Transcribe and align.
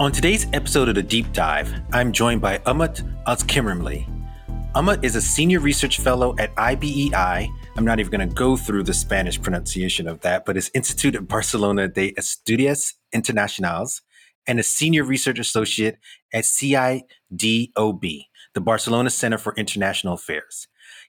On 0.00 0.10
today's 0.10 0.46
episode 0.54 0.88
of 0.88 0.94
The 0.94 1.02
Deep 1.02 1.30
Dive, 1.34 1.78
I'm 1.92 2.10
joined 2.10 2.40
by 2.40 2.56
Umut 2.64 3.02
Ozkirimli. 3.26 4.06
Umut 4.74 5.04
is 5.04 5.14
a 5.14 5.20
senior 5.20 5.60
research 5.60 5.98
fellow 5.98 6.34
at 6.38 6.56
IBEI. 6.56 7.46
I'm 7.76 7.84
not 7.84 8.00
even 8.00 8.10
going 8.10 8.26
to 8.26 8.34
go 8.34 8.56
through 8.56 8.84
the 8.84 8.94
Spanish 8.94 9.38
pronunciation 9.38 10.08
of 10.08 10.22
that, 10.22 10.46
but 10.46 10.56
it's 10.56 10.70
Institute 10.72 11.16
of 11.16 11.28
Barcelona 11.28 11.86
de 11.86 12.14
Estudios 12.14 12.94
Internacionales 13.12 14.00
and 14.46 14.58
a 14.58 14.62
senior 14.62 15.04
research 15.04 15.38
associate 15.38 15.98
at 16.32 16.44
CIDOB, 16.44 17.04
the 18.54 18.60
Barcelona 18.62 19.10
Center 19.10 19.36
for 19.36 19.52
International 19.58 20.14
Affairs. 20.14 20.66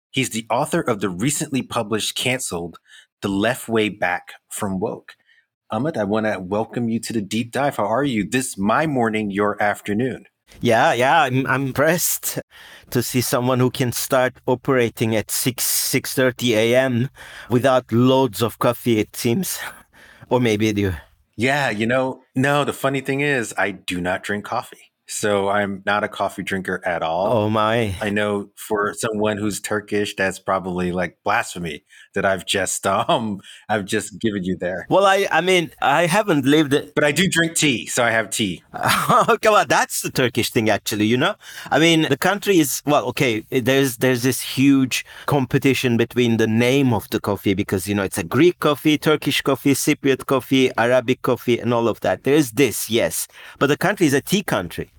He's 0.09 0.31
the 0.31 0.45
author 0.49 0.81
of 0.81 0.99
the 0.99 1.07
recently 1.07 1.61
published 1.61 2.17
canceled 2.17 2.77
The 3.21 3.29
Left 3.29 3.69
Way 3.69 3.87
Back 3.87 4.33
from 4.49 4.81
Woke. 4.81 5.15
Umut, 5.73 5.95
I 5.95 6.03
want 6.03 6.25
to 6.25 6.37
welcome 6.37 6.89
you 6.89 6.99
to 6.99 7.13
the 7.13 7.21
deep 7.21 7.53
dive. 7.53 7.77
How 7.77 7.85
are 7.85 8.03
you? 8.03 8.27
This 8.29 8.57
my 8.57 8.87
morning, 8.87 9.31
your 9.31 9.55
afternoon. 9.63 10.25
Yeah, 10.59 10.91
yeah, 10.91 11.21
I'm, 11.21 11.47
I'm 11.47 11.67
impressed 11.67 12.39
to 12.89 13.01
see 13.01 13.21
someone 13.21 13.59
who 13.59 13.71
can 13.71 13.93
start 13.93 14.33
operating 14.45 15.15
at 15.15 15.31
6 15.31 15.63
6:30 15.63 16.55
a.m. 16.55 17.09
without 17.49 17.89
loads 17.93 18.41
of 18.41 18.59
coffee 18.59 18.99
it 18.99 19.15
seems. 19.15 19.59
Or 20.29 20.41
maybe 20.41 20.67
you 20.67 20.73
do. 20.73 20.93
Yeah, 21.37 21.69
you 21.69 21.87
know, 21.87 22.21
no, 22.35 22.65
the 22.65 22.73
funny 22.73 22.99
thing 22.99 23.21
is 23.21 23.53
I 23.57 23.71
do 23.71 24.01
not 24.01 24.23
drink 24.23 24.43
coffee. 24.43 24.91
So 25.07 25.49
I'm 25.49 25.83
not 25.85 26.05
a 26.05 26.07
coffee 26.07 26.43
drinker 26.43 26.81
at 26.85 27.01
all. 27.01 27.31
Oh 27.31 27.49
my. 27.49 27.95
I 28.01 28.09
know 28.09 28.49
for 28.55 28.93
someone 28.93 29.37
who's 29.37 29.59
Turkish, 29.59 30.15
that's 30.15 30.39
probably 30.39 30.93
like 30.93 31.17
blasphemy 31.25 31.83
that 32.13 32.25
I've 32.25 32.45
just 32.45 32.85
um 32.95 33.41
I've 33.69 33.85
just 33.85 34.19
given 34.19 34.43
you 34.43 34.57
there. 34.57 34.85
Well, 34.89 35.05
I 35.05 35.27
I 35.31 35.41
mean, 35.41 35.71
I 35.81 36.05
haven't 36.05 36.45
lived 36.45 36.73
it. 36.73 36.93
But 36.95 37.03
I 37.03 37.11
do 37.11 37.27
drink 37.27 37.55
tea, 37.55 37.85
so 37.87 38.03
I 38.03 38.11
have 38.11 38.29
tea. 38.29 38.63
come 38.73 39.53
on, 39.53 39.67
that's 39.67 40.01
the 40.01 40.11
Turkish 40.11 40.51
thing 40.51 40.69
actually, 40.69 41.05
you 41.05 41.17
know? 41.17 41.35
I 41.69 41.79
mean, 41.79 42.03
the 42.03 42.17
country 42.17 42.59
is 42.59 42.81
well, 42.85 43.05
okay, 43.07 43.41
there's 43.49 43.97
there's 43.97 44.23
this 44.23 44.41
huge 44.41 45.05
competition 45.25 45.97
between 45.97 46.37
the 46.37 46.47
name 46.47 46.93
of 46.93 47.09
the 47.09 47.19
coffee 47.19 47.53
because 47.53 47.87
you 47.87 47.95
know, 47.95 48.03
it's 48.03 48.17
a 48.17 48.23
Greek 48.23 48.59
coffee, 48.59 48.97
Turkish 48.97 49.41
coffee, 49.41 49.73
Cypriot 49.73 50.25
coffee, 50.25 50.71
Arabic 50.77 51.21
coffee 51.21 51.59
and 51.59 51.73
all 51.73 51.87
of 51.87 51.99
that. 52.01 52.23
There's 52.23 52.51
this, 52.51 52.89
yes. 52.89 53.27
But 53.59 53.67
the 53.67 53.77
country 53.77 54.07
is 54.07 54.13
a 54.13 54.21
tea 54.21 54.43
country. 54.43 54.91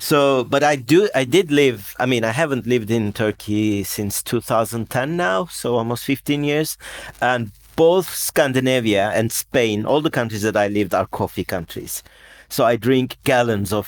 So, 0.00 0.44
but 0.44 0.64
I 0.64 0.76
do, 0.76 1.10
I 1.14 1.24
did 1.24 1.52
live, 1.52 1.94
I 1.98 2.06
mean, 2.06 2.24
I 2.24 2.30
haven't 2.30 2.66
lived 2.66 2.90
in 2.90 3.12
Turkey 3.12 3.84
since 3.84 4.22
2010 4.22 5.14
now, 5.14 5.44
so 5.44 5.76
almost 5.76 6.04
15 6.06 6.42
years. 6.42 6.78
And 7.20 7.50
both 7.76 8.08
Scandinavia 8.08 9.10
and 9.10 9.30
Spain, 9.30 9.84
all 9.84 10.00
the 10.00 10.10
countries 10.10 10.40
that 10.40 10.56
I 10.56 10.68
lived 10.68 10.94
are 10.94 11.06
coffee 11.06 11.44
countries. 11.44 12.02
So 12.50 12.64
I 12.64 12.76
drink 12.76 13.18
gallons 13.24 13.72
of 13.72 13.86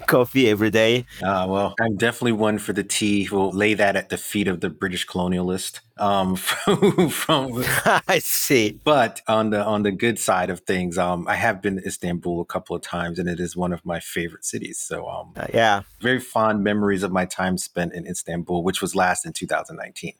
coffee 0.06 0.48
every 0.48 0.70
day. 0.70 1.06
Uh, 1.22 1.46
well, 1.48 1.74
I'm 1.80 1.96
definitely 1.96 2.32
one 2.32 2.58
for 2.58 2.72
the 2.72 2.82
tea. 2.82 3.28
We'll 3.30 3.52
lay 3.52 3.74
that 3.74 3.94
at 3.94 4.08
the 4.08 4.16
feet 4.16 4.48
of 4.48 4.60
the 4.60 4.68
British 4.68 5.06
colonialist. 5.06 5.80
Um, 5.96 6.34
from, 6.36 7.08
from 7.10 7.64
I 8.08 8.18
see. 8.18 8.80
But 8.84 9.20
on 9.28 9.50
the 9.50 9.62
on 9.64 9.82
the 9.82 9.92
good 9.92 10.18
side 10.18 10.50
of 10.50 10.60
things, 10.60 10.98
um, 10.98 11.26
I 11.28 11.36
have 11.36 11.62
been 11.62 11.76
to 11.76 11.86
Istanbul 11.86 12.40
a 12.40 12.44
couple 12.44 12.74
of 12.74 12.82
times, 12.82 13.18
and 13.18 13.28
it 13.28 13.38
is 13.38 13.56
one 13.56 13.72
of 13.72 13.84
my 13.84 14.00
favorite 14.00 14.44
cities. 14.44 14.78
So, 14.78 15.08
um, 15.08 15.32
uh, 15.36 15.46
yeah, 15.52 15.82
very 16.00 16.20
fond 16.20 16.64
memories 16.64 17.02
of 17.02 17.12
my 17.12 17.26
time 17.26 17.58
spent 17.58 17.92
in 17.92 18.06
Istanbul, 18.06 18.64
which 18.64 18.80
was 18.82 18.96
last 18.96 19.24
in 19.24 19.32
2019. 19.32 20.14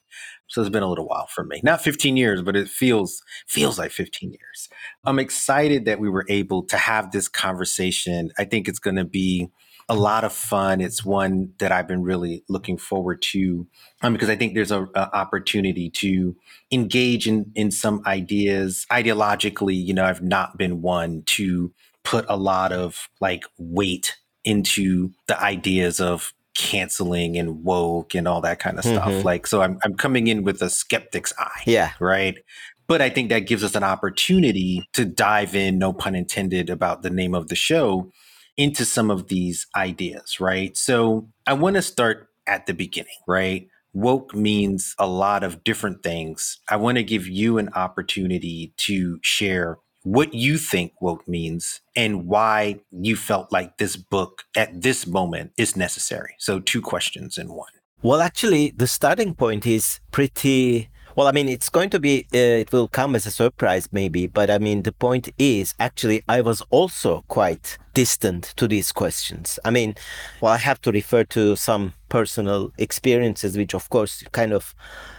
So 0.51 0.61
it's 0.61 0.71
been 0.71 0.83
a 0.83 0.89
little 0.89 1.07
while 1.07 1.29
for 1.29 1.45
me. 1.45 1.61
Not 1.63 1.81
15 1.81 2.17
years, 2.17 2.43
but 2.43 2.57
it 2.57 2.69
feels 2.69 3.23
feels 3.47 3.79
like 3.79 3.93
15 3.93 4.31
years. 4.33 4.69
I'm 5.05 5.21
excited 5.21 5.85
that 5.85 6.01
we 6.01 6.11
were 6.11 6.27
able 6.29 6.65
to 6.65 6.77
have 6.77 7.13
this 7.13 7.29
conversation. 7.29 8.33
I 8.37 8.45
think 8.45 8.69
it's 8.69 8.81
going 8.81 8.97
to 8.97 9.05
be 9.05 9.49
a 9.89 9.95
lot 9.95 10.25
of 10.25 10.33
fun. 10.33 10.81
It's 10.81 11.05
one 11.05 11.53
that 11.59 11.71
I've 11.71 11.87
been 11.87 12.03
really 12.03 12.45
looking 12.49 12.79
forward 12.79 13.23
to 13.23 13.67
um, 14.03 14.13
because 14.13 14.29
I 14.29 14.37
think 14.37 14.55
there's 14.55 14.71
a, 14.73 14.85
a, 14.95 15.17
opportunity 15.17 15.89
to 15.91 16.37
engage 16.71 17.27
in 17.27 17.51
in 17.55 17.71
some 17.71 18.03
ideas 18.07 18.87
ideologically. 18.91 19.75
You 19.75 19.95
know, 19.95 20.05
I've 20.05 20.23
not 20.23 20.59
been 20.59 20.83
one 20.83 21.23
to 21.27 21.73
put 22.03 22.25
a 22.29 22.37
lot 22.37 22.73
of 22.73 23.09
like 23.21 23.45
weight 23.57 24.17
into 24.45 25.13
the 25.27 25.41
ideas 25.41 26.01
of 26.01 26.33
canceling 26.55 27.37
and 27.37 27.65
woke 27.65 28.15
and 28.15 28.27
all 28.27 28.41
that 28.41 28.59
kind 28.59 28.79
of 28.79 28.85
stuff. 28.85 29.09
Mm-hmm. 29.09 29.27
Like, 29.27 29.47
so 29.47 29.63
I'm 29.63 29.79
I'm 29.85 29.95
coming 29.95 30.27
in 30.27 30.43
with 30.43 30.63
a 30.63 30.71
skeptic's 30.71 31.33
eye. 31.39 31.63
Yeah. 31.67 31.93
Right. 32.01 32.39
But 32.87 33.01
I 33.01 33.09
think 33.09 33.29
that 33.29 33.41
gives 33.41 33.63
us 33.63 33.77
an 33.77 33.85
opportunity 33.85 34.85
to 34.95 35.05
dive 35.05 35.55
in, 35.55 35.79
no 35.79 35.93
pun 35.93 36.17
intended, 36.17 36.69
about 36.69 37.03
the 37.03 37.11
name 37.11 37.35
of 37.35 37.47
the 37.47 37.55
show 37.55 38.11
into 38.57 38.85
some 38.85 39.11
of 39.11 39.29
these 39.29 39.67
ideas, 39.77 40.41
right? 40.41 40.77
So 40.77 41.29
I 41.47 41.53
want 41.53 41.77
to 41.77 41.83
start 41.83 42.29
at 42.49 42.67
the 42.67 42.75
beginning, 42.75 43.15
right? 43.29 43.69
Woke 43.93 44.35
means 44.35 44.95
a 44.99 45.07
lot 45.07 45.45
of 45.45 45.63
different 45.63 46.03
things. 46.03 46.59
I 46.69 46.77
want 46.77 46.99
to 46.99 47.05
give 47.05 47.29
you 47.29 47.59
an 47.59 47.71
opportunity 47.75 48.73
to 48.79 49.21
share 49.23 49.79
what 50.03 50.35
you 50.35 50.59
think 50.59 50.93
woke 51.01 51.27
means 51.29 51.81
and 51.97 52.27
why 52.27 52.81
you 52.91 53.17
felt 53.17 53.53
like 53.53 53.79
this 53.79 53.97
book 53.97 54.45
at 54.57 54.83
this 54.83 55.07
moment 55.07 55.53
is 55.57 55.77
necessary. 55.77 56.35
So, 56.39 56.61
two 56.61 56.81
questions 56.81 57.39
in 57.39 57.49
one. 57.49 57.73
Well, 58.03 58.21
actually, 58.21 58.71
the 58.71 58.87
starting 58.87 59.35
point 59.35 59.67
is 59.67 60.01
pretty 60.11 60.89
well, 61.17 61.27
I 61.27 61.33
mean, 61.33 61.49
it's 61.49 61.69
going 61.69 61.91
to 61.91 62.01
be, 62.01 62.27
uh, 62.33 62.39
it 62.39 62.73
will 62.73 62.89
come 62.89 63.15
as 63.15 63.27
a 63.27 63.31
surprise 63.31 63.89
maybe, 63.93 64.27
but 64.27 64.51
I 64.51 64.59
mean, 64.59 64.83
the 64.83 64.93
point 64.93 65.29
is 65.39 65.75
actually, 65.79 66.23
I 66.29 66.41
was 66.41 66.63
also 66.71 67.25
quite 67.29 67.79
distant 67.95 68.55
to 68.57 68.69
these 68.69 68.93
questions. 68.93 69.59
I 69.65 69.71
mean, 69.71 69.95
well, 70.41 70.53
I 70.53 70.59
have 70.59 70.81
to 70.83 70.93
refer 70.93 71.25
to 71.25 71.57
some 71.57 71.95
personal 72.09 72.73
experiences, 72.79 73.57
which 73.57 73.75
of 73.75 73.89
course 73.91 74.25
kind 74.33 74.53
of 74.53 74.75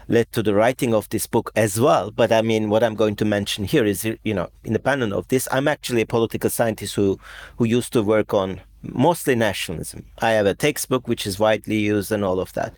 led 0.07 0.31
to 0.33 0.43
the 0.43 0.53
writing 0.53 0.93
of 0.93 1.09
this 1.09 1.27
book 1.27 1.51
as 1.55 1.79
well. 1.79 2.11
But 2.11 2.31
I 2.31 2.41
mean, 2.41 2.69
what 2.69 2.83
I'm 2.83 2.95
going 2.95 3.15
to 3.17 3.25
mention 3.25 3.65
here 3.65 3.85
is, 3.85 4.05
you 4.05 4.33
know, 4.33 4.49
independent 4.63 5.13
of 5.13 5.27
this, 5.27 5.47
I'm 5.51 5.67
actually 5.67 6.01
a 6.01 6.05
political 6.05 6.49
scientist 6.49 6.95
who, 6.95 7.19
who 7.57 7.65
used 7.65 7.93
to 7.93 8.03
work 8.03 8.33
on 8.33 8.61
mostly 8.81 9.35
nationalism. 9.35 10.05
I 10.19 10.31
have 10.31 10.45
a 10.45 10.53
textbook 10.53 11.07
which 11.07 11.27
is 11.27 11.39
widely 11.39 11.79
used 11.79 12.11
and 12.11 12.23
all 12.23 12.39
of 12.39 12.53
that. 12.53 12.75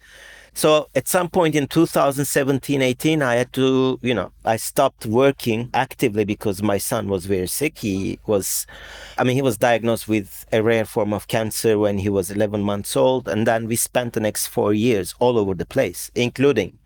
So 0.55 0.87
at 0.93 1.07
some 1.07 1.29
point 1.29 1.55
in 1.55 1.67
2017, 1.67 2.81
18, 2.81 3.21
I 3.23 3.35
had 3.35 3.51
to, 3.53 3.99
you 4.03 4.13
know, 4.13 4.31
I 4.45 4.57
stopped 4.57 5.05
working 5.05 5.69
actively 5.73 6.25
because 6.25 6.61
my 6.61 6.77
son 6.77 7.07
was 7.07 7.25
very 7.25 7.47
sick. 7.47 7.79
He 7.79 8.19
was, 8.27 8.67
I 9.17 9.23
mean, 9.23 9.35
he 9.35 9.41
was 9.41 9.57
diagnosed 9.57 10.07
with 10.07 10.45
a 10.51 10.61
rare 10.61 10.85
form 10.85 11.11
of 11.11 11.27
cancer 11.27 11.79
when 11.79 11.97
he 11.97 12.09
was 12.09 12.29
11 12.29 12.61
months 12.61 12.95
old. 12.95 13.27
And 13.27 13.47
then 13.47 13.67
we 13.67 13.75
spent 13.75 14.13
the 14.13 14.19
next 14.19 14.47
four 14.47 14.73
years 14.73 15.15
all 15.19 15.39
over 15.39 15.55
the 15.55 15.65
place, 15.65 16.11
including 16.13 16.77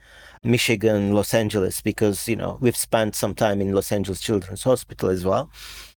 Michigan, 0.43 1.13
Los 1.13 1.33
Angeles, 1.33 1.81
because, 1.81 2.27
you 2.27 2.35
know, 2.35 2.57
we've 2.61 2.77
spent 2.77 3.15
some 3.15 3.33
time 3.35 3.61
in 3.61 3.73
Los 3.73 3.91
Angeles 3.91 4.21
Children's 4.21 4.63
Hospital 4.63 5.09
as 5.09 5.25
well 5.25 5.49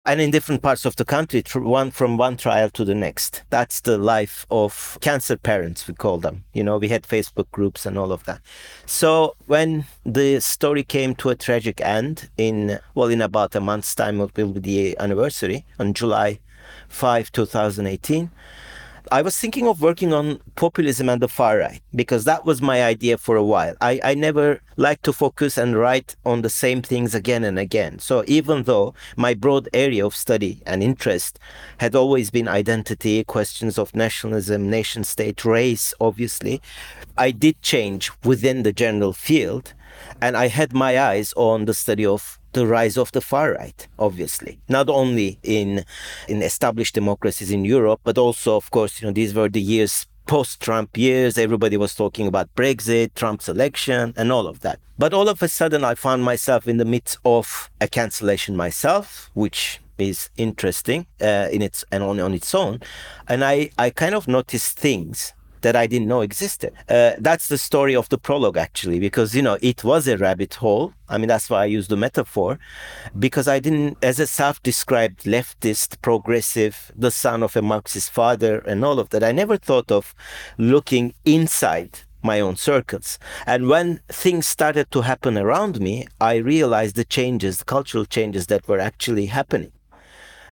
and 0.05 0.21
in 0.21 0.31
different 0.31 0.61
parts 0.61 0.85
of 0.85 0.95
the 0.95 1.05
country, 1.05 1.43
one 1.53 1.91
from 1.91 2.17
one 2.17 2.37
trial 2.37 2.69
to 2.71 2.85
the 2.85 2.95
next. 2.95 3.43
That's 3.49 3.81
the 3.81 3.97
life 3.97 4.45
of 4.49 4.97
cancer 5.01 5.37
parents, 5.37 5.87
we 5.87 5.93
call 5.93 6.17
them. 6.17 6.45
You 6.53 6.63
know, 6.63 6.77
we 6.77 6.87
had 6.87 7.03
Facebook 7.03 7.51
groups 7.51 7.85
and 7.85 7.97
all 7.97 8.11
of 8.11 8.23
that. 8.23 8.41
So 8.85 9.35
when 9.45 9.85
the 10.05 10.39
story 10.39 10.83
came 10.83 11.15
to 11.15 11.29
a 11.29 11.35
tragic 11.35 11.81
end 11.81 12.29
in, 12.37 12.79
well, 12.95 13.09
in 13.09 13.21
about 13.21 13.55
a 13.55 13.61
month's 13.61 13.93
time, 13.93 14.19
it 14.19 14.35
will 14.35 14.53
be 14.53 14.59
the 14.59 14.97
anniversary 14.99 15.65
on 15.77 15.93
July 15.93 16.39
5, 16.87 17.31
2018 17.31 18.31
I 19.11 19.23
was 19.23 19.35
thinking 19.35 19.67
of 19.67 19.81
working 19.81 20.13
on 20.13 20.39
populism 20.55 21.09
and 21.09 21.19
the 21.19 21.27
far 21.27 21.57
right 21.57 21.81
because 21.95 22.25
that 22.25 22.45
was 22.45 22.61
my 22.61 22.83
idea 22.83 23.17
for 23.17 23.35
a 23.35 23.43
while. 23.43 23.75
I, 23.81 23.99
I 24.03 24.13
never 24.13 24.61
like 24.77 25.01
to 25.01 25.13
focus 25.13 25.57
and 25.57 25.75
write 25.75 26.15
on 26.25 26.43
the 26.43 26.49
same 26.49 26.83
things 26.83 27.15
again 27.15 27.43
and 27.43 27.57
again. 27.57 27.97
So 27.97 28.23
even 28.27 28.63
though 28.63 28.93
my 29.15 29.33
broad 29.33 29.67
area 29.73 30.05
of 30.05 30.15
study 30.15 30.61
and 30.65 30.83
interest 30.83 31.39
had 31.79 31.95
always 31.95 32.29
been 32.29 32.47
identity, 32.47 33.23
questions 33.23 33.79
of 33.79 33.95
nationalism, 33.95 34.69
nation 34.69 35.03
state, 35.03 35.43
race, 35.43 35.91
obviously, 35.99 36.61
I 37.17 37.31
did 37.31 37.59
change 37.63 38.11
within 38.23 38.61
the 38.61 38.73
general 38.73 39.13
field 39.13 39.73
and 40.21 40.37
I 40.37 40.47
had 40.47 40.73
my 40.73 40.99
eyes 40.99 41.33
on 41.35 41.65
the 41.65 41.73
study 41.73 42.05
of 42.05 42.38
the 42.53 42.65
rise 42.65 42.97
of 42.97 43.11
the 43.11 43.21
far 43.21 43.53
right, 43.53 43.87
obviously, 43.97 44.59
not 44.67 44.89
only 44.89 45.39
in 45.43 45.85
in 46.27 46.41
established 46.41 46.95
democracies 46.95 47.51
in 47.51 47.65
Europe, 47.65 48.01
but 48.03 48.17
also, 48.17 48.55
of 48.55 48.71
course, 48.71 49.01
you 49.01 49.07
know, 49.07 49.13
these 49.13 49.33
were 49.33 49.49
the 49.49 49.61
years 49.61 50.07
post-Trump 50.27 50.95
years. 50.95 51.37
Everybody 51.37 51.75
was 51.75 51.95
talking 51.95 52.27
about 52.27 52.53
Brexit, 52.55 53.15
Trump's 53.15 53.49
election, 53.49 54.13
and 54.15 54.31
all 54.31 54.45
of 54.47 54.59
that. 54.59 54.79
But 54.97 55.13
all 55.13 55.27
of 55.27 55.41
a 55.41 55.47
sudden, 55.47 55.83
I 55.83 55.95
found 55.95 56.23
myself 56.23 56.67
in 56.67 56.77
the 56.77 56.85
midst 56.85 57.17
of 57.25 57.69
a 57.81 57.87
cancellation 57.87 58.55
myself, 58.55 59.31
which 59.33 59.79
is 59.97 60.29
interesting 60.37 61.07
uh, 61.21 61.47
in 61.51 61.61
its 61.61 61.83
and 61.91 62.03
on, 62.03 62.19
on 62.19 62.33
its 62.33 62.53
own. 62.53 62.79
And 63.27 63.43
I, 63.43 63.71
I 63.77 63.89
kind 63.89 64.13
of 64.13 64.27
noticed 64.27 64.77
things 64.77 65.33
that 65.61 65.75
I 65.75 65.87
didn't 65.87 66.07
know 66.07 66.21
existed. 66.21 66.73
Uh, 66.87 67.13
that's 67.19 67.47
the 67.47 67.57
story 67.57 67.95
of 67.95 68.09
the 68.09 68.17
prologue, 68.17 68.57
actually, 68.57 68.99
because, 68.99 69.35
you 69.35 69.41
know, 69.41 69.57
it 69.61 69.83
was 69.83 70.07
a 70.07 70.17
rabbit 70.17 70.55
hole. 70.55 70.93
I 71.07 71.17
mean, 71.17 71.27
that's 71.27 71.49
why 71.49 71.63
I 71.63 71.65
use 71.65 71.87
the 71.87 71.97
metaphor, 71.97 72.59
because 73.17 73.47
I 73.47 73.59
didn't, 73.59 73.97
as 74.03 74.19
a 74.19 74.27
self 74.27 74.61
described 74.63 75.23
leftist, 75.23 76.01
progressive, 76.01 76.91
the 76.95 77.11
son 77.11 77.43
of 77.43 77.55
a 77.55 77.61
Marxist 77.61 78.11
father, 78.11 78.59
and 78.59 78.85
all 78.85 78.99
of 78.99 79.09
that, 79.09 79.23
I 79.23 79.31
never 79.31 79.57
thought 79.57 79.91
of 79.91 80.13
looking 80.57 81.13
inside 81.25 81.99
my 82.21 82.39
own 82.39 82.55
circles. 82.55 83.17
And 83.45 83.69
when 83.69 84.01
things 84.09 84.45
started 84.47 84.91
to 84.91 85.01
happen 85.01 85.37
around 85.37 85.79
me, 85.79 86.07
I 86.19 86.35
realized 86.35 86.95
the 86.95 87.05
changes, 87.05 87.59
the 87.59 87.65
cultural 87.65 88.05
changes 88.05 88.47
that 88.47 88.67
were 88.67 88.79
actually 88.79 89.27
happening. 89.27 89.71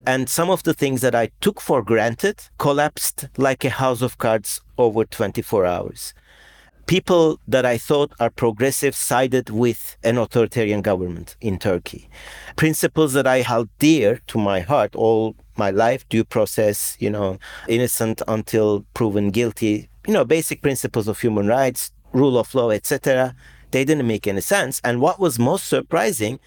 And 0.07 0.29
some 0.29 0.51
of 0.51 0.61
the 0.63 0.73
things 0.73 1.01
that 1.01 1.15
I 1.15 1.31
took 1.41 1.59
for 1.59 1.81
granted 1.81 2.43
collapsed 2.59 3.27
like 3.37 3.65
a 3.65 3.71
house 3.71 4.03
of 4.03 4.19
cards 4.19 4.61
over 4.77 5.03
24 5.03 5.65
hours. 5.65 6.13
People 6.85 7.39
that 7.47 7.65
I 7.65 7.79
thought 7.79 8.11
are 8.19 8.29
progressive 8.29 8.95
sided 8.95 9.49
with 9.49 9.97
an 10.03 10.19
authoritarian 10.19 10.83
government 10.83 11.35
in 11.41 11.57
Turkey. 11.57 12.07
Principles 12.55 13.13
that 13.13 13.25
I 13.25 13.41
held 13.41 13.69
dear 13.79 14.21
to 14.27 14.37
my 14.37 14.59
heart 14.59 14.95
all 14.95 15.35
my 15.57 15.71
life 15.71 16.07
due 16.09 16.23
process, 16.23 16.95
you 16.99 17.09
know, 17.09 17.39
innocent 17.67 18.21
until 18.27 18.85
proven 18.93 19.31
guilty, 19.31 19.89
you 20.05 20.13
know, 20.13 20.23
basic 20.23 20.61
principles 20.61 21.07
of 21.07 21.19
human 21.19 21.47
rights, 21.47 21.91
rule 22.13 22.37
of 22.37 22.53
law, 22.53 22.69
etc. 22.69 23.33
They 23.71 23.83
didn't 23.83 24.05
make 24.05 24.27
any 24.27 24.41
sense. 24.41 24.79
And 24.83 25.01
what 25.01 25.19
was 25.19 25.39
most 25.39 25.67
surprising 25.67 26.39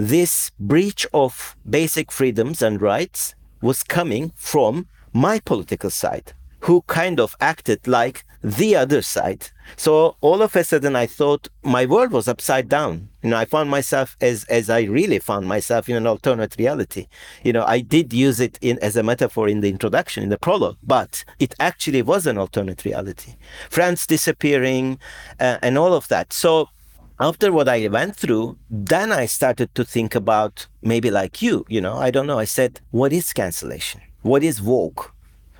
this 0.00 0.50
breach 0.58 1.06
of 1.12 1.54
basic 1.68 2.10
freedoms 2.10 2.62
and 2.62 2.80
rights 2.80 3.34
was 3.60 3.82
coming 3.82 4.32
from 4.34 4.88
my 5.12 5.38
political 5.40 5.90
side, 5.90 6.32
who 6.60 6.80
kind 6.86 7.20
of 7.20 7.36
acted 7.38 7.86
like 7.86 8.24
the 8.42 8.74
other 8.74 9.02
side. 9.02 9.50
So 9.76 10.16
all 10.22 10.40
of 10.40 10.56
a 10.56 10.64
sudden, 10.64 10.96
I 10.96 11.06
thought 11.06 11.48
my 11.62 11.84
world 11.84 12.12
was 12.12 12.28
upside 12.28 12.66
down. 12.66 13.10
You 13.22 13.28
know, 13.28 13.36
I 13.36 13.44
found 13.44 13.68
myself 13.68 14.16
as 14.22 14.44
as 14.44 14.70
I 14.70 14.84
really 14.84 15.18
found 15.18 15.46
myself 15.46 15.86
in 15.86 15.96
an 15.96 16.06
alternate 16.06 16.56
reality. 16.58 17.06
You 17.44 17.52
know, 17.52 17.64
I 17.66 17.80
did 17.80 18.14
use 18.14 18.40
it 18.40 18.58
in 18.62 18.78
as 18.78 18.96
a 18.96 19.02
metaphor 19.02 19.48
in 19.48 19.60
the 19.60 19.68
introduction, 19.68 20.22
in 20.22 20.30
the 20.30 20.38
prologue, 20.38 20.78
but 20.82 21.24
it 21.38 21.54
actually 21.60 22.00
was 22.00 22.26
an 22.26 22.38
alternate 22.38 22.86
reality. 22.86 23.34
France 23.68 24.06
disappearing, 24.06 24.98
uh, 25.38 25.58
and 25.60 25.76
all 25.76 25.92
of 25.92 26.08
that. 26.08 26.32
So 26.32 26.70
after 27.20 27.52
what 27.52 27.68
I 27.68 27.86
went 27.88 28.16
through, 28.16 28.56
then 28.70 29.12
I 29.12 29.26
started 29.26 29.74
to 29.74 29.84
think 29.84 30.14
about 30.14 30.66
maybe 30.82 31.10
like 31.10 31.42
you, 31.42 31.66
you 31.68 31.80
know, 31.80 31.96
I 31.96 32.10
don't 32.10 32.26
know. 32.26 32.38
I 32.38 32.46
said, 32.46 32.80
what 32.90 33.12
is 33.12 33.34
cancellation? 33.34 34.00
What 34.22 34.42
is 34.42 34.62
woke? 34.62 35.14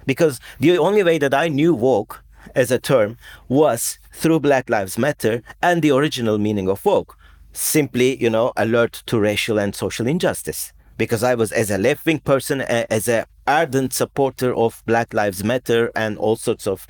Because 0.06 0.40
the 0.58 0.78
only 0.78 1.02
way 1.02 1.18
that 1.18 1.34
I 1.34 1.48
knew 1.48 1.74
woke 1.74 2.24
as 2.54 2.70
a 2.70 2.78
term 2.78 3.18
was 3.48 3.98
through 4.12 4.40
Black 4.40 4.70
Lives 4.70 4.96
Matter 4.96 5.42
and 5.62 5.82
the 5.82 5.90
original 5.90 6.38
meaning 6.38 6.68
of 6.68 6.84
woke, 6.84 7.18
simply, 7.52 8.20
you 8.20 8.30
know, 8.30 8.52
alert 8.56 9.02
to 9.06 9.20
racial 9.20 9.58
and 9.58 9.74
social 9.74 10.06
injustice. 10.06 10.72
Because 10.96 11.22
I 11.22 11.34
was, 11.34 11.52
as 11.52 11.70
a 11.70 11.78
left 11.78 12.04
wing 12.06 12.20
person, 12.20 12.62
as 12.62 13.08
an 13.08 13.24
ardent 13.46 13.92
supporter 13.92 14.54
of 14.54 14.82
Black 14.86 15.12
Lives 15.12 15.44
Matter 15.44 15.90
and 15.94 16.16
all 16.18 16.36
sorts 16.36 16.66
of 16.66 16.86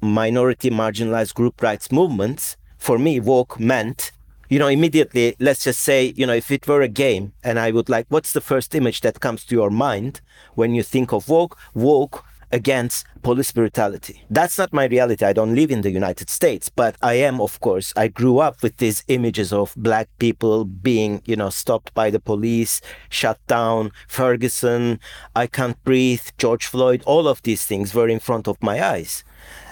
minority 0.00 0.70
marginalized 0.70 1.34
group 1.34 1.60
rights 1.62 1.90
movements, 1.90 2.57
for 2.78 2.98
me, 2.98 3.20
woke 3.20 3.60
meant, 3.60 4.12
you 4.48 4.58
know, 4.58 4.68
immediately, 4.68 5.36
let's 5.38 5.64
just 5.64 5.80
say, 5.80 6.14
you 6.16 6.26
know, 6.26 6.32
if 6.32 6.50
it 6.50 6.66
were 6.66 6.80
a 6.80 6.88
game 6.88 7.32
and 7.44 7.58
I 7.58 7.70
would 7.70 7.88
like, 7.88 8.06
what's 8.08 8.32
the 8.32 8.40
first 8.40 8.74
image 8.74 9.02
that 9.02 9.20
comes 9.20 9.44
to 9.44 9.54
your 9.54 9.70
mind 9.70 10.20
when 10.54 10.74
you 10.74 10.82
think 10.82 11.12
of 11.12 11.28
woke? 11.28 11.58
Woke 11.74 12.24
against 12.50 13.04
police 13.22 13.52
brutality. 13.52 14.24
That's 14.30 14.56
not 14.56 14.72
my 14.72 14.84
reality. 14.84 15.24
I 15.24 15.34
don't 15.34 15.54
live 15.54 15.70
in 15.70 15.82
the 15.82 15.90
United 15.90 16.30
States, 16.30 16.70
but 16.70 16.96
I 17.02 17.14
am, 17.14 17.40
of 17.42 17.60
course, 17.60 17.92
I 17.96 18.08
grew 18.08 18.38
up 18.38 18.62
with 18.62 18.78
these 18.78 19.04
images 19.08 19.52
of 19.52 19.74
black 19.76 20.08
people 20.18 20.64
being, 20.64 21.20
you 21.26 21.36
know, 21.36 21.50
stopped 21.50 21.92
by 21.92 22.08
the 22.08 22.20
police, 22.20 22.80
shut 23.10 23.38
down, 23.48 23.92
Ferguson, 24.06 24.98
I 25.36 25.46
can't 25.46 25.82
breathe, 25.84 26.22
George 26.38 26.66
Floyd, 26.66 27.02
all 27.04 27.28
of 27.28 27.42
these 27.42 27.66
things 27.66 27.94
were 27.94 28.08
in 28.08 28.18
front 28.18 28.48
of 28.48 28.62
my 28.62 28.82
eyes. 28.82 29.24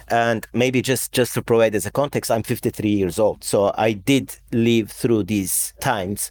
And 0.08 0.46
maybe 0.52 0.82
just, 0.82 1.12
just 1.12 1.34
to 1.34 1.42
provide 1.42 1.74
as 1.74 1.86
a 1.86 1.90
context, 1.90 2.30
I'm 2.30 2.42
53 2.42 2.88
years 2.88 3.18
old. 3.18 3.42
So 3.42 3.72
I 3.76 3.92
did 3.92 4.36
live 4.52 4.90
through 4.90 5.24
these 5.24 5.72
times 5.80 6.30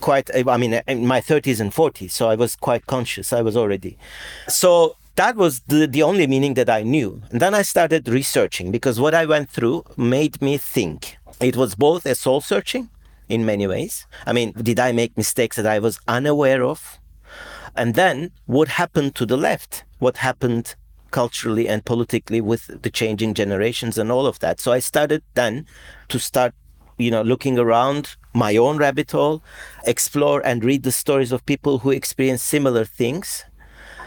quite, 0.00 0.30
I 0.34 0.56
mean, 0.56 0.80
in 0.86 1.06
my 1.06 1.20
30s 1.20 1.60
and 1.60 1.72
40s. 1.72 2.12
So 2.12 2.28
I 2.28 2.36
was 2.36 2.54
quite 2.54 2.86
conscious. 2.86 3.32
I 3.32 3.42
was 3.42 3.56
already. 3.56 3.98
So 4.46 4.96
that 5.16 5.34
was 5.34 5.60
the, 5.66 5.86
the 5.86 6.02
only 6.02 6.28
meaning 6.28 6.54
that 6.54 6.70
I 6.70 6.84
knew. 6.84 7.20
And 7.30 7.40
then 7.40 7.54
I 7.54 7.62
started 7.62 8.08
researching 8.08 8.70
because 8.70 9.00
what 9.00 9.14
I 9.14 9.26
went 9.26 9.50
through 9.50 9.84
made 9.96 10.40
me 10.40 10.56
think. 10.58 11.16
It 11.40 11.56
was 11.56 11.74
both 11.74 12.06
a 12.06 12.14
soul 12.14 12.40
searching 12.40 12.88
in 13.28 13.44
many 13.44 13.66
ways. 13.66 14.06
I 14.26 14.32
mean, 14.32 14.52
did 14.52 14.78
I 14.78 14.92
make 14.92 15.16
mistakes 15.16 15.56
that 15.56 15.66
I 15.66 15.80
was 15.80 15.98
unaware 16.06 16.62
of? 16.64 16.98
And 17.76 17.94
then 17.94 18.30
what 18.46 18.68
happened 18.68 19.14
to 19.16 19.26
the 19.26 19.36
left? 19.36 19.84
What 19.98 20.18
happened 20.18 20.74
culturally 21.10 21.68
and 21.68 21.84
politically 21.84 22.40
with 22.40 22.82
the 22.82 22.90
changing 22.90 23.34
generations 23.34 23.98
and 23.98 24.10
all 24.10 24.26
of 24.26 24.38
that. 24.40 24.60
So 24.60 24.72
I 24.72 24.78
started 24.78 25.22
then 25.34 25.66
to 26.08 26.18
start, 26.18 26.54
you 26.98 27.10
know, 27.10 27.22
looking 27.22 27.58
around 27.58 28.16
my 28.34 28.56
own 28.56 28.78
rabbit 28.78 29.10
hole, 29.10 29.42
explore 29.84 30.44
and 30.46 30.64
read 30.64 30.82
the 30.82 30.92
stories 30.92 31.32
of 31.32 31.44
people 31.46 31.78
who 31.78 31.90
experience 31.90 32.42
similar 32.42 32.84
things. 32.84 33.44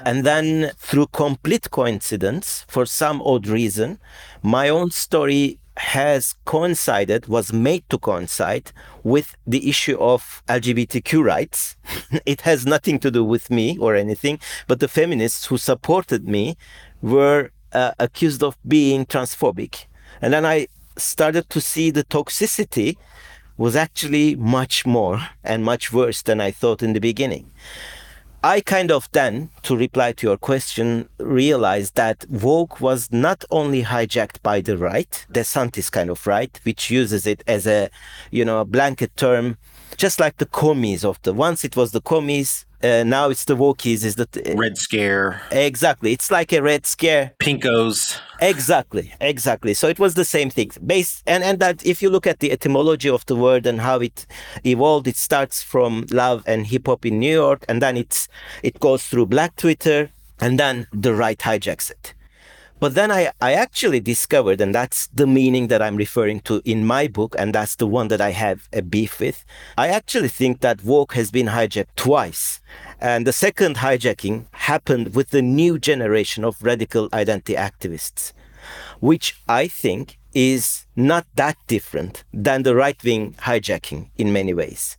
And 0.03 0.25
then 0.25 0.71
through 0.77 1.07
complete 1.07 1.69
coincidence, 1.69 2.65
for 2.67 2.85
some 2.85 3.21
odd 3.21 3.47
reason, 3.47 3.99
my 4.41 4.67
own 4.69 4.89
story 4.89 5.59
has 5.77 6.35
coincided, 6.45 7.27
was 7.27 7.53
made 7.53 7.87
to 7.89 7.97
coincide 7.97 8.71
with 9.03 9.35
the 9.47 9.69
issue 9.69 9.97
of 9.99 10.43
LGBTQ 10.47 11.23
rights. 11.23 11.77
it 12.25 12.41
has 12.41 12.65
nothing 12.65 12.99
to 12.99 13.11
do 13.11 13.23
with 13.23 13.49
me 13.49 13.77
or 13.79 13.95
anything, 13.95 14.39
but 14.67 14.79
the 14.79 14.87
feminists 14.87 15.45
who 15.45 15.57
supported 15.57 16.27
me 16.27 16.57
were 17.01 17.51
uh, 17.73 17.91
accused 17.99 18.43
of 18.43 18.57
being 18.67 19.05
transphobic. 19.05 19.85
And 20.21 20.33
then 20.33 20.45
I 20.45 20.67
started 20.97 21.49
to 21.49 21.61
see 21.61 21.89
the 21.89 22.03
toxicity 22.03 22.97
was 23.57 23.75
actually 23.75 24.35
much 24.35 24.85
more 24.85 25.21
and 25.43 25.63
much 25.63 25.93
worse 25.93 26.21
than 26.21 26.41
I 26.41 26.51
thought 26.51 26.81
in 26.81 26.93
the 26.93 26.99
beginning. 26.99 27.51
I 28.43 28.59
kind 28.61 28.91
of 28.91 29.07
then, 29.11 29.51
to 29.63 29.77
reply 29.77 30.13
to 30.13 30.27
your 30.27 30.37
question, 30.37 31.07
realized 31.19 31.93
that 31.93 32.25
woke 32.27 32.81
was 32.81 33.11
not 33.11 33.45
only 33.51 33.83
hijacked 33.83 34.41
by 34.41 34.61
the 34.61 34.79
right, 34.79 35.25
the 35.29 35.41
DeSantis 35.41 35.91
kind 35.91 36.09
of 36.09 36.25
right, 36.25 36.59
which 36.63 36.89
uses 36.89 37.27
it 37.27 37.43
as 37.45 37.67
a, 37.67 37.91
you 38.31 38.43
know, 38.43 38.61
a 38.61 38.65
blanket 38.65 39.15
term, 39.15 39.57
just 39.95 40.19
like 40.19 40.37
the 40.37 40.47
commies 40.47 41.05
of 41.05 41.21
the 41.21 41.33
once 41.33 41.63
it 41.63 41.75
was 41.75 41.91
the 41.91 42.01
commies, 42.01 42.65
uh, 42.83 43.03
now 43.03 43.29
it's 43.29 43.45
the 43.45 43.55
wokies. 43.55 44.03
Is 44.03 44.15
that 44.15 44.35
uh, 44.35 44.55
red 44.55 44.77
scare? 44.77 45.41
Exactly. 45.51 46.11
It's 46.13 46.31
like 46.31 46.51
a 46.53 46.61
red 46.61 46.85
scare. 46.85 47.33
Pinkos. 47.39 48.19
Exactly. 48.39 49.13
Exactly. 49.21 49.73
So 49.73 49.87
it 49.87 49.99
was 49.99 50.15
the 50.15 50.25
same 50.25 50.49
thing. 50.49 50.71
Based 50.85 51.23
and 51.27 51.43
and 51.43 51.59
that 51.59 51.85
if 51.85 52.01
you 52.01 52.09
look 52.09 52.25
at 52.25 52.39
the 52.39 52.51
etymology 52.51 53.09
of 53.09 53.25
the 53.27 53.35
word 53.35 53.65
and 53.65 53.81
how 53.81 53.99
it 53.99 54.25
evolved, 54.65 55.07
it 55.07 55.15
starts 55.15 55.61
from 55.61 56.05
love 56.11 56.43
and 56.47 56.67
hip 56.67 56.87
hop 56.87 57.05
in 57.05 57.19
New 57.19 57.33
York, 57.33 57.65
and 57.69 57.81
then 57.81 57.97
it's 57.97 58.27
it 58.63 58.79
goes 58.79 59.05
through 59.05 59.27
Black 59.27 59.55
Twitter, 59.55 60.09
and 60.39 60.59
then 60.59 60.87
the 60.91 61.13
right 61.13 61.37
hijacks 61.37 61.91
it. 61.91 62.13
But 62.81 62.95
then 62.95 63.11
I, 63.11 63.31
I 63.39 63.53
actually 63.53 63.99
discovered, 63.99 64.59
and 64.59 64.73
that's 64.73 65.07
the 65.13 65.27
meaning 65.27 65.67
that 65.67 65.81
I'm 65.83 65.95
referring 65.95 66.39
to 66.41 66.61
in 66.65 66.83
my 66.83 67.07
book, 67.07 67.35
and 67.37 67.53
that's 67.53 67.75
the 67.75 67.85
one 67.85 68.07
that 68.09 68.19
I 68.19 68.31
have 68.31 68.67
a 68.73 68.81
beef 68.81 69.19
with. 69.19 69.45
I 69.77 69.87
actually 69.89 70.29
think 70.29 70.59
that 70.61 70.83
woke 70.83 71.13
has 71.13 71.29
been 71.31 71.45
hijacked 71.45 71.95
twice. 71.95 72.59
And 72.99 73.27
the 73.27 73.33
second 73.33 73.77
hijacking 73.77 74.47
happened 74.51 75.15
with 75.15 75.29
the 75.29 75.43
new 75.43 75.77
generation 75.77 76.43
of 76.43 76.61
radical 76.63 77.07
identity 77.13 77.53
activists. 77.53 78.33
which 78.99 79.35
I 79.47 79.67
think 79.67 80.17
is 80.33 80.85
not 80.95 81.25
that 81.35 81.57
different 81.67 82.23
than 82.33 82.63
the 82.63 82.75
right 82.75 83.01
wing 83.03 83.35
hijacking 83.39 84.09
in 84.17 84.31
many 84.31 84.53
ways. 84.53 84.97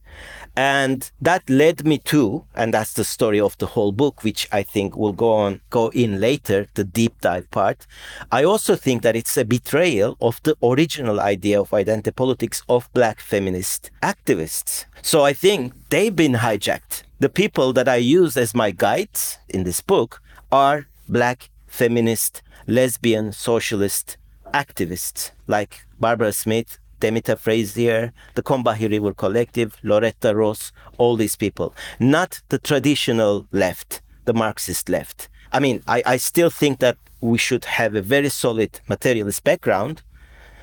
And 0.55 1.11
that 1.21 1.49
led 1.49 1.87
me 1.87 1.99
to, 1.99 2.45
and 2.55 2.75
that's 2.75 2.93
the 2.93 3.05
story 3.05 3.41
of 3.41 3.57
the 3.59 3.67
whole 3.67 3.93
book, 3.93 4.23
which 4.23 4.49
I 4.53 4.63
think 4.63 4.97
will 4.97 5.15
go 5.15 5.33
on, 5.33 5.61
go 5.71 5.89
in 5.89 6.21
later, 6.21 6.67
the 6.75 6.85
deep 6.85 7.21
dive 7.21 7.51
part. 7.51 7.87
I 8.31 8.45
also 8.45 8.77
think 8.77 9.03
that 9.03 9.17
it's 9.17 9.37
a 9.37 9.45
betrayal 9.45 10.17
of 10.21 10.43
the 10.43 10.55
original 10.63 11.21
idea 11.21 11.61
of 11.61 11.73
identity 11.73 12.11
politics 12.11 12.63
of 12.69 12.93
black 12.93 13.21
feminist 13.21 13.91
activists. 14.03 14.85
So 15.01 15.25
I 15.25 15.33
think 15.33 15.73
they've 15.89 16.15
been 16.15 16.35
hijacked. 16.35 17.05
The 17.19 17.31
people 17.31 17.73
that 17.73 17.89
I 17.89 17.97
use 17.97 18.37
as 18.37 18.55
my 18.55 18.73
guides 18.73 19.39
in 19.49 19.65
this 19.65 19.81
book 19.81 20.21
are 20.51 20.87
black 21.09 21.49
feminist, 21.67 22.43
lesbian, 22.67 23.33
socialist 23.33 24.19
activists 24.53 25.31
like 25.47 25.87
Barbara 25.99 26.33
Smith, 26.33 26.79
Demita 27.03 27.37
Frazier, 27.37 28.13
the 28.37 28.45
Combahee 28.45 28.89
River 28.89 29.13
Collective, 29.13 29.77
Loretta 29.83 30.37
Ross, 30.37 30.71
all 30.99 31.17
these 31.17 31.35
people. 31.35 31.75
Not 31.99 32.41
the 32.49 32.61
traditional 32.61 33.49
left, 33.51 34.01
the 34.25 34.33
Marxist 34.33 34.89
left. 34.89 35.29
I 35.53 35.59
mean, 35.59 35.83
I, 35.89 36.05
I 36.07 36.17
still 36.17 36.49
think 36.49 36.79
that 36.79 36.97
we 37.21 37.39
should 37.39 37.65
have 37.65 37.97
a 37.97 38.03
very 38.03 38.29
solid 38.29 38.81
materialist 38.89 39.43
background. 39.43 40.03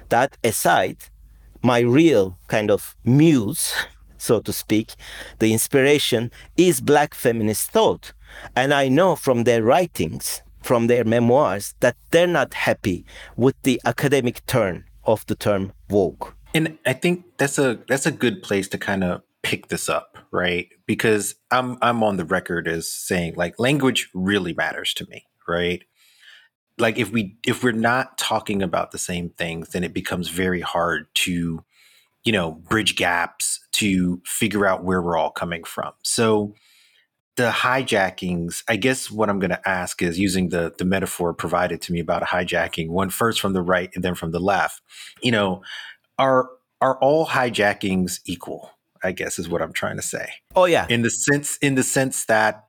That 0.08 0.38
aside, 0.42 0.98
my 1.62 1.80
real 1.80 2.38
kind 2.48 2.72
of 2.72 2.96
muse, 3.04 3.74
so 4.18 4.40
to 4.40 4.54
speak, 4.54 4.94
the 5.40 5.52
inspiration 5.52 6.32
is 6.56 6.80
black 6.80 7.14
feminist 7.14 7.70
thought. 7.70 8.14
And 8.56 8.74
I 8.74 8.88
know 8.88 9.18
from 9.18 9.44
their 9.44 9.62
writings, 9.62 10.42
from 10.62 10.88
their 10.88 11.04
memoirs, 11.04 11.76
that 11.82 11.98
they're 12.12 12.28
not 12.28 12.54
happy 12.54 13.04
with 13.36 13.62
the 13.64 13.82
academic 13.84 14.46
turn 14.46 14.86
of 15.04 15.26
the 15.28 15.36
term 15.36 15.74
woke. 15.90 16.36
And 16.54 16.78
I 16.86 16.94
think 16.94 17.26
that's 17.38 17.60
a 17.60 17.80
that's 17.88 18.06
a 18.06 18.12
good 18.12 18.42
place 18.42 18.68
to 18.70 18.78
kind 18.78 19.04
of 19.04 19.22
pick 19.44 19.68
this 19.68 19.88
up, 19.88 20.18
right? 20.32 20.68
Because 20.86 21.36
I'm 21.52 21.78
I'm 21.82 22.04
on 22.04 22.18
the 22.18 22.26
record 22.26 22.68
as 22.68 22.92
saying 22.92 23.36
like 23.36 23.60
language 23.60 24.10
really 24.14 24.54
matters 24.54 24.94
to 24.96 25.08
me, 25.10 25.26
right? 25.48 25.84
Like 26.78 26.98
if 26.98 27.12
we 27.12 27.38
if 27.46 27.64
we're 27.64 27.72
not 27.72 28.18
talking 28.18 28.64
about 28.64 28.92
the 28.92 28.98
same 28.98 29.30
things, 29.30 29.70
then 29.70 29.84
it 29.84 29.94
becomes 29.94 30.30
very 30.30 30.62
hard 30.62 31.08
to, 31.16 31.64
you 32.24 32.32
know, 32.32 32.52
bridge 32.52 32.96
gaps 32.96 33.60
to 33.74 34.22
figure 34.26 34.66
out 34.66 34.84
where 34.84 35.02
we're 35.02 35.18
all 35.18 35.32
coming 35.32 35.64
from. 35.64 35.94
So 36.04 36.56
the 37.40 37.52
hijackings, 37.52 38.64
I 38.68 38.76
guess 38.76 39.10
what 39.10 39.30
I'm 39.30 39.40
going 39.40 39.52
to 39.52 39.68
ask 39.70 40.02
is 40.02 40.20
using 40.20 40.50
the 40.50 40.74
the 40.78 40.84
metaphor 40.84 41.34
provided 41.34 41.82
to 41.84 41.94
me 41.94 42.02
about 42.02 42.22
a 42.22 42.26
hijacking, 42.26 42.90
one 42.90 43.10
first 43.10 43.40
from 43.40 43.54
the 43.54 43.62
right 43.62 43.90
and 43.96 44.04
then 44.04 44.14
from 44.14 44.32
the 44.32 44.42
left. 44.42 44.82
You 45.24 45.32
know, 45.32 45.62
are 46.18 46.50
are 46.82 47.00
all 47.00 47.26
hijackings 47.28 48.20
equal? 48.26 48.72
I 49.02 49.14
guess 49.14 49.40
is 49.40 49.48
what 49.48 49.62
I'm 49.62 49.72
trying 49.72 49.96
to 49.96 50.02
say. 50.02 50.28
Oh 50.54 50.66
yeah. 50.66 50.86
In 50.90 51.02
the 51.02 51.10
sense 51.10 51.56
in 51.62 51.76
the 51.76 51.84
sense 51.84 52.26
that 52.26 52.66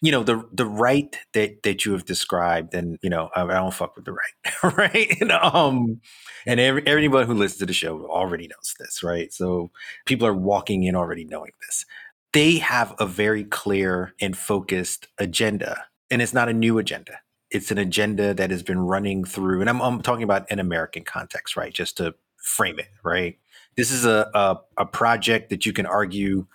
you 0.00 0.10
know 0.10 0.24
the 0.24 0.42
the 0.52 0.66
right 0.66 1.16
that 1.34 1.62
that 1.62 1.84
you 1.84 1.92
have 1.92 2.04
described 2.04 2.74
and 2.74 2.98
you 3.00 3.10
know 3.10 3.30
I, 3.36 3.42
I 3.42 3.54
don't 3.54 3.72
fuck 3.72 3.94
with 3.94 4.04
the 4.04 4.12
right 4.12 4.76
right 4.76 5.20
and, 5.20 5.30
um 5.30 6.00
and 6.44 6.58
every, 6.58 6.84
everybody 6.86 7.26
who 7.26 7.34
listens 7.34 7.60
to 7.60 7.66
the 7.66 7.72
show 7.72 8.04
already 8.06 8.48
knows 8.48 8.74
this 8.80 9.02
right 9.04 9.32
so 9.32 9.70
people 10.06 10.26
are 10.26 10.34
walking 10.34 10.82
in 10.84 10.96
already 10.96 11.24
knowing 11.24 11.52
this 11.66 11.84
they 12.32 12.58
have 12.58 12.94
a 12.98 13.06
very 13.06 13.44
clear 13.44 14.14
and 14.20 14.36
focused 14.36 15.08
agenda. 15.18 15.86
And 16.10 16.22
it's 16.22 16.34
not 16.34 16.48
a 16.48 16.52
new 16.52 16.78
agenda. 16.78 17.20
It's 17.50 17.70
an 17.70 17.78
agenda 17.78 18.34
that 18.34 18.50
has 18.50 18.62
been 18.62 18.80
running 18.80 19.24
through, 19.24 19.60
and 19.62 19.70
I'm, 19.70 19.80
I'm 19.80 20.02
talking 20.02 20.22
about 20.22 20.50
an 20.50 20.58
American 20.58 21.02
context, 21.02 21.56
right? 21.56 21.72
Just 21.72 21.96
to 21.96 22.14
frame 22.36 22.78
it, 22.78 22.88
right? 23.02 23.38
This 23.76 23.90
is 23.90 24.04
a, 24.04 24.30
a, 24.34 24.60
a 24.76 24.84
project 24.84 25.48
that 25.48 25.64
you 25.64 25.72
can 25.72 25.86
argue 25.86 26.46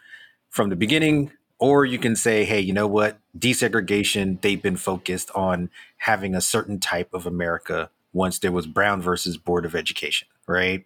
from 0.49 0.69
the 0.69 0.75
beginning, 0.75 1.31
or 1.57 1.83
you 1.85 1.97
can 1.97 2.15
say, 2.15 2.45
hey, 2.45 2.59
you 2.59 2.73
know 2.73 2.85
what? 2.85 3.17
Desegregation, 3.35 4.39
they've 4.41 4.61
been 4.61 4.75
focused 4.75 5.31
on 5.33 5.71
having 5.97 6.35
a 6.35 6.41
certain 6.41 6.79
type 6.79 7.11
of 7.13 7.25
America 7.25 7.89
once 8.11 8.37
there 8.37 8.51
was 8.51 8.67
Brown 8.67 9.01
versus 9.01 9.37
Board 9.37 9.65
of 9.65 9.73
Education, 9.73 10.27
right? 10.47 10.85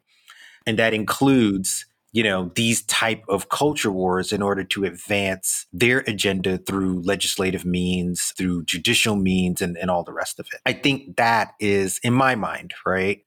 And 0.66 0.80
that 0.80 0.94
includes 0.94 1.87
you 2.12 2.24
know 2.24 2.52
these 2.56 2.84
type 2.84 3.24
of 3.28 3.50
culture 3.50 3.92
wars 3.92 4.32
in 4.32 4.42
order 4.42 4.64
to 4.64 4.86
advance 4.86 5.66
their 5.74 6.00
agenda 6.00 6.58
through 6.58 7.02
legislative 7.02 7.66
means 7.66 8.34
through 8.38 8.64
judicial 8.66 9.16
means 9.16 9.62
and, 9.62 9.78
and 9.78 9.90
all 9.92 10.04
the 10.04 10.14
rest 10.14 10.40
of 10.40 10.48
it. 10.54 10.62
I 10.66 10.74
think 10.74 11.18
that 11.18 11.54
is 11.60 12.00
in 12.04 12.14
my 12.14 12.36
mind 12.36 12.74
right 12.86 13.24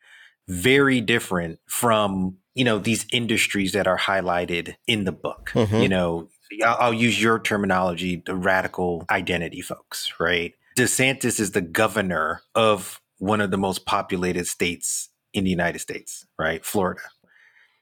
very 0.49 1.01
different 1.01 1.61
from 1.67 2.37
you 2.55 2.65
know 2.65 2.79
these 2.79 3.07
industries 3.13 3.73
that 3.73 3.87
are 3.87 3.99
highlighted 3.99 4.75
in 4.87 5.05
the 5.05 5.13
book. 5.13 5.51
Mm-hmm. 5.55 5.77
you 5.77 5.89
know 5.89 6.29
I'll, 6.65 6.77
I'll 6.81 6.95
use 6.95 7.21
your 7.23 7.39
terminology 7.39 8.23
the 8.25 8.35
radical 8.35 9.05
identity 9.11 9.61
folks 9.61 10.13
right? 10.19 10.55
Desantis 10.77 11.39
is 11.39 11.53
the 11.53 11.61
governor 11.61 12.43
of 12.55 13.01
one 13.19 13.41
of 13.41 13.51
the 13.51 13.59
most 13.59 13.85
populated 13.85 14.47
states 14.47 15.11
in 15.33 15.45
the 15.45 15.51
united 15.51 15.79
states 15.81 16.27
right? 16.39 16.65
Florida 16.65 17.03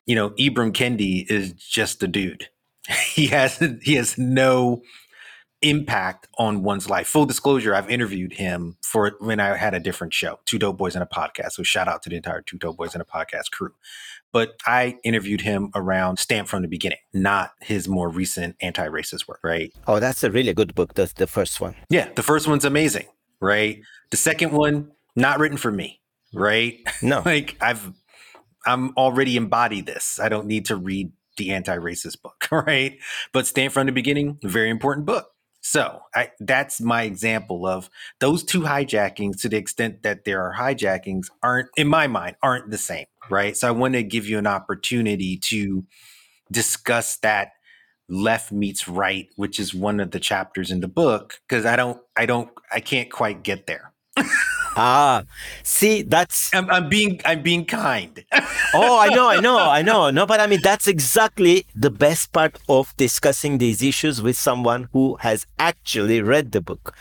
you 0.08 0.14
know, 0.14 0.30
Ibram 0.30 0.72
Kendi 0.72 1.30
is 1.30 1.52
just 1.52 2.02
a 2.02 2.08
dude. 2.08 2.48
He 3.14 3.26
has 3.26 3.58
he 3.82 3.94
has 3.94 4.16
no 4.16 4.80
impact 5.60 6.28
on 6.38 6.62
one's 6.62 6.88
life. 6.88 7.06
Full 7.08 7.26
disclosure, 7.26 7.74
I've 7.74 7.90
interviewed 7.90 8.32
him 8.32 8.76
for 8.80 9.12
when 9.18 9.40
I 9.40 9.56
had 9.56 9.74
a 9.74 9.80
different 9.80 10.14
show, 10.14 10.38
Two 10.46 10.58
Dope 10.58 10.78
Boys 10.78 10.96
in 10.96 11.02
a 11.02 11.06
Podcast. 11.06 11.52
So 11.52 11.62
shout 11.62 11.86
out 11.88 12.00
to 12.02 12.08
the 12.08 12.16
entire 12.16 12.40
Two 12.40 12.56
Dope 12.56 12.78
Boys 12.78 12.94
in 12.94 13.00
a 13.02 13.04
Podcast 13.04 13.50
crew. 13.52 13.72
But 14.32 14.54
I 14.66 14.96
interviewed 15.04 15.42
him 15.42 15.70
around 15.74 16.18
Stamped 16.18 16.48
from 16.48 16.62
the 16.62 16.68
Beginning, 16.68 16.98
not 17.12 17.50
his 17.60 17.88
more 17.88 18.08
recent 18.08 18.56
anti-racist 18.62 19.28
work, 19.28 19.40
right? 19.42 19.72
Oh, 19.86 20.00
that's 20.00 20.22
a 20.22 20.30
really 20.30 20.54
good 20.54 20.74
book. 20.74 20.94
That's 20.94 21.12
the 21.12 21.26
first 21.26 21.60
one. 21.60 21.74
Yeah, 21.90 22.08
the 22.14 22.22
first 22.22 22.48
one's 22.48 22.64
amazing, 22.64 23.06
right? 23.40 23.82
The 24.10 24.16
second 24.16 24.52
one, 24.52 24.92
not 25.16 25.40
written 25.40 25.58
for 25.58 25.72
me, 25.72 26.00
right? 26.32 26.78
No. 27.02 27.22
like 27.26 27.56
I've 27.60 27.92
I'm 28.66 28.92
already 28.96 29.36
embody 29.36 29.80
this. 29.80 30.18
I 30.20 30.28
don't 30.28 30.46
need 30.46 30.66
to 30.66 30.76
read 30.76 31.12
the 31.36 31.52
anti-racist 31.52 32.20
book, 32.22 32.48
right? 32.50 32.98
But 33.32 33.46
Stamped 33.46 33.74
from 33.74 33.86
the 33.86 33.92
Beginning, 33.92 34.38
very 34.42 34.70
important 34.70 35.06
book. 35.06 35.30
So 35.60 36.00
I, 36.14 36.30
that's 36.40 36.80
my 36.80 37.02
example 37.02 37.66
of 37.66 37.90
those 38.20 38.44
two 38.44 38.60
hijackings 38.60 39.40
to 39.42 39.48
the 39.48 39.56
extent 39.56 40.02
that 40.02 40.24
there 40.24 40.40
are 40.42 40.54
hijackings 40.54 41.26
aren't, 41.42 41.68
in 41.76 41.88
my 41.88 42.06
mind, 42.06 42.36
aren't 42.42 42.70
the 42.70 42.78
same, 42.78 43.06
right? 43.28 43.56
So 43.56 43.68
I 43.68 43.72
want 43.72 43.94
to 43.94 44.02
give 44.02 44.26
you 44.26 44.38
an 44.38 44.46
opportunity 44.46 45.36
to 45.44 45.84
discuss 46.50 47.16
that 47.18 47.52
left 48.08 48.52
meets 48.52 48.88
right, 48.88 49.28
which 49.36 49.60
is 49.60 49.74
one 49.74 50.00
of 50.00 50.12
the 50.12 50.20
chapters 50.20 50.70
in 50.70 50.80
the 50.80 50.88
book, 50.88 51.40
because 51.46 51.66
I 51.66 51.76
don't, 51.76 52.00
I 52.16 52.24
don't, 52.24 52.48
I 52.72 52.80
can't 52.80 53.10
quite 53.10 53.42
get 53.42 53.66
there. 53.66 53.92
Ah, 54.80 55.24
see, 55.64 56.02
that's. 56.02 56.54
I'm, 56.54 56.70
I'm 56.70 56.88
being 56.88 57.20
I'm 57.24 57.42
being 57.42 57.64
kind. 57.64 58.24
oh, 58.74 59.00
I 59.00 59.08
know, 59.08 59.28
I 59.28 59.40
know, 59.40 59.58
I 59.58 59.82
know. 59.82 60.10
No, 60.10 60.24
but 60.24 60.38
I 60.38 60.46
mean 60.46 60.60
that's 60.62 60.86
exactly 60.86 61.66
the 61.74 61.90
best 61.90 62.30
part 62.32 62.60
of 62.68 62.96
discussing 62.96 63.58
these 63.58 63.82
issues 63.82 64.22
with 64.22 64.36
someone 64.38 64.88
who 64.92 65.16
has 65.16 65.46
actually 65.58 66.22
read 66.22 66.52
the 66.52 66.60
book. 66.60 66.94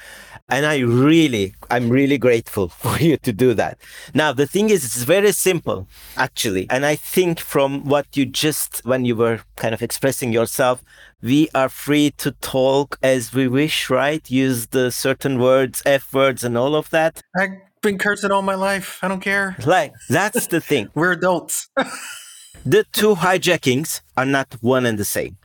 And 0.50 0.66
I 0.66 0.80
really, 0.80 1.54
I'm 1.70 1.90
really 1.90 2.18
grateful 2.18 2.70
for 2.82 2.98
you 2.98 3.18
to 3.18 3.32
do 3.32 3.54
that. 3.54 3.78
Now, 4.14 4.32
the 4.32 4.48
thing 4.48 4.70
is, 4.70 4.84
it's 4.86 5.04
very 5.04 5.34
simple, 5.34 5.88
actually. 6.16 6.68
And 6.70 6.86
I 6.86 6.96
think 6.96 7.40
from 7.40 7.84
what 7.84 8.08
you 8.16 8.26
just, 8.26 8.82
when 8.86 9.04
you 9.04 9.16
were 9.16 9.42
kind 9.58 9.74
of 9.74 9.82
expressing 9.82 10.32
yourself, 10.32 10.82
we 11.22 11.50
are 11.54 11.68
free 11.68 12.12
to 12.18 12.32
talk 12.32 12.98
as 13.04 13.34
we 13.34 13.48
wish, 13.50 13.90
right? 13.90 14.30
Use 14.32 14.68
the 14.68 14.90
certain 14.90 15.38
words, 15.40 15.84
F 15.86 16.14
words, 16.14 16.46
and 16.46 16.58
all 16.58 16.76
of 16.76 16.90
that. 16.92 17.22
I've 17.38 17.67
been 17.82 17.98
cursing 17.98 18.32
all 18.32 18.42
my 18.42 18.56
life. 18.56 19.00
I 19.02 19.08
don't 19.08 19.22
care. 19.22 19.56
Like, 19.66 19.94
that's 20.10 20.48
the 20.48 20.62
thing. 20.62 20.90
We're 20.96 21.14
adults. 21.14 21.70
the 22.66 22.86
two 22.92 23.16
hijackings 23.16 24.02
are 24.16 24.26
not 24.26 24.56
one 24.62 24.86
and 24.86 24.98
the 24.98 25.06
same. 25.06 25.38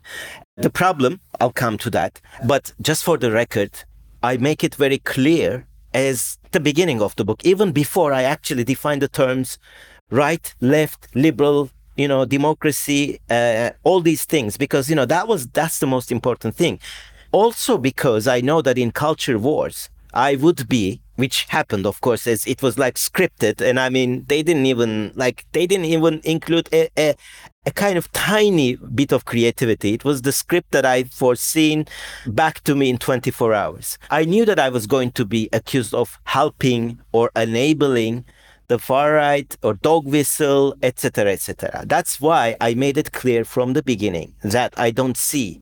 The 0.57 0.71
problem, 0.71 1.21
I'll 1.41 1.53
come 1.53 1.79
to 1.79 1.91
that. 1.91 2.21
But 2.45 2.73
just 2.81 3.05
for 3.05 3.17
the 3.17 3.31
record, 3.31 3.71
I 4.23 4.37
make 4.37 4.63
it 4.63 4.75
very 4.75 4.99
clear 4.99 5.67
as 5.95 6.39
the 6.53 6.61
beginning 6.61 7.03
of 7.03 7.17
the 7.17 7.25
book, 7.25 7.45
even 7.45 7.73
before 7.73 8.13
I 8.13 8.23
actually 8.23 8.65
define 8.65 8.99
the 8.99 9.09
terms 9.09 9.59
right, 10.11 10.55
left, 10.61 11.09
liberal, 11.15 11.71
you 11.97 12.07
know, 12.07 12.25
democracy, 12.25 13.21
uh, 13.31 13.71
all 13.83 14.01
these 14.01 14.25
things, 14.25 14.57
because, 14.57 14.89
you 14.89 14.97
know, 14.97 15.07
that 15.07 15.27
was, 15.27 15.47
that's 15.49 15.79
the 15.79 15.87
most 15.87 16.13
important 16.13 16.55
thing. 16.55 16.79
Also, 17.33 17.79
because 17.79 18.27
I 18.27 18.41
know 18.41 18.63
that 18.63 18.79
in 18.79 18.93
culture 18.93 19.39
wars, 19.39 19.91
I 20.13 20.37
would 20.37 20.69
be, 20.69 21.01
which 21.17 21.45
happened, 21.45 21.87
of 21.87 22.01
course, 22.01 22.27
as 22.27 22.47
it 22.47 22.63
was 22.63 22.79
like 22.79 22.95
scripted. 22.95 23.61
And 23.61 23.79
I 23.79 23.89
mean, 23.89 24.25
they 24.29 24.43
didn't 24.43 24.67
even 24.67 25.13
like, 25.15 25.45
they 25.53 25.67
didn't 25.67 25.87
even 25.87 26.21
include 26.25 26.69
a, 26.73 26.89
a, 26.99 27.15
a 27.67 27.71
kind 27.71 27.99
of 27.99 28.11
tiny 28.13 28.77
bit 28.77 29.13
of 29.13 29.25
creativity. 29.25 29.95
It 29.95 30.05
was 30.05 30.23
the 30.23 30.33
script 30.33 30.73
that 30.73 30.87
I 30.87 31.05
foreseen 31.05 31.87
back 32.27 32.63
to 32.65 32.75
me 32.75 32.91
in 32.91 32.99
24 32.99 33.55
hours. 33.55 33.99
I 34.11 34.25
knew 34.25 34.45
that 34.45 34.59
I 34.59 34.69
was 34.69 34.87
going 34.87 35.13
to 35.13 35.25
be 35.25 35.49
accused 35.53 35.95
of 35.95 36.19
helping 36.25 36.99
or 37.13 37.31
enabling 37.37 38.25
the 38.69 38.79
far 38.79 39.13
right 39.13 39.55
or 39.63 39.75
dog 39.75 40.07
whistle, 40.07 40.75
etc., 40.83 41.33
etc. 41.33 41.85
That's 41.87 42.21
why 42.21 42.57
I 42.61 42.75
made 42.75 42.97
it 42.97 43.13
clear 43.13 43.45
from 43.45 43.75
the 43.75 43.83
beginning 43.83 44.35
that 44.43 44.73
I 44.79 44.91
don't 44.91 45.17
see 45.17 45.61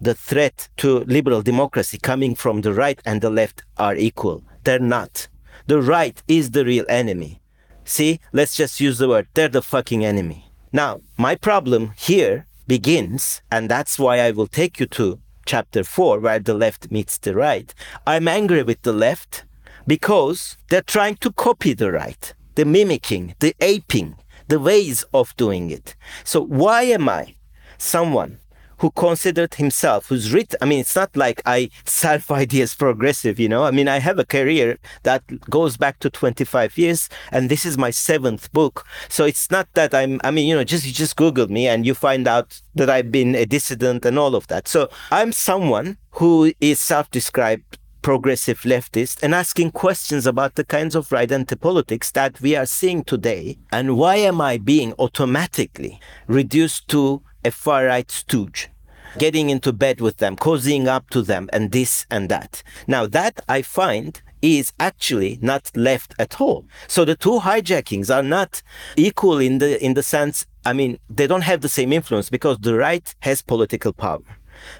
the 0.00 0.14
threat 0.14 0.68
to 0.76 1.00
liberal 1.00 1.42
democracy 1.42 1.98
coming 1.98 2.34
from 2.34 2.60
the 2.60 2.72
right 2.72 3.00
and 3.04 3.20
the 3.20 3.30
left 3.30 3.62
are 3.78 3.94
equal. 3.94 4.44
They're 4.64 4.78
not. 4.78 5.28
The 5.66 5.80
right 5.80 6.22
is 6.28 6.50
the 6.50 6.64
real 6.64 6.84
enemy. 6.88 7.40
See, 7.84 8.20
let's 8.32 8.54
just 8.54 8.80
use 8.80 8.98
the 8.98 9.08
word. 9.08 9.28
They're 9.34 9.48
the 9.48 9.62
fucking 9.62 10.04
enemy. 10.04 10.50
Now, 10.72 11.00
my 11.16 11.34
problem 11.34 11.92
here 11.96 12.46
begins, 12.66 13.42
and 13.50 13.68
that's 13.68 13.98
why 13.98 14.20
I 14.20 14.30
will 14.30 14.46
take 14.46 14.80
you 14.80 14.86
to 14.86 15.18
chapter 15.44 15.84
4, 15.84 16.20
where 16.20 16.38
the 16.38 16.54
left 16.54 16.90
meets 16.90 17.18
the 17.18 17.34
right. 17.34 17.74
I'm 18.06 18.28
angry 18.28 18.62
with 18.62 18.82
the 18.82 18.92
left 18.92 19.44
because 19.86 20.56
they're 20.70 20.82
trying 20.82 21.16
to 21.16 21.32
copy 21.32 21.74
the 21.74 21.90
right, 21.90 22.32
the 22.54 22.64
mimicking, 22.64 23.34
the 23.40 23.54
aping, 23.60 24.16
the 24.48 24.60
ways 24.60 25.04
of 25.12 25.36
doing 25.36 25.70
it. 25.70 25.96
So, 26.24 26.40
why 26.40 26.84
am 26.84 27.08
I 27.08 27.34
someone 27.78 28.38
who 28.82 28.90
considered 28.90 29.54
himself, 29.54 30.08
who's 30.08 30.32
written, 30.32 30.58
I 30.60 30.64
mean, 30.64 30.80
it's 30.80 30.96
not 30.96 31.16
like 31.16 31.40
I 31.46 31.70
self 31.84 32.30
ideas 32.42 32.74
progressive, 32.74 33.38
you 33.38 33.48
know. 33.48 33.62
I 33.62 33.70
mean, 33.70 33.86
I 33.86 34.00
have 34.00 34.18
a 34.18 34.24
career 34.24 34.76
that 35.04 35.22
goes 35.48 35.76
back 35.76 36.00
to 36.00 36.10
25 36.10 36.76
years, 36.76 37.08
and 37.30 37.48
this 37.48 37.64
is 37.64 37.78
my 37.78 37.90
seventh 37.90 38.52
book. 38.52 38.84
So 39.08 39.24
it's 39.24 39.52
not 39.52 39.68
that 39.74 39.94
I'm, 39.94 40.20
I 40.24 40.32
mean, 40.32 40.48
you 40.48 40.56
know, 40.56 40.64
just 40.64 40.84
you 40.84 40.92
just 40.92 41.14
Google 41.14 41.46
me 41.46 41.68
and 41.68 41.86
you 41.86 41.94
find 41.94 42.26
out 42.26 42.60
that 42.74 42.90
I've 42.90 43.12
been 43.12 43.36
a 43.36 43.46
dissident 43.46 44.04
and 44.04 44.18
all 44.18 44.34
of 44.34 44.48
that. 44.48 44.66
So 44.66 44.90
I'm 45.12 45.30
someone 45.30 45.96
who 46.18 46.52
is 46.60 46.80
self 46.80 47.08
described 47.12 47.78
progressive 48.02 48.62
leftist 48.62 49.22
and 49.22 49.32
asking 49.32 49.70
questions 49.70 50.26
about 50.26 50.56
the 50.56 50.64
kinds 50.64 50.96
of 50.96 51.12
identity 51.12 51.54
politics 51.54 52.10
that 52.10 52.40
we 52.40 52.56
are 52.56 52.66
seeing 52.66 53.04
today. 53.04 53.58
And 53.70 53.96
why 53.96 54.16
am 54.16 54.40
I 54.40 54.58
being 54.58 54.92
automatically 54.98 56.00
reduced 56.26 56.88
to 56.88 57.22
a 57.44 57.52
far 57.52 57.84
right 57.84 58.10
stooge? 58.10 58.71
Getting 59.18 59.50
into 59.50 59.72
bed 59.72 60.00
with 60.00 60.18
them, 60.18 60.36
cozying 60.36 60.86
up 60.86 61.10
to 61.10 61.22
them, 61.22 61.48
and 61.52 61.72
this 61.72 62.06
and 62.10 62.28
that. 62.28 62.62
Now, 62.86 63.06
that 63.06 63.40
I 63.48 63.62
find 63.62 64.20
is 64.42 64.72
actually 64.80 65.38
not 65.40 65.70
left 65.76 66.14
at 66.18 66.40
all. 66.40 66.66
So 66.88 67.04
the 67.04 67.14
two 67.14 67.38
hijackings 67.40 68.14
are 68.14 68.22
not 68.22 68.62
equal 68.96 69.38
in 69.38 69.58
the 69.58 69.82
in 69.82 69.94
the 69.94 70.02
sense. 70.02 70.46
I 70.64 70.72
mean, 70.72 70.98
they 71.08 71.26
don't 71.26 71.42
have 71.42 71.60
the 71.60 71.68
same 71.68 71.92
influence 71.92 72.28
because 72.28 72.58
the 72.58 72.74
right 72.74 73.14
has 73.20 73.40
political 73.42 73.92
power, 73.92 74.22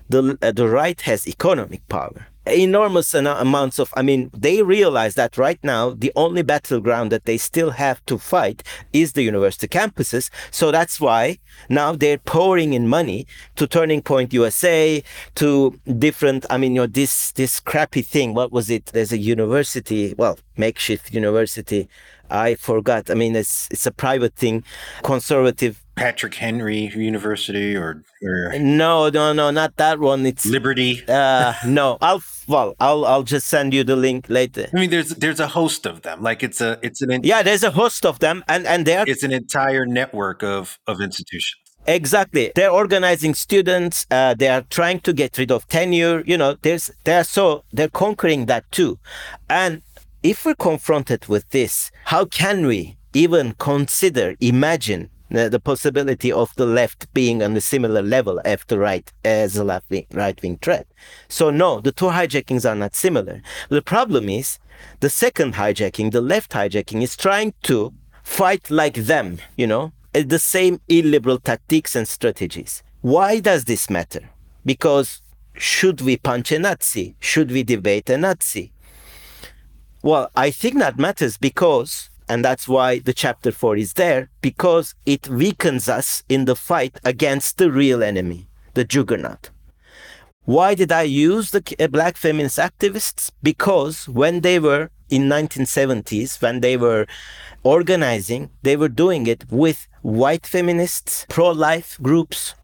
the 0.08 0.36
uh, 0.42 0.52
the 0.52 0.68
right 0.68 1.00
has 1.02 1.26
economic 1.28 1.86
power, 1.88 2.26
enormous 2.46 3.14
amounts 3.14 3.78
of 3.78 3.92
i 3.96 4.02
mean 4.02 4.28
they 4.34 4.62
realize 4.62 5.14
that 5.14 5.38
right 5.38 5.60
now 5.62 5.90
the 5.90 6.12
only 6.16 6.42
battleground 6.42 7.12
that 7.12 7.24
they 7.24 7.38
still 7.38 7.70
have 7.70 8.04
to 8.04 8.18
fight 8.18 8.62
is 8.92 9.12
the 9.12 9.22
university 9.22 9.68
campuses. 9.68 10.30
So 10.50 10.70
that's 10.70 11.00
why 11.00 11.38
now 11.68 11.92
they're 11.92 12.18
pouring 12.18 12.72
in 12.72 12.88
money 12.88 13.26
to 13.56 13.66
turning 13.66 14.02
point 14.02 14.32
usa 14.32 15.02
to 15.36 15.78
different 15.98 16.44
i 16.50 16.56
mean 16.56 16.74
you 16.74 16.82
know 16.82 16.86
this 16.86 17.32
this 17.32 17.60
crappy 17.60 18.02
thing. 18.02 18.34
What 18.34 18.52
was 18.52 18.70
it? 18.70 18.86
There's 18.86 19.12
a 19.12 19.18
university 19.18 20.14
well 20.16 20.38
makeshift 20.56 21.12
university. 21.12 21.88
I 22.30 22.54
forgot. 22.54 23.10
I 23.10 23.14
mean 23.14 23.36
it's 23.36 23.68
it's 23.70 23.86
a 23.86 23.92
private 23.92 24.34
thing. 24.34 24.64
Conservative 25.02 25.81
Patrick 25.94 26.34
Henry 26.34 26.90
University 26.94 27.76
or, 27.76 28.02
or 28.22 28.58
no, 28.58 29.08
no, 29.10 29.32
no, 29.32 29.50
not 29.50 29.76
that 29.76 29.98
one. 29.98 30.24
It's 30.24 30.46
Liberty. 30.46 31.02
Uh, 31.06 31.52
no, 31.66 31.98
I'll 32.00 32.22
well, 32.48 32.74
I'll 32.80 33.04
I'll 33.04 33.22
just 33.22 33.46
send 33.48 33.74
you 33.74 33.84
the 33.84 33.96
link 33.96 34.26
later. 34.28 34.68
I 34.72 34.78
mean, 34.78 34.90
there's 34.90 35.10
there's 35.10 35.40
a 35.40 35.48
host 35.48 35.86
of 35.86 36.02
them. 36.02 36.22
Like 36.22 36.42
it's 36.42 36.60
a 36.60 36.78
it's 36.82 37.02
an 37.02 37.22
yeah, 37.22 37.42
there's 37.42 37.62
a 37.62 37.70
host 37.70 38.06
of 38.06 38.18
them, 38.20 38.42
and 38.48 38.66
and 38.66 38.86
they're 38.86 39.04
it's 39.06 39.22
an 39.22 39.32
entire 39.32 39.86
network 39.86 40.42
of 40.42 40.78
of 40.86 41.00
institutions. 41.00 41.58
Exactly. 41.86 42.52
They're 42.54 42.70
organizing 42.70 43.34
students. 43.34 44.06
Uh, 44.08 44.34
they 44.34 44.48
are 44.48 44.62
trying 44.70 45.00
to 45.00 45.12
get 45.12 45.36
rid 45.36 45.50
of 45.50 45.66
tenure. 45.66 46.22
You 46.26 46.38
know, 46.38 46.56
there's 46.62 46.90
they're 47.04 47.24
so 47.24 47.64
they're 47.72 47.88
conquering 47.88 48.46
that 48.46 48.70
too, 48.72 48.98
and 49.50 49.82
if 50.22 50.44
we're 50.44 50.54
confronted 50.54 51.26
with 51.26 51.48
this, 51.50 51.90
how 52.04 52.24
can 52.24 52.66
we 52.66 52.96
even 53.14 53.54
consider, 53.58 54.36
imagine 54.40 55.10
the, 55.32 55.48
the 55.48 55.60
possibility 55.60 56.30
of 56.30 56.54
the 56.56 56.66
left 56.66 57.12
being 57.14 57.42
on 57.42 57.56
a 57.56 57.60
similar 57.60 58.02
level 58.02 58.40
as 58.44 58.60
the 58.68 58.78
right 58.78 59.10
as 59.24 59.56
a 59.56 59.64
left 59.64 59.90
wing, 59.90 60.06
right 60.12 60.40
wing 60.42 60.58
threat. 60.60 60.86
So 61.28 61.50
no, 61.50 61.80
the 61.80 61.92
two 61.92 62.06
hijackings 62.06 62.68
are 62.68 62.74
not 62.74 62.94
similar. 62.94 63.40
The 63.68 63.82
problem 63.82 64.28
is 64.28 64.58
the 65.00 65.10
second 65.10 65.54
hijacking, 65.54 66.12
the 66.12 66.20
left 66.20 66.52
hijacking, 66.52 67.02
is 67.02 67.16
trying 67.16 67.54
to 67.62 67.92
fight 68.22 68.70
like 68.70 68.94
them. 68.94 69.38
You 69.56 69.66
know, 69.66 69.92
the 70.12 70.38
same 70.38 70.80
illiberal 70.88 71.38
tactics 71.38 71.96
and 71.96 72.06
strategies. 72.06 72.82
Why 73.00 73.40
does 73.40 73.64
this 73.64 73.90
matter? 73.90 74.28
Because 74.64 75.22
should 75.54 76.00
we 76.00 76.16
punch 76.16 76.52
a 76.52 76.58
Nazi? 76.58 77.16
Should 77.20 77.50
we 77.50 77.62
debate 77.62 78.08
a 78.10 78.18
Nazi? 78.18 78.72
Well, 80.02 80.30
I 80.34 80.50
think 80.50 80.78
that 80.78 80.98
matters 80.98 81.38
because 81.38 82.10
and 82.32 82.42
that's 82.42 82.66
why 82.66 82.98
the 82.98 83.12
chapter 83.12 83.52
4 83.52 83.76
is 83.76 83.92
there, 83.92 84.30
because 84.40 84.94
it 85.04 85.28
weakens 85.28 85.86
us 85.86 86.22
in 86.30 86.46
the 86.46 86.56
fight 86.56 86.98
against 87.04 87.58
the 87.58 87.70
real 87.70 88.02
enemy, 88.02 88.48
the 88.72 88.84
juggernaut. 88.84 89.50
Why 90.46 90.74
did 90.74 90.90
I 90.90 91.02
use 91.02 91.50
the 91.50 91.62
uh, 91.78 91.88
black 91.88 92.16
feminist 92.16 92.56
activists? 92.56 93.30
Because 93.42 94.08
when 94.08 94.40
they 94.40 94.58
were 94.58 94.88
in 95.10 95.28
1970s, 95.28 96.40
when 96.40 96.60
they 96.60 96.78
were 96.78 97.06
organizing, 97.64 98.48
they 98.62 98.76
were 98.76 98.88
doing 98.88 99.26
it 99.26 99.44
with 99.50 99.86
white 100.00 100.46
feminists, 100.46 101.26
pro-life 101.28 101.98
groups, 102.00 102.54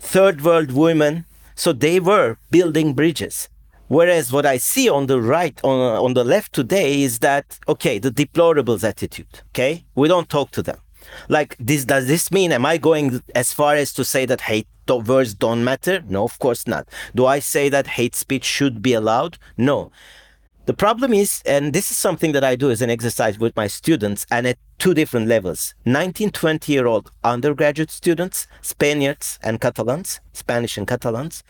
third 0.00 0.42
world 0.42 0.70
women. 0.70 1.24
So 1.54 1.72
they 1.72 1.98
were 1.98 2.36
building 2.50 2.92
bridges. 2.92 3.48
Whereas 3.92 4.32
what 4.32 4.46
I 4.46 4.56
see 4.56 4.88
on 4.88 5.06
the 5.06 5.20
right, 5.20 5.60
on, 5.62 5.78
on 6.02 6.14
the 6.14 6.24
left 6.24 6.54
today 6.54 7.02
is 7.02 7.18
that, 7.18 7.58
okay, 7.68 7.98
the 7.98 8.10
deplorables 8.10 8.84
attitude, 8.84 9.42
okay? 9.50 9.84
We 9.94 10.08
don't 10.08 10.30
talk 10.30 10.50
to 10.52 10.62
them. 10.62 10.78
Like, 11.28 11.56
this, 11.60 11.84
does 11.84 12.06
this 12.06 12.32
mean, 12.32 12.52
am 12.52 12.64
I 12.64 12.78
going 12.78 13.22
as 13.34 13.52
far 13.52 13.74
as 13.74 13.92
to 13.92 14.02
say 14.02 14.24
that 14.24 14.40
hate 14.40 14.66
words 14.88 15.34
don't 15.34 15.62
matter? 15.62 16.02
No, 16.08 16.24
of 16.24 16.38
course 16.38 16.66
not. 16.66 16.88
Do 17.14 17.26
I 17.26 17.38
say 17.38 17.68
that 17.68 17.86
hate 17.86 18.14
speech 18.14 18.44
should 18.44 18.80
be 18.80 18.94
allowed? 18.94 19.36
No. 19.58 19.92
The 20.64 20.72
problem 20.72 21.12
is, 21.12 21.42
and 21.44 21.74
this 21.74 21.90
is 21.90 21.98
something 21.98 22.32
that 22.32 22.44
I 22.44 22.56
do 22.56 22.70
as 22.70 22.80
an 22.80 22.88
exercise 22.88 23.38
with 23.38 23.54
my 23.56 23.66
students 23.66 24.24
and 24.30 24.46
at 24.46 24.56
two 24.78 24.94
different 24.94 25.26
levels 25.26 25.74
19, 25.84 26.30
20 26.30 26.72
year 26.72 26.86
old 26.86 27.10
undergraduate 27.24 27.90
students, 27.90 28.46
Spaniards 28.62 29.38
and 29.42 29.60
Catalans, 29.60 30.20
Spanish 30.32 30.78
and 30.78 30.86
Catalans, 30.86 31.42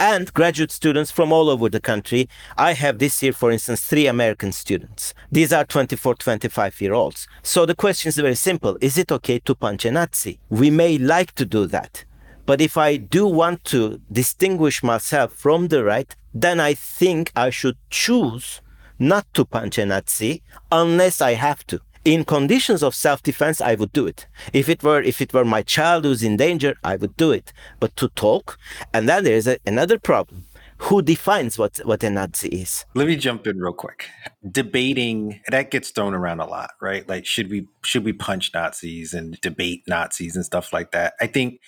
and 0.00 0.32
graduate 0.34 0.70
students 0.70 1.10
from 1.10 1.32
all 1.32 1.48
over 1.48 1.68
the 1.68 1.80
country. 1.80 2.28
I 2.56 2.72
have 2.72 2.98
this 2.98 3.22
year, 3.22 3.32
for 3.32 3.50
instance, 3.50 3.82
three 3.82 4.06
American 4.06 4.52
students. 4.52 5.14
These 5.30 5.52
are 5.52 5.64
24, 5.64 6.16
25 6.16 6.80
year 6.80 6.94
olds. 6.94 7.28
So 7.42 7.64
the 7.64 7.74
question 7.74 8.08
is 8.08 8.16
very 8.16 8.34
simple 8.34 8.76
Is 8.80 8.98
it 8.98 9.12
okay 9.12 9.38
to 9.40 9.54
punch 9.54 9.84
a 9.84 9.92
Nazi? 9.92 10.40
We 10.48 10.70
may 10.70 10.98
like 10.98 11.32
to 11.36 11.44
do 11.44 11.66
that. 11.66 12.04
But 12.46 12.60
if 12.60 12.76
I 12.76 12.96
do 12.96 13.26
want 13.26 13.64
to 13.64 14.00
distinguish 14.12 14.82
myself 14.82 15.32
from 15.32 15.68
the 15.68 15.82
right, 15.82 16.14
then 16.34 16.60
I 16.60 16.74
think 16.74 17.32
I 17.34 17.50
should 17.50 17.78
choose 17.88 18.60
not 18.98 19.26
to 19.34 19.44
punch 19.44 19.78
a 19.78 19.86
Nazi 19.86 20.42
unless 20.70 21.20
I 21.20 21.34
have 21.34 21.66
to 21.68 21.80
in 22.04 22.24
conditions 22.24 22.82
of 22.82 22.94
self-defense 22.94 23.60
i 23.60 23.74
would 23.74 23.92
do 23.92 24.06
it. 24.06 24.26
If 24.52 24.68
it 24.68 24.82
were 24.82 25.02
if 25.02 25.20
it 25.20 25.32
were 25.32 25.44
my 25.44 25.62
child 25.62 26.04
who's 26.04 26.22
in 26.22 26.36
danger 26.36 26.74
i 26.84 26.96
would 26.96 27.16
do 27.16 27.32
it. 27.32 27.52
But 27.80 27.96
to 27.96 28.08
talk 28.08 28.58
and 28.92 29.08
then 29.08 29.24
there's 29.24 29.46
a, 29.46 29.58
another 29.66 29.98
problem. 29.98 30.46
Who 30.78 31.02
defines 31.02 31.56
what 31.58 31.78
what 31.84 32.02
a 32.02 32.10
nazi 32.10 32.48
is? 32.48 32.84
Let 32.94 33.06
me 33.06 33.16
jump 33.16 33.46
in 33.46 33.58
real 33.58 33.72
quick. 33.72 34.08
Debating 34.50 35.40
that 35.48 35.70
gets 35.70 35.90
thrown 35.90 36.14
around 36.14 36.40
a 36.40 36.46
lot 36.46 36.70
right? 36.80 37.08
Like 37.08 37.26
should 37.26 37.50
we 37.50 37.68
should 37.82 38.04
we 38.04 38.12
punch 38.12 38.52
nazis 38.52 39.14
and 39.14 39.40
debate 39.40 39.82
nazis 39.86 40.36
and 40.36 40.44
stuff 40.44 40.72
like 40.72 40.90
that? 40.92 41.14
I 41.20 41.26
think 41.26 41.60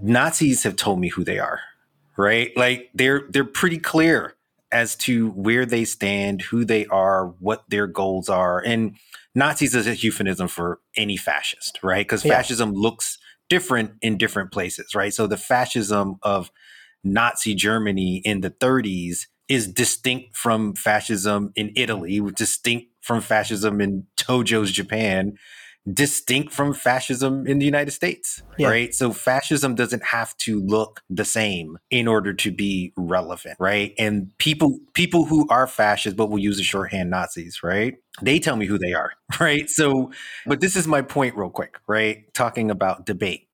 nazis 0.00 0.62
have 0.62 0.76
told 0.76 1.00
me 1.00 1.08
who 1.08 1.24
they 1.24 1.38
are 1.38 1.60
right? 2.16 2.50
Like 2.56 2.90
they're 2.94 3.22
they're 3.30 3.44
pretty 3.44 3.78
clear 3.78 4.34
as 4.70 4.96
to 4.96 5.30
where 5.30 5.66
they 5.66 5.84
stand 5.84 6.42
who 6.42 6.64
they 6.64 6.86
are 6.86 7.26
what 7.38 7.64
their 7.68 7.86
goals 7.86 8.28
are. 8.28 8.60
And 8.60 8.96
Nazis 9.34 9.74
is 9.74 9.86
a 9.86 9.96
euphemism 9.96 10.48
for 10.48 10.80
any 10.96 11.16
fascist, 11.16 11.78
right? 11.82 12.04
Because 12.04 12.24
yeah. 12.24 12.34
fascism 12.34 12.72
looks 12.72 13.18
different 13.48 13.92
in 14.02 14.18
different 14.18 14.52
places, 14.52 14.94
right? 14.94 15.12
So 15.12 15.26
the 15.26 15.36
fascism 15.36 16.16
of 16.22 16.50
Nazi 17.04 17.54
Germany 17.54 18.22
in 18.24 18.40
the 18.40 18.50
30s 18.50 19.26
is 19.48 19.66
distinct 19.66 20.36
from 20.36 20.74
fascism 20.74 21.52
in 21.56 21.72
Italy, 21.76 22.20
distinct 22.34 22.86
from 23.00 23.20
fascism 23.20 23.80
in 23.80 24.06
Tojo's 24.16 24.70
Japan, 24.70 25.34
distinct 25.90 26.52
from 26.52 26.72
fascism 26.72 27.46
in 27.46 27.58
the 27.58 27.64
United 27.64 27.90
States, 27.90 28.42
yeah. 28.56 28.68
right? 28.68 28.94
So 28.94 29.12
fascism 29.12 29.74
doesn't 29.74 30.04
have 30.04 30.36
to 30.38 30.60
look 30.60 31.02
the 31.10 31.24
same 31.24 31.78
in 31.90 32.06
order 32.06 32.32
to 32.34 32.52
be 32.52 32.92
relevant, 32.96 33.56
right? 33.58 33.92
And 33.98 34.36
people 34.38 34.78
people 34.94 35.24
who 35.24 35.48
are 35.48 35.66
fascists 35.66 36.16
but 36.16 36.30
will 36.30 36.38
use 36.38 36.56
the 36.56 36.62
shorthand 36.62 37.10
Nazis, 37.10 37.62
right? 37.62 37.96
They 38.20 38.38
tell 38.38 38.56
me 38.56 38.66
who 38.66 38.78
they 38.78 38.92
are, 38.92 39.12
right? 39.40 39.68
So, 39.68 40.12
but 40.46 40.60
this 40.60 40.76
is 40.76 40.86
my 40.86 41.02
point 41.02 41.36
real 41.36 41.50
quick, 41.50 41.78
right? 41.88 42.32
Talking 42.34 42.70
about 42.70 43.06
debate. 43.06 43.48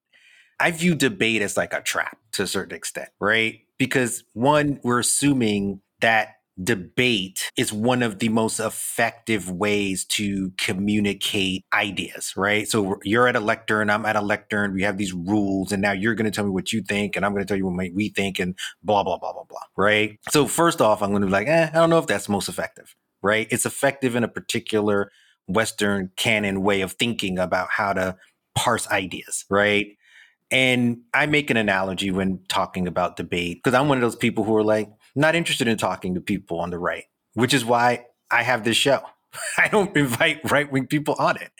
I 0.60 0.72
view 0.72 0.94
debate 0.94 1.40
as 1.40 1.56
like 1.56 1.72
a 1.72 1.80
trap 1.80 2.18
to 2.32 2.42
a 2.42 2.46
certain 2.46 2.76
extent, 2.76 3.08
right? 3.20 3.60
Because 3.78 4.24
one, 4.32 4.80
we're 4.82 4.98
assuming 4.98 5.80
that 6.00 6.37
debate 6.62 7.50
is 7.56 7.72
one 7.72 8.02
of 8.02 8.18
the 8.18 8.28
most 8.28 8.58
effective 8.58 9.50
ways 9.50 10.04
to 10.04 10.52
communicate 10.58 11.64
ideas, 11.72 12.32
right? 12.36 12.66
So 12.66 12.98
you're 13.04 13.28
at 13.28 13.36
a 13.36 13.40
lectern, 13.40 13.90
I'm 13.90 14.04
at 14.04 14.16
a 14.16 14.20
lectern, 14.20 14.74
we 14.74 14.82
have 14.82 14.96
these 14.96 15.12
rules, 15.12 15.70
and 15.70 15.80
now 15.80 15.92
you're 15.92 16.14
going 16.14 16.24
to 16.24 16.30
tell 16.30 16.44
me 16.44 16.50
what 16.50 16.72
you 16.72 16.82
think, 16.82 17.14
and 17.14 17.24
I'm 17.24 17.32
going 17.32 17.44
to 17.44 17.48
tell 17.48 17.56
you 17.56 17.66
what 17.66 17.76
we 17.94 18.08
think, 18.08 18.38
and 18.38 18.56
blah, 18.82 19.04
blah, 19.04 19.18
blah, 19.18 19.32
blah, 19.32 19.44
blah, 19.44 19.60
right? 19.76 20.18
So, 20.30 20.46
first 20.46 20.80
off, 20.80 21.02
I'm 21.02 21.10
going 21.10 21.22
to 21.22 21.26
be 21.26 21.32
like, 21.32 21.48
eh, 21.48 21.70
I 21.72 21.74
don't 21.74 21.90
know 21.90 21.98
if 21.98 22.06
that's 22.06 22.28
most 22.28 22.48
effective, 22.48 22.94
right? 23.22 23.46
It's 23.50 23.66
effective 23.66 24.16
in 24.16 24.24
a 24.24 24.28
particular 24.28 25.12
Western 25.46 26.10
canon 26.16 26.62
way 26.62 26.80
of 26.80 26.92
thinking 26.92 27.38
about 27.38 27.68
how 27.70 27.92
to 27.92 28.16
parse 28.54 28.88
ideas, 28.88 29.44
right? 29.48 29.86
And 30.50 31.02
I 31.14 31.26
make 31.26 31.50
an 31.50 31.56
analogy 31.56 32.10
when 32.10 32.40
talking 32.48 32.88
about 32.88 33.16
debate 33.16 33.58
because 33.58 33.74
I'm 33.74 33.88
one 33.88 33.98
of 33.98 34.02
those 34.02 34.16
people 34.16 34.44
who 34.44 34.56
are 34.56 34.64
like, 34.64 34.88
not 35.18 35.34
interested 35.34 35.68
in 35.68 35.76
talking 35.76 36.14
to 36.14 36.20
people 36.20 36.60
on 36.60 36.70
the 36.70 36.78
right, 36.78 37.04
which 37.34 37.52
is 37.52 37.64
why 37.64 38.06
I 38.30 38.42
have 38.42 38.64
this 38.64 38.76
show. 38.76 39.00
I 39.58 39.68
don't 39.68 39.94
invite 39.96 40.50
right 40.50 40.70
wing 40.70 40.86
people 40.86 41.16
on 41.18 41.36
it 41.36 41.50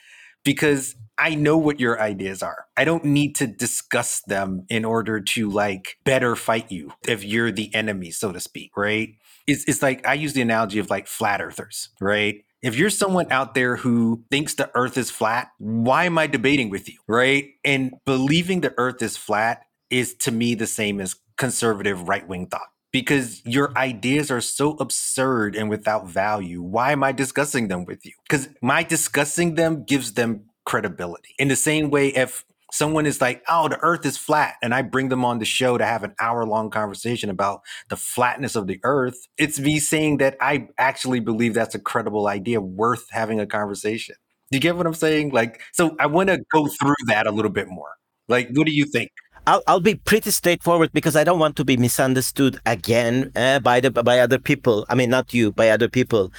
because 0.45 0.95
I 1.19 1.35
know 1.35 1.59
what 1.59 1.81
your 1.81 2.01
ideas 2.01 2.43
are. 2.43 2.67
I 2.77 2.85
don't 2.85 3.05
need 3.05 3.35
to 3.37 3.47
discuss 3.47 4.21
them 4.21 4.65
in 4.69 4.85
order 4.85 5.21
to 5.21 5.51
like 5.51 5.99
better 6.05 6.37
fight 6.37 6.71
you 6.71 6.93
if 7.07 7.25
you're 7.25 7.51
the 7.51 7.75
enemy, 7.75 8.13
so 8.13 8.31
to 8.31 8.39
speak, 8.39 8.77
right? 8.77 9.11
It's, 9.47 9.65
it's 9.65 9.83
like 9.83 10.07
I 10.07 10.15
use 10.15 10.35
the 10.35 10.43
analogy 10.43 10.79
of 10.79 10.89
like 10.89 11.09
flat 11.09 11.43
earthers, 11.43 11.89
right? 12.01 12.45
If 12.63 12.77
you're 12.77 12.91
someone 12.91 13.31
out 13.31 13.55
there 13.55 13.77
who 13.77 14.25
thinks 14.31 14.55
the 14.55 14.71
earth 14.75 14.97
is 14.97 15.11
flat, 15.11 15.49
why 15.59 16.05
am 16.05 16.19
I 16.19 16.29
debating 16.29 16.71
with 16.71 16.89
you? 16.89 16.99
Right. 17.07 17.51
And 17.65 17.95
believing 18.05 18.61
the 18.61 18.75
earth 18.79 19.03
is 19.03 19.17
flat 19.17 19.63
is 19.91 20.15
to 20.15 20.31
me 20.31 20.55
the 20.55 20.67
same 20.67 21.01
as 21.01 21.17
conservative 21.37 22.09
right 22.09 22.27
wing 22.27 22.47
thought 22.47 22.69
because 22.93 23.45
your 23.45 23.77
ideas 23.77 24.31
are 24.31 24.41
so 24.41 24.73
absurd 24.81 25.55
and 25.57 25.69
without 25.69 26.07
value. 26.07 26.63
Why 26.63 26.93
am 26.93 27.03
I 27.05 27.13
discussing 27.13 27.69
them 27.69 27.85
with 27.85 28.05
you? 28.07 28.13
Because 28.29 28.49
my 28.63 28.83
discussing 28.83 29.55
them 29.55 29.85
gives 29.85 30.15
them 30.15 30.45
credibility. 30.65 31.35
In 31.39 31.49
the 31.49 31.57
same 31.57 31.91
way, 31.91 32.09
if 32.09 32.45
someone 32.73 33.07
is 33.07 33.21
like, 33.21 33.43
oh, 33.49 33.69
the 33.69 33.79
earth 33.81 34.05
is 34.05 34.19
flat, 34.19 34.57
and 34.63 34.75
I 34.75 34.83
bring 34.83 35.09
them 35.09 35.25
on 35.25 35.39
the 35.39 35.45
show 35.45 35.79
to 35.79 35.85
have 35.85 36.05
an 36.05 36.15
hour 36.21 36.45
long 36.45 36.71
conversation 36.71 37.31
about 37.31 37.61
the 37.89 37.97
flatness 37.97 38.57
of 38.57 38.67
the 38.67 38.81
earth, 38.85 39.17
it's 39.39 39.59
me 39.59 39.79
saying 39.79 40.19
that 40.19 40.37
I 40.41 40.69
actually 40.79 41.21
believe 41.21 41.55
that's 41.55 41.75
a 41.75 41.79
credible 41.79 42.27
idea 42.27 42.61
worth 42.61 43.07
having 43.11 43.41
a 43.41 43.47
conversation. 43.47 44.17
Do 44.51 44.57
you 44.57 44.61
get 44.61 44.77
what 44.77 44.87
I'm 44.87 44.95
saying? 44.95 45.31
Like, 45.31 45.61
so 45.73 45.97
I 45.99 46.07
want 46.07 46.29
to 46.29 46.39
go 46.53 46.67
through 46.67 46.95
that 47.07 47.27
a 47.27 47.31
little 47.31 47.51
bit 47.51 47.69
more. 47.69 47.91
Like, 48.29 48.51
what 48.53 48.67
do 48.67 48.73
you 48.73 48.85
think? 48.85 49.11
I'll, 49.49 49.63
I'll 49.67 49.81
be 49.81 49.95
pretty 49.95 50.31
straightforward 50.31 50.93
because 50.93 51.17
I 51.17 51.25
don't 51.25 51.39
want 51.39 51.57
to 51.57 51.65
be 51.65 51.79
misunderstood 51.79 52.61
again 52.67 53.33
uh, 53.35 53.61
by 53.61 53.81
the 53.81 53.91
by 53.91 54.19
other 54.19 54.39
people. 54.39 54.85
I 54.91 54.95
mean, 54.95 55.09
not 55.09 55.33
you, 55.33 55.53
by 55.53 55.71
other 55.71 55.89
people. 55.89 56.31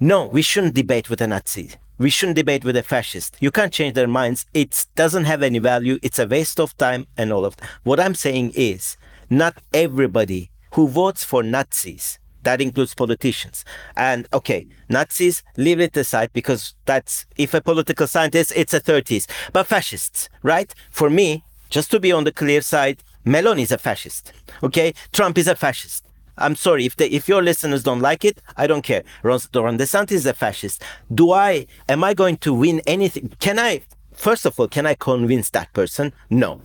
No, 0.00 0.26
we 0.26 0.42
shouldn't 0.42 0.74
debate 0.74 1.08
with 1.08 1.20
a 1.20 1.28
Nazi. 1.28 1.70
We 1.98 2.10
shouldn't 2.10 2.34
debate 2.34 2.64
with 2.64 2.76
a 2.76 2.82
fascist. 2.82 3.36
You 3.38 3.52
can't 3.52 3.72
change 3.72 3.94
their 3.94 4.08
minds. 4.08 4.46
It 4.52 4.86
doesn't 4.96 5.26
have 5.26 5.44
any 5.44 5.60
value. 5.60 6.00
It's 6.02 6.18
a 6.18 6.26
waste 6.26 6.58
of 6.58 6.76
time 6.76 7.06
and 7.16 7.32
all 7.32 7.44
of 7.44 7.54
that. 7.58 7.68
What 7.84 8.00
I'm 8.00 8.16
saying 8.16 8.50
is 8.56 8.96
not 9.28 9.54
everybody 9.72 10.50
who 10.72 10.88
votes 10.88 11.22
for 11.22 11.44
Nazis, 11.44 12.18
that 12.42 12.60
includes 12.60 12.96
politicians. 12.96 13.64
And 13.96 14.26
okay, 14.32 14.66
Nazis, 14.88 15.44
leave 15.56 15.78
it 15.78 15.96
aside 15.96 16.32
because 16.32 16.74
that's, 16.84 17.26
if 17.36 17.54
a 17.54 17.60
political 17.60 18.08
scientist, 18.08 18.52
it's 18.56 18.74
a 18.74 18.80
30s. 18.80 19.30
But 19.52 19.68
fascists, 19.68 20.28
right? 20.42 20.74
For 20.90 21.10
me, 21.10 21.44
just 21.70 21.90
to 21.92 22.00
be 22.00 22.12
on 22.12 22.24
the 22.24 22.32
clear 22.32 22.60
side, 22.60 23.02
Meloni 23.24 23.62
is 23.62 23.72
a 23.72 23.78
fascist. 23.78 24.32
Okay? 24.62 24.92
Trump 25.12 25.38
is 25.38 25.48
a 25.48 25.56
fascist. 25.56 26.04
I'm 26.36 26.56
sorry 26.56 26.86
if 26.86 26.96
the, 26.96 27.12
if 27.14 27.28
your 27.28 27.42
listeners 27.42 27.82
don't 27.82 28.00
like 28.00 28.24
it, 28.24 28.40
I 28.56 28.66
don't 28.66 28.82
care. 28.82 29.02
Ron, 29.22 29.40
Ron 29.54 29.78
DeSantis 29.78 30.12
is 30.12 30.26
a 30.26 30.32
fascist. 30.34 30.82
Do 31.14 31.32
I? 31.32 31.66
Am 31.88 32.02
I 32.02 32.14
going 32.14 32.38
to 32.38 32.54
win 32.54 32.80
anything? 32.86 33.32
Can 33.40 33.58
I? 33.58 33.82
First 34.14 34.46
of 34.46 34.58
all, 34.58 34.68
can 34.68 34.86
I 34.86 34.94
convince 34.94 35.50
that 35.50 35.72
person? 35.72 36.12
No. 36.30 36.62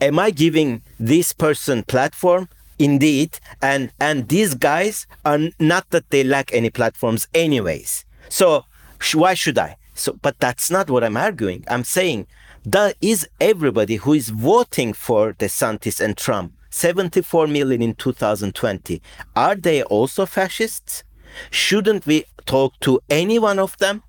Am 0.00 0.18
I 0.18 0.30
giving 0.30 0.82
this 0.98 1.32
person 1.32 1.84
platform? 1.84 2.48
Indeed. 2.78 3.38
And 3.62 3.92
and 4.00 4.28
these 4.28 4.54
guys 4.54 5.06
are 5.24 5.38
not 5.60 5.88
that 5.90 6.10
they 6.10 6.24
lack 6.24 6.52
any 6.52 6.70
platforms, 6.70 7.28
anyways. 7.34 8.04
So 8.28 8.64
why 9.12 9.34
should 9.34 9.58
I? 9.58 9.76
So, 9.94 10.14
but 10.20 10.38
that's 10.40 10.70
not 10.70 10.90
what 10.90 11.04
I'm 11.04 11.16
arguing. 11.16 11.64
I'm 11.68 11.84
saying 11.84 12.26
that 12.64 12.96
is 13.00 13.28
everybody 13.40 13.96
who 13.96 14.14
is 14.14 14.30
voting 14.30 14.92
for 14.92 15.34
DeSantis 15.34 16.00
and 16.00 16.16
Trump 16.16 16.52
74 16.70 17.46
million 17.46 17.82
in 17.82 17.94
2020. 17.94 19.00
Are 19.36 19.54
they 19.54 19.82
also 19.84 20.26
fascists? 20.26 21.04
Shouldn't 21.50 22.06
we 22.06 22.24
talk 22.46 22.78
to 22.80 23.00
any 23.10 23.38
one 23.38 23.58
of 23.58 23.76
them? 23.78 24.02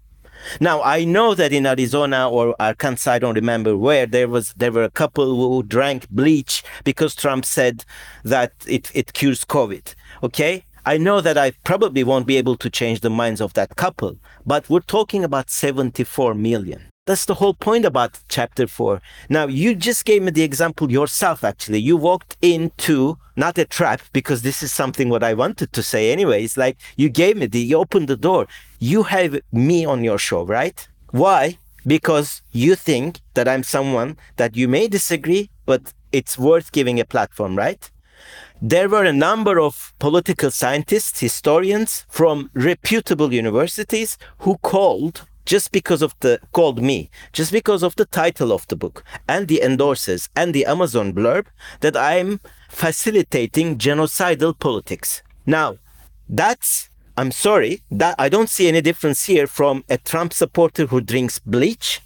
Now 0.59 0.81
I 0.81 1.05
know 1.05 1.35
that 1.35 1.53
in 1.53 1.65
Arizona 1.65 2.29
or 2.29 2.55
Arkansas, 2.59 3.11
I 3.11 3.19
don't 3.19 3.35
remember 3.35 3.75
where 3.77 4.05
there 4.05 4.27
was 4.27 4.53
there 4.53 4.71
were 4.71 4.83
a 4.83 4.89
couple 4.89 5.35
who 5.35 5.63
drank 5.63 6.09
bleach 6.09 6.63
because 6.83 7.13
Trump 7.13 7.45
said 7.45 7.83
that 8.23 8.53
it, 8.67 8.91
it 8.95 9.13
cures 9.13 9.43
COVID. 9.45 9.93
Okay? 10.23 10.65
I 10.85 10.97
know 10.97 11.19
that 11.19 11.37
I 11.37 11.51
probably 11.63 12.03
won't 12.03 12.27
be 12.27 12.37
able 12.37 12.57
to 12.57 12.69
change 12.69 13.01
the 13.01 13.09
minds 13.09 13.41
of 13.41 13.53
that 13.53 13.75
couple, 13.75 14.17
but 14.45 14.69
we're 14.69 14.81
talking 14.81 15.23
about 15.23 15.49
74 15.49 16.35
million. 16.35 16.83
That's 17.05 17.25
the 17.25 17.35
whole 17.35 17.53
point 17.53 17.85
about 17.85 18.19
chapter 18.29 18.65
four. 18.65 18.99
Now, 19.29 19.45
you 19.45 19.75
just 19.75 20.05
gave 20.05 20.23
me 20.23 20.31
the 20.31 20.41
example 20.41 20.91
yourself, 20.91 21.43
actually. 21.43 21.77
You 21.77 21.97
walked 21.97 22.35
into 22.41 23.19
not 23.35 23.59
a 23.59 23.65
trap, 23.65 24.01
because 24.11 24.41
this 24.41 24.63
is 24.63 24.73
something 24.73 25.09
what 25.09 25.21
I 25.21 25.35
wanted 25.35 25.71
to 25.73 25.83
say 25.83 26.11
anyway. 26.11 26.43
It's 26.43 26.57
Like 26.57 26.77
you 26.97 27.09
gave 27.09 27.37
me 27.37 27.45
the, 27.45 27.59
you 27.59 27.77
opened 27.77 28.07
the 28.07 28.15
door. 28.15 28.47
You 28.79 29.03
have 29.03 29.39
me 29.51 29.85
on 29.85 30.03
your 30.03 30.17
show, 30.17 30.43
right? 30.45 30.87
Why? 31.11 31.59
Because 31.85 32.41
you 32.51 32.73
think 32.73 33.19
that 33.35 33.47
I'm 33.47 33.61
someone 33.61 34.17
that 34.37 34.55
you 34.55 34.67
may 34.67 34.87
disagree, 34.87 35.51
but 35.67 35.93
it's 36.11 36.39
worth 36.39 36.71
giving 36.71 36.99
a 36.99 37.05
platform, 37.05 37.55
right? 37.55 37.87
There 38.63 38.89
were 38.89 39.03
a 39.03 39.13
number 39.13 39.59
of 39.59 39.93
political 39.99 40.49
scientists, 40.49 41.19
historians 41.19 42.07
from 42.09 42.49
reputable 42.55 43.31
universities 43.31 44.17
who 44.39 44.57
called 44.57 45.27
just 45.45 45.71
because 45.71 46.01
of 46.01 46.15
the 46.19 46.39
called 46.51 46.81
me, 46.81 47.09
just 47.33 47.51
because 47.51 47.83
of 47.83 47.95
the 47.95 48.05
title 48.05 48.51
of 48.51 48.67
the 48.67 48.75
book 48.75 49.03
and 49.27 49.47
the 49.47 49.61
endorses 49.61 50.29
and 50.35 50.53
the 50.53 50.65
Amazon 50.65 51.13
blurb 51.13 51.45
that 51.81 51.95
I'm 51.95 52.39
facilitating 52.69 53.77
genocidal 53.77 54.57
politics. 54.59 55.21
Now, 55.45 55.77
that's 56.27 56.89
I'm 57.17 57.31
sorry 57.31 57.81
that 57.91 58.15
I 58.19 58.27
don't 58.27 58.49
see 58.49 58.67
any 58.67 58.81
difference 58.81 59.25
here 59.25 59.47
from 59.47 59.85
a 59.89 59.97
Trump 59.97 60.33
supporter 60.33 60.87
who 60.87 60.99
drinks 60.99 61.39
bleach 61.39 62.01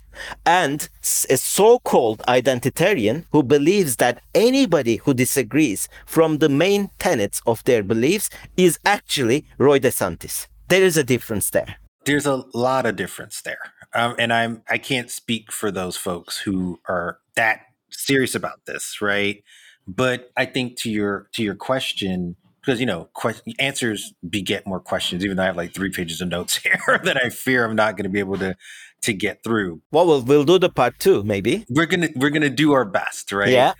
and 0.46 0.88
a 1.30 1.38
so-called 1.38 2.22
identitarian 2.28 3.26
who 3.32 3.42
believes 3.42 3.96
that 3.96 4.22
anybody 4.36 4.98
who 4.98 5.14
disagrees 5.14 5.88
from 6.06 6.38
the 6.38 6.50
main 6.50 6.92
tenets 7.00 7.42
of 7.48 7.64
their 7.64 7.82
beliefs 7.82 8.30
is 8.58 8.78
actually 8.86 9.46
Ron 9.58 9.80
DeSantis. 9.80 10.48
There 10.68 10.84
is 10.84 10.98
a 10.98 11.04
difference 11.04 11.50
there 11.50 11.78
there's 12.06 12.26
a 12.26 12.44
lot 12.54 12.86
of 12.86 12.96
difference 12.96 13.42
there. 13.42 13.74
Um, 13.94 14.16
and 14.20 14.32
I'm 14.32 14.64
I 14.70 14.78
can't 14.78 15.10
speak 15.10 15.52
for 15.52 15.72
those 15.72 15.98
folks 15.98 16.40
who 16.40 16.80
are 16.88 17.20
that 17.36 17.62
serious 17.90 18.36
about 18.36 18.66
this, 18.66 19.02
right? 19.02 19.44
But 19.88 20.32
I 20.38 20.46
think 20.46 20.78
to 20.82 20.90
your 20.90 21.28
to 21.34 21.44
your 21.44 21.56
question, 21.56 22.36
because 22.62 22.80
you 22.80 22.86
know, 22.86 23.10
que- 23.20 23.54
answers 23.58 24.14
beget 24.28 24.68
more 24.68 24.80
questions. 24.80 25.26
Even 25.26 25.38
though 25.38 25.44
I 25.44 25.48
have 25.48 25.58
like 25.58 25.74
three 25.74 25.92
pages 25.92 26.22
of 26.22 26.30
notes 26.30 26.56
here 26.64 27.00
that 27.04 27.18
I 27.24 27.30
fear 27.30 27.66
I'm 27.66 27.76
not 27.76 27.98
going 27.98 28.04
to 28.04 28.10
be 28.10 28.20
able 28.20 28.38
to 28.38 28.56
to 29.02 29.14
get 29.14 29.44
through. 29.44 29.82
Well, 29.92 30.06
we'll 30.06 30.22
we'll 30.22 30.44
do 30.44 30.60
the 30.60 30.70
part 30.70 31.00
two, 31.00 31.24
maybe. 31.24 31.66
We're 31.70 31.88
gonna 31.88 32.10
we're 32.16 32.30
gonna 32.30 32.50
do 32.50 32.74
our 32.74 32.86
best, 32.86 33.32
right? 33.32 33.50
Yeah. 33.50 33.74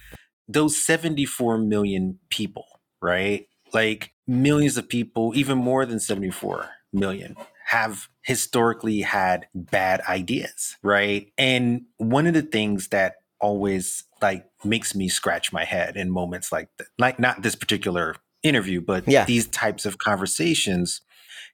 Those 0.48 0.84
74 0.84 1.60
million 1.60 2.18
people, 2.30 2.66
right? 3.04 3.46
Like 3.72 4.14
millions 4.26 4.78
of 4.78 4.90
people, 4.90 5.34
even 5.36 5.60
more 5.60 5.86
than 5.86 6.00
74 6.00 6.70
million, 6.92 7.36
have 7.66 8.08
historically 8.22 9.02
had 9.02 9.48
bad 9.54 10.02
ideas, 10.02 10.78
right? 10.84 11.32
And 11.38 11.84
one 11.98 12.28
of 12.28 12.34
the 12.34 12.42
things 12.42 12.90
that 12.90 13.16
always 13.40 14.04
like 14.22 14.46
makes 14.64 14.94
me 14.96 15.08
scratch 15.08 15.54
my 15.54 15.64
head 15.64 15.96
in 15.96 16.10
moments 16.10 16.52
like 16.52 16.70
that, 16.78 16.88
like 16.98 17.20
not 17.20 17.42
this 17.42 17.56
particular 17.56 18.16
interview, 18.44 18.82
but 18.82 19.08
yeah. 19.08 19.26
these 19.26 19.48
types 19.48 19.86
of 19.86 19.98
conversations 19.98 21.02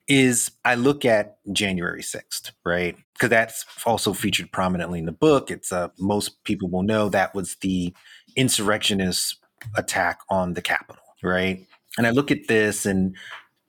is 0.08 0.52
I 0.63 0.76
look 0.76 1.04
at 1.04 1.38
January 1.52 2.02
6th, 2.02 2.52
right? 2.63 2.95
Because 3.13 3.30
that's 3.30 3.65
also 3.86 4.13
featured 4.13 4.52
prominently 4.52 5.00
in 5.00 5.06
the 5.06 5.12
book. 5.12 5.50
It's 5.50 5.71
uh, 5.71 5.89
most 5.98 6.43
people 6.43 6.69
will 6.69 6.84
know 6.84 7.10
that 7.10 7.34
was 7.34 7.56
the 7.62 7.93
insurrectionist 8.36 9.38
attack 9.76 10.19
on 10.30 10.54
the 10.54 10.62
Capitol, 10.62 11.04
right? 11.24 11.65
And 11.98 12.06
I 12.06 12.12
look 12.12 12.30
at 12.30 12.48
this 12.48 12.86
and 12.86 13.15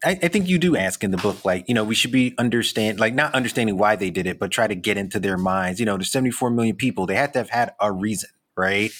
I, 0.04 0.18
I, 0.22 0.28
think 0.28 0.48
you 0.48 0.58
do 0.58 0.76
ask 0.76 1.02
in 1.02 1.10
the 1.10 1.16
book, 1.16 1.44
like, 1.44 1.68
you 1.68 1.74
know, 1.74 1.82
we 1.82 1.94
should 1.94 2.12
be 2.12 2.34
understand, 2.38 3.00
like, 3.00 3.14
not 3.14 3.34
understanding 3.34 3.78
why 3.78 3.96
they 3.96 4.10
did 4.10 4.26
it, 4.26 4.38
but 4.38 4.50
try 4.50 4.66
to 4.66 4.74
get 4.74 4.98
into 4.98 5.18
their 5.18 5.38
minds. 5.38 5.80
You 5.80 5.86
know, 5.86 5.96
there's 5.96 6.12
74 6.12 6.50
million 6.50 6.76
people. 6.76 7.06
They 7.06 7.14
had 7.14 7.32
to 7.32 7.38
have 7.38 7.50
had 7.50 7.72
a 7.80 7.90
reason, 7.90 8.30
right? 8.56 8.90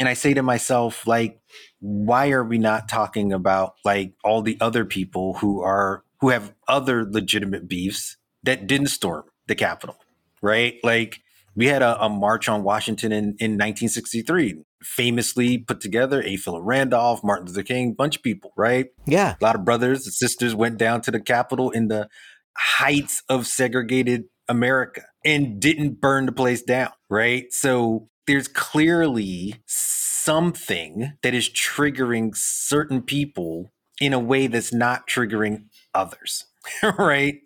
And 0.00 0.08
I 0.08 0.14
say 0.14 0.34
to 0.34 0.42
myself, 0.42 1.06
like, 1.06 1.40
why 1.80 2.30
are 2.30 2.44
we 2.44 2.58
not 2.58 2.88
talking 2.88 3.32
about 3.32 3.74
like 3.84 4.12
all 4.22 4.42
the 4.42 4.56
other 4.60 4.84
people 4.84 5.34
who 5.34 5.62
are 5.62 6.04
who 6.20 6.28
have 6.28 6.52
other 6.68 7.04
legitimate 7.10 7.66
beefs 7.66 8.16
that 8.42 8.66
didn't 8.66 8.88
storm 8.88 9.24
the 9.46 9.54
Capitol, 9.54 9.96
right? 10.42 10.76
Like 10.84 11.20
we 11.56 11.66
had 11.66 11.82
a, 11.82 12.02
a 12.02 12.08
march 12.08 12.48
on 12.48 12.62
Washington 12.62 13.12
in, 13.12 13.24
in 13.38 13.52
1963, 13.52 14.62
famously 14.82 15.58
put 15.58 15.80
together. 15.80 16.22
A. 16.22 16.36
Philip 16.36 16.62
Randolph, 16.64 17.22
Martin 17.22 17.46
Luther 17.46 17.62
King, 17.62 17.92
bunch 17.92 18.16
of 18.16 18.22
people, 18.22 18.52
right? 18.56 18.86
Yeah. 19.06 19.36
A 19.40 19.44
lot 19.44 19.56
of 19.56 19.64
brothers 19.64 20.06
and 20.06 20.14
sisters 20.14 20.54
went 20.54 20.78
down 20.78 21.00
to 21.02 21.10
the 21.10 21.20
Capitol 21.20 21.70
in 21.70 21.88
the 21.88 22.08
heights 22.56 23.22
of 23.28 23.46
segregated 23.46 24.24
America 24.48 25.02
and 25.24 25.60
didn't 25.60 26.00
burn 26.00 26.26
the 26.26 26.32
place 26.32 26.62
down, 26.62 26.90
right? 27.08 27.46
So 27.52 28.08
there's 28.26 28.48
clearly 28.48 29.56
something 29.66 31.12
that 31.22 31.34
is 31.34 31.48
triggering 31.48 32.34
certain 32.34 33.02
people 33.02 33.72
in 34.00 34.12
a 34.12 34.18
way 34.18 34.46
that's 34.46 34.72
not 34.72 35.06
triggering 35.06 35.64
others, 35.94 36.46
right? 36.98 37.36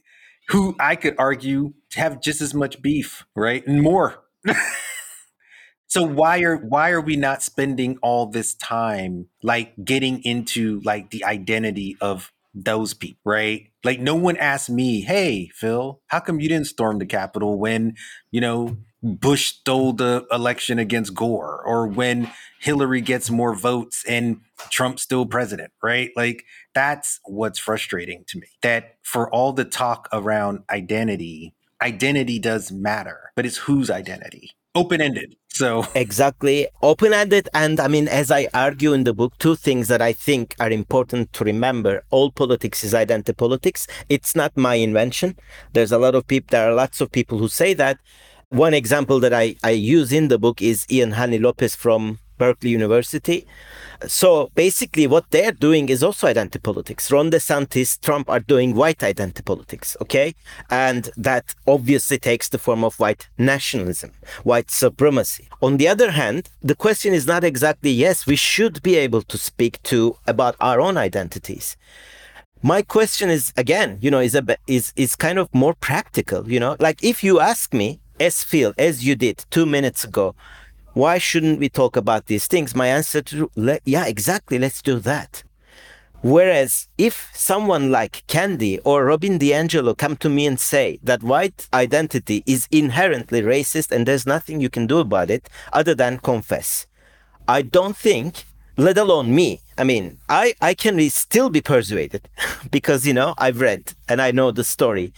Who 0.48 0.76
I 0.78 0.96
could 0.96 1.14
argue 1.18 1.74
have 1.94 2.20
just 2.20 2.40
as 2.40 2.54
much 2.54 2.82
beef, 2.82 3.24
right? 3.34 3.66
And 3.66 3.82
more. 3.82 4.22
so 5.86 6.02
why 6.02 6.40
are 6.40 6.56
why 6.56 6.90
are 6.90 7.00
we 7.00 7.16
not 7.16 7.42
spending 7.42 7.98
all 8.02 8.26
this 8.26 8.54
time 8.54 9.28
like 9.42 9.74
getting 9.84 10.22
into 10.24 10.80
like 10.84 11.10
the 11.10 11.24
identity 11.24 11.96
of 12.00 12.32
those 12.54 12.94
people, 12.94 13.20
right? 13.24 13.70
Like 13.82 14.00
no 14.00 14.14
one 14.14 14.36
asked 14.36 14.70
me, 14.70 15.02
"Hey, 15.02 15.50
Phil, 15.54 16.00
how 16.06 16.20
come 16.20 16.40
you 16.40 16.48
didn't 16.48 16.68
storm 16.68 16.98
the 16.98 17.06
Capitol 17.06 17.58
when, 17.58 17.94
you 18.30 18.40
know, 18.40 18.76
Bush 19.02 19.52
stole 19.52 19.92
the 19.92 20.26
election 20.32 20.78
against 20.78 21.14
Gore 21.14 21.62
or 21.64 21.86
when 21.86 22.30
Hillary 22.58 23.02
gets 23.02 23.28
more 23.28 23.54
votes 23.54 24.02
and 24.08 24.40
Trump's 24.70 25.02
still 25.02 25.26
president, 25.26 25.72
right? 25.82 26.10
Like 26.16 26.44
that's 26.74 27.20
what's 27.24 27.58
frustrating 27.58 28.24
to 28.28 28.38
me. 28.38 28.46
That 28.62 28.96
for 29.02 29.30
all 29.30 29.52
the 29.52 29.66
talk 29.66 30.08
around 30.12 30.60
identity, 30.70 31.54
identity 31.82 32.38
does 32.38 32.72
matter, 32.72 33.30
but 33.36 33.44
it's 33.44 33.58
whose 33.58 33.90
identity? 33.90 34.52
Open 34.74 35.00
ended. 35.00 35.36
So 35.48 35.86
exactly 35.94 36.66
open 36.82 37.12
ended. 37.12 37.48
And 37.54 37.78
I 37.78 37.86
mean, 37.86 38.08
as 38.08 38.30
I 38.32 38.48
argue 38.52 38.92
in 38.92 39.04
the 39.04 39.14
book, 39.14 39.38
two 39.38 39.54
things 39.54 39.86
that 39.88 40.02
I 40.02 40.12
think 40.12 40.56
are 40.58 40.70
important 40.70 41.32
to 41.34 41.44
remember. 41.44 42.02
All 42.10 42.32
politics 42.32 42.82
is 42.82 42.92
identity 42.92 43.34
politics. 43.34 43.86
It's 44.08 44.34
not 44.34 44.56
my 44.56 44.74
invention. 44.74 45.36
There's 45.72 45.92
a 45.92 45.98
lot 45.98 46.16
of 46.16 46.26
people, 46.26 46.48
there 46.50 46.68
are 46.68 46.74
lots 46.74 47.00
of 47.00 47.12
people 47.12 47.38
who 47.38 47.48
say 47.48 47.72
that 47.74 47.98
one 48.48 48.74
example 48.74 49.20
that 49.20 49.32
I, 49.32 49.56
I 49.62 49.70
use 49.70 50.12
in 50.12 50.28
the 50.28 50.38
book 50.38 50.60
is 50.60 50.86
Ian 50.90 51.12
Haney 51.12 51.38
Lopez 51.38 51.74
from 51.74 52.18
Berkeley 52.38 52.70
University. 52.70 53.46
So 54.06 54.50
basically, 54.54 55.06
what 55.06 55.30
they're 55.30 55.52
doing 55.52 55.88
is 55.88 56.02
also 56.02 56.26
identity 56.26 56.58
politics. 56.58 57.10
Ron 57.10 57.30
DeSantis, 57.30 58.00
Trump 58.00 58.28
are 58.28 58.40
doing 58.40 58.74
white 58.74 59.02
identity 59.02 59.42
politics, 59.42 59.96
okay? 60.00 60.34
And 60.70 61.10
that 61.16 61.54
obviously 61.66 62.18
takes 62.18 62.48
the 62.48 62.58
form 62.58 62.84
of 62.84 62.98
white 62.98 63.28
nationalism, 63.38 64.12
white 64.42 64.70
supremacy. 64.70 65.48
On 65.62 65.76
the 65.76 65.88
other 65.88 66.10
hand, 66.10 66.50
the 66.62 66.74
question 66.74 67.14
is 67.14 67.26
not 67.26 67.44
exactly 67.44 67.90
yes, 67.90 68.26
we 68.26 68.36
should 68.36 68.82
be 68.82 68.96
able 68.96 69.22
to 69.22 69.38
speak 69.38 69.82
to 69.84 70.16
about 70.26 70.56
our 70.60 70.80
own 70.80 70.96
identities 70.96 71.76
my 72.62 72.80
question 72.80 73.28
is 73.28 73.52
again 73.58 73.98
you 74.00 74.10
know 74.10 74.20
is 74.20 74.34
a 74.34 74.42
is 74.66 74.90
is 74.96 75.14
kind 75.14 75.38
of 75.38 75.54
more 75.54 75.74
practical 75.74 76.50
you 76.50 76.58
know 76.58 76.76
like 76.80 77.04
if 77.04 77.22
you 77.22 77.38
ask 77.38 77.74
me 77.74 78.00
as 78.20 78.44
Phil, 78.44 78.72
as 78.78 79.04
you 79.04 79.16
did 79.16 79.44
two 79.50 79.66
minutes 79.66 80.04
ago, 80.04 80.34
why 80.94 81.18
shouldn't 81.18 81.58
we 81.58 81.68
talk 81.68 81.96
about 81.96 82.26
these 82.26 82.46
things? 82.46 82.74
My 82.74 82.86
answer 82.86 83.20
to, 83.22 83.50
yeah, 83.84 84.06
exactly, 84.06 84.58
let's 84.58 84.80
do 84.80 84.98
that. 85.00 85.42
Whereas 86.22 86.88
if 86.96 87.30
someone 87.34 87.90
like 87.90 88.24
Kendi 88.28 88.80
or 88.82 89.04
Robin 89.04 89.38
DiAngelo 89.38 89.98
come 89.98 90.16
to 90.16 90.30
me 90.30 90.46
and 90.46 90.58
say 90.58 90.98
that 91.02 91.22
white 91.22 91.68
identity 91.74 92.42
is 92.46 92.66
inherently 92.70 93.42
racist 93.42 93.92
and 93.92 94.06
there's 94.06 94.26
nothing 94.26 94.58
you 94.58 94.70
can 94.70 94.86
do 94.86 94.98
about 95.00 95.30
it 95.30 95.50
other 95.72 95.94
than 95.94 96.16
confess, 96.18 96.86
I 97.46 97.60
don't 97.60 97.94
think, 97.94 98.44
let 98.78 98.96
alone 98.96 99.34
me, 99.34 99.60
I 99.76 99.84
mean, 99.84 100.18
I, 100.28 100.54
I 100.60 100.74
can 100.74 101.00
still 101.10 101.50
be 101.50 101.60
persuaded 101.60 102.28
because, 102.70 103.06
you 103.06 103.12
know, 103.12 103.34
I've 103.38 103.60
read 103.60 103.92
and 104.08 104.22
I 104.22 104.30
know 104.30 104.50
the 104.50 104.64
story 104.64 105.12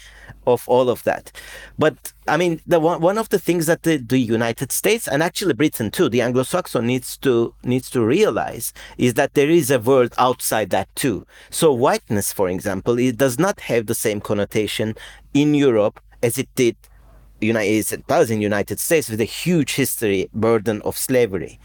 of 0.46 0.66
all 0.68 0.88
of 0.88 1.02
that. 1.02 1.32
But 1.78 2.12
I 2.28 2.36
mean, 2.36 2.60
the 2.66 2.80
one, 2.80 3.00
one 3.00 3.18
of 3.18 3.28
the 3.28 3.38
things 3.38 3.66
that 3.66 3.82
the, 3.82 3.96
the 3.96 4.18
United 4.18 4.72
States 4.72 5.08
and 5.08 5.22
actually 5.22 5.54
Britain 5.54 5.90
too, 5.90 6.08
the 6.08 6.22
Anglo-Saxon 6.22 6.86
needs 6.86 7.16
to 7.18 7.52
needs 7.64 7.90
to 7.90 8.04
realize 8.04 8.72
is 8.96 9.14
that 9.14 9.34
there 9.34 9.50
is 9.50 9.70
a 9.70 9.80
world 9.80 10.14
outside 10.18 10.70
that 10.70 10.94
too. 10.94 11.26
So 11.50 11.72
whiteness, 11.72 12.32
for 12.32 12.48
example, 12.48 12.98
it 12.98 13.16
does 13.16 13.38
not 13.38 13.60
have 13.60 13.86
the 13.86 13.94
same 13.94 14.20
connotation 14.20 14.94
in 15.34 15.54
Europe 15.54 16.00
as 16.22 16.38
it 16.38 16.48
did 16.54 16.76
United 17.40 17.92
it 17.92 18.06
does 18.06 18.30
in 18.30 18.38
the 18.38 18.42
United 18.44 18.80
States 18.80 19.10
with 19.10 19.20
a 19.20 19.24
huge 19.24 19.74
history 19.74 20.30
burden 20.32 20.80
of 20.82 20.96
slavery. 20.96 21.58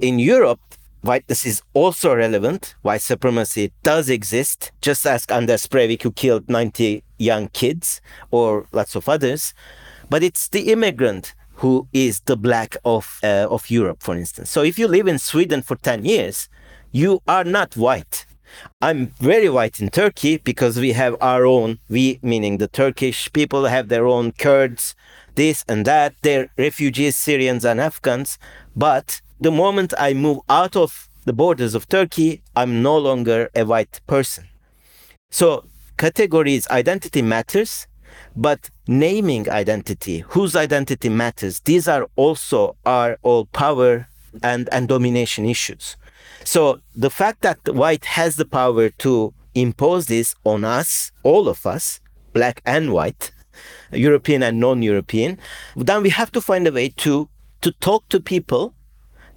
In 0.00 0.18
Europe, 0.18 0.60
whiteness 1.02 1.44
is 1.44 1.62
also 1.74 2.14
relevant. 2.14 2.74
White 2.82 3.02
supremacy 3.02 3.72
does 3.82 4.08
exist. 4.08 4.72
Just 4.80 5.06
ask 5.06 5.30
Anders 5.30 5.66
Breivik, 5.66 6.02
who 6.02 6.12
killed 6.12 6.48
90 6.48 7.02
young 7.18 7.48
kids, 7.48 8.00
or 8.30 8.66
lots 8.72 8.94
of 8.94 9.08
others. 9.08 9.54
But 10.10 10.22
it's 10.22 10.48
the 10.48 10.72
immigrant 10.72 11.34
who 11.54 11.88
is 11.92 12.20
the 12.20 12.36
black 12.36 12.76
of 12.84 13.18
uh, 13.22 13.46
of 13.50 13.68
Europe, 13.70 14.02
for 14.02 14.16
instance. 14.16 14.50
So 14.50 14.62
if 14.62 14.78
you 14.78 14.86
live 14.88 15.08
in 15.08 15.18
Sweden 15.18 15.62
for 15.62 15.76
10 15.76 16.04
years, 16.04 16.48
you 16.92 17.20
are 17.26 17.44
not 17.44 17.76
white. 17.76 18.26
I'm 18.80 19.08
very 19.20 19.48
white 19.48 19.80
in 19.80 19.90
Turkey 19.90 20.38
because 20.38 20.78
we 20.78 20.92
have 20.92 21.16
our 21.20 21.44
own, 21.44 21.78
we 21.88 22.18
meaning 22.22 22.58
the 22.58 22.68
Turkish 22.68 23.30
people 23.32 23.66
have 23.66 23.88
their 23.88 24.06
own 24.06 24.32
Kurds, 24.32 24.94
this 25.34 25.64
and 25.68 25.84
that. 25.84 26.14
They're 26.22 26.50
refugees, 26.56 27.16
Syrians 27.16 27.64
and 27.64 27.80
Afghans. 27.80 28.38
But 28.74 29.20
the 29.40 29.50
moment 29.50 29.94
I 29.98 30.14
move 30.14 30.40
out 30.48 30.76
of 30.76 31.08
the 31.24 31.32
borders 31.32 31.74
of 31.74 31.88
Turkey, 31.88 32.42
I'm 32.56 32.82
no 32.82 32.96
longer 32.98 33.50
a 33.54 33.64
white 33.64 34.00
person. 34.06 34.48
So 35.30 35.64
categories, 35.96 36.66
identity 36.68 37.22
matters, 37.22 37.86
but 38.34 38.70
naming 38.86 39.48
identity, 39.50 40.20
whose 40.20 40.56
identity 40.56 41.08
matters, 41.08 41.60
these 41.60 41.86
are 41.86 42.08
also 42.16 42.76
are 42.84 43.18
all 43.22 43.46
power 43.46 44.08
and, 44.42 44.68
and 44.72 44.88
domination 44.88 45.44
issues. 45.44 45.96
So 46.44 46.80
the 46.96 47.10
fact 47.10 47.42
that 47.42 47.58
white 47.74 48.06
has 48.06 48.36
the 48.36 48.46
power 48.46 48.88
to 48.90 49.34
impose 49.54 50.06
this 50.06 50.34
on 50.44 50.64
us, 50.64 51.12
all 51.22 51.48
of 51.48 51.66
us, 51.66 52.00
black 52.32 52.62
and 52.64 52.92
white, 52.92 53.32
European 53.92 54.42
and 54.42 54.60
non-European, 54.60 55.38
then 55.76 56.02
we 56.02 56.10
have 56.10 56.30
to 56.32 56.40
find 56.40 56.66
a 56.66 56.72
way 56.72 56.88
to 56.90 57.28
to 57.60 57.72
talk 57.72 58.08
to 58.08 58.20
people 58.20 58.72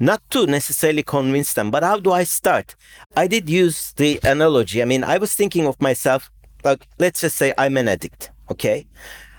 not 0.01 0.21
to 0.31 0.47
necessarily 0.47 1.03
convince 1.03 1.53
them, 1.53 1.69
but 1.69 1.83
how 1.83 1.99
do 1.99 2.11
I 2.11 2.23
start? 2.23 2.75
I 3.15 3.27
did 3.27 3.47
use 3.47 3.93
the 3.93 4.19
analogy. 4.23 4.81
I 4.81 4.85
mean, 4.85 5.03
I 5.03 5.19
was 5.19 5.35
thinking 5.35 5.67
of 5.67 5.79
myself, 5.79 6.31
like, 6.63 6.87
let's 6.97 7.21
just 7.21 7.37
say 7.37 7.53
I'm 7.55 7.77
an 7.77 7.87
addict, 7.87 8.31
okay? 8.49 8.87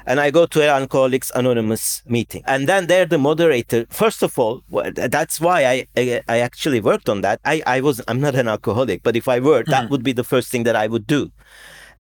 And 0.07 0.21
I 0.21 0.31
go 0.31 0.47
to 0.47 0.63
an 0.63 0.69
Alcoholics 0.69 1.33
Anonymous 1.35 2.03
meeting. 2.07 2.45
And 2.47 2.69
then 2.69 2.87
there, 2.87 3.07
the 3.07 3.19
moderator, 3.19 3.87
first 3.91 4.23
of 4.23 4.39
all, 4.39 4.63
that's 4.95 5.41
why 5.41 5.67
I, 5.67 5.87
I, 5.97 6.23
I 6.29 6.39
actually 6.39 6.81
worked 6.81 7.09
on 7.09 7.23
that. 7.23 7.41
I, 7.45 7.63
I 7.67 7.81
was, 7.81 8.01
I'm 8.07 8.21
not 8.21 8.37
an 8.37 8.47
alcoholic, 8.47 9.03
but 9.03 9.17
if 9.17 9.27
I 9.27 9.41
were, 9.41 9.63
mm-hmm. 9.63 9.71
that 9.73 9.91
would 9.91 10.05
be 10.05 10.13
the 10.13 10.25
first 10.25 10.51
thing 10.51 10.63
that 10.63 10.77
I 10.77 10.87
would 10.87 11.09
do. 11.09 11.33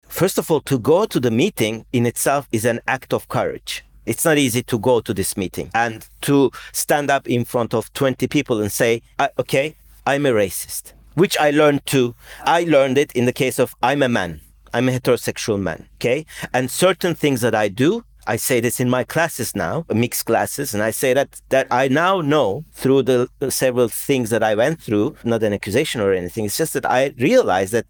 First 0.08 0.38
of 0.38 0.50
all, 0.52 0.60
to 0.62 0.78
go 0.78 1.04
to 1.04 1.18
the 1.18 1.30
meeting 1.32 1.84
in 1.92 2.06
itself 2.06 2.46
is 2.52 2.64
an 2.64 2.80
act 2.86 3.12
of 3.12 3.26
courage 3.28 3.84
it's 4.06 4.24
not 4.24 4.38
easy 4.38 4.62
to 4.62 4.78
go 4.78 5.00
to 5.00 5.14
this 5.14 5.36
meeting 5.36 5.70
and 5.74 6.06
to 6.22 6.50
stand 6.72 7.10
up 7.10 7.28
in 7.28 7.44
front 7.44 7.74
of 7.74 7.92
20 7.94 8.26
people 8.28 8.60
and 8.60 8.72
say, 8.72 9.02
okay, 9.38 9.76
I'm 10.06 10.26
a 10.26 10.30
racist, 10.30 10.92
which 11.14 11.36
I 11.38 11.50
learned 11.50 11.86
to, 11.86 12.14
I 12.44 12.64
learned 12.64 12.98
it 12.98 13.12
in 13.12 13.26
the 13.26 13.32
case 13.32 13.58
of 13.58 13.74
I'm 13.82 14.02
a 14.02 14.08
man. 14.08 14.40
I'm 14.74 14.88
a 14.88 14.92
heterosexual 14.92 15.60
man. 15.60 15.88
Okay. 15.96 16.26
And 16.52 16.70
certain 16.70 17.14
things 17.14 17.42
that 17.42 17.54
I 17.54 17.68
do, 17.68 18.04
I 18.26 18.36
say 18.36 18.60
this 18.60 18.80
in 18.80 18.88
my 18.88 19.04
classes 19.04 19.54
now, 19.54 19.84
mixed 19.92 20.26
classes, 20.26 20.74
and 20.74 20.82
I 20.82 20.92
say 20.92 21.12
that 21.12 21.40
that 21.48 21.66
I 21.72 21.88
now 21.88 22.20
know 22.20 22.64
through 22.72 23.02
the 23.02 23.28
several 23.50 23.88
things 23.88 24.30
that 24.30 24.44
I 24.44 24.54
went 24.54 24.80
through, 24.80 25.16
not 25.24 25.42
an 25.42 25.52
accusation 25.52 26.00
or 26.00 26.12
anything. 26.12 26.44
It's 26.44 26.56
just 26.56 26.72
that 26.74 26.86
I 26.88 27.14
realize 27.18 27.72
that 27.72 27.86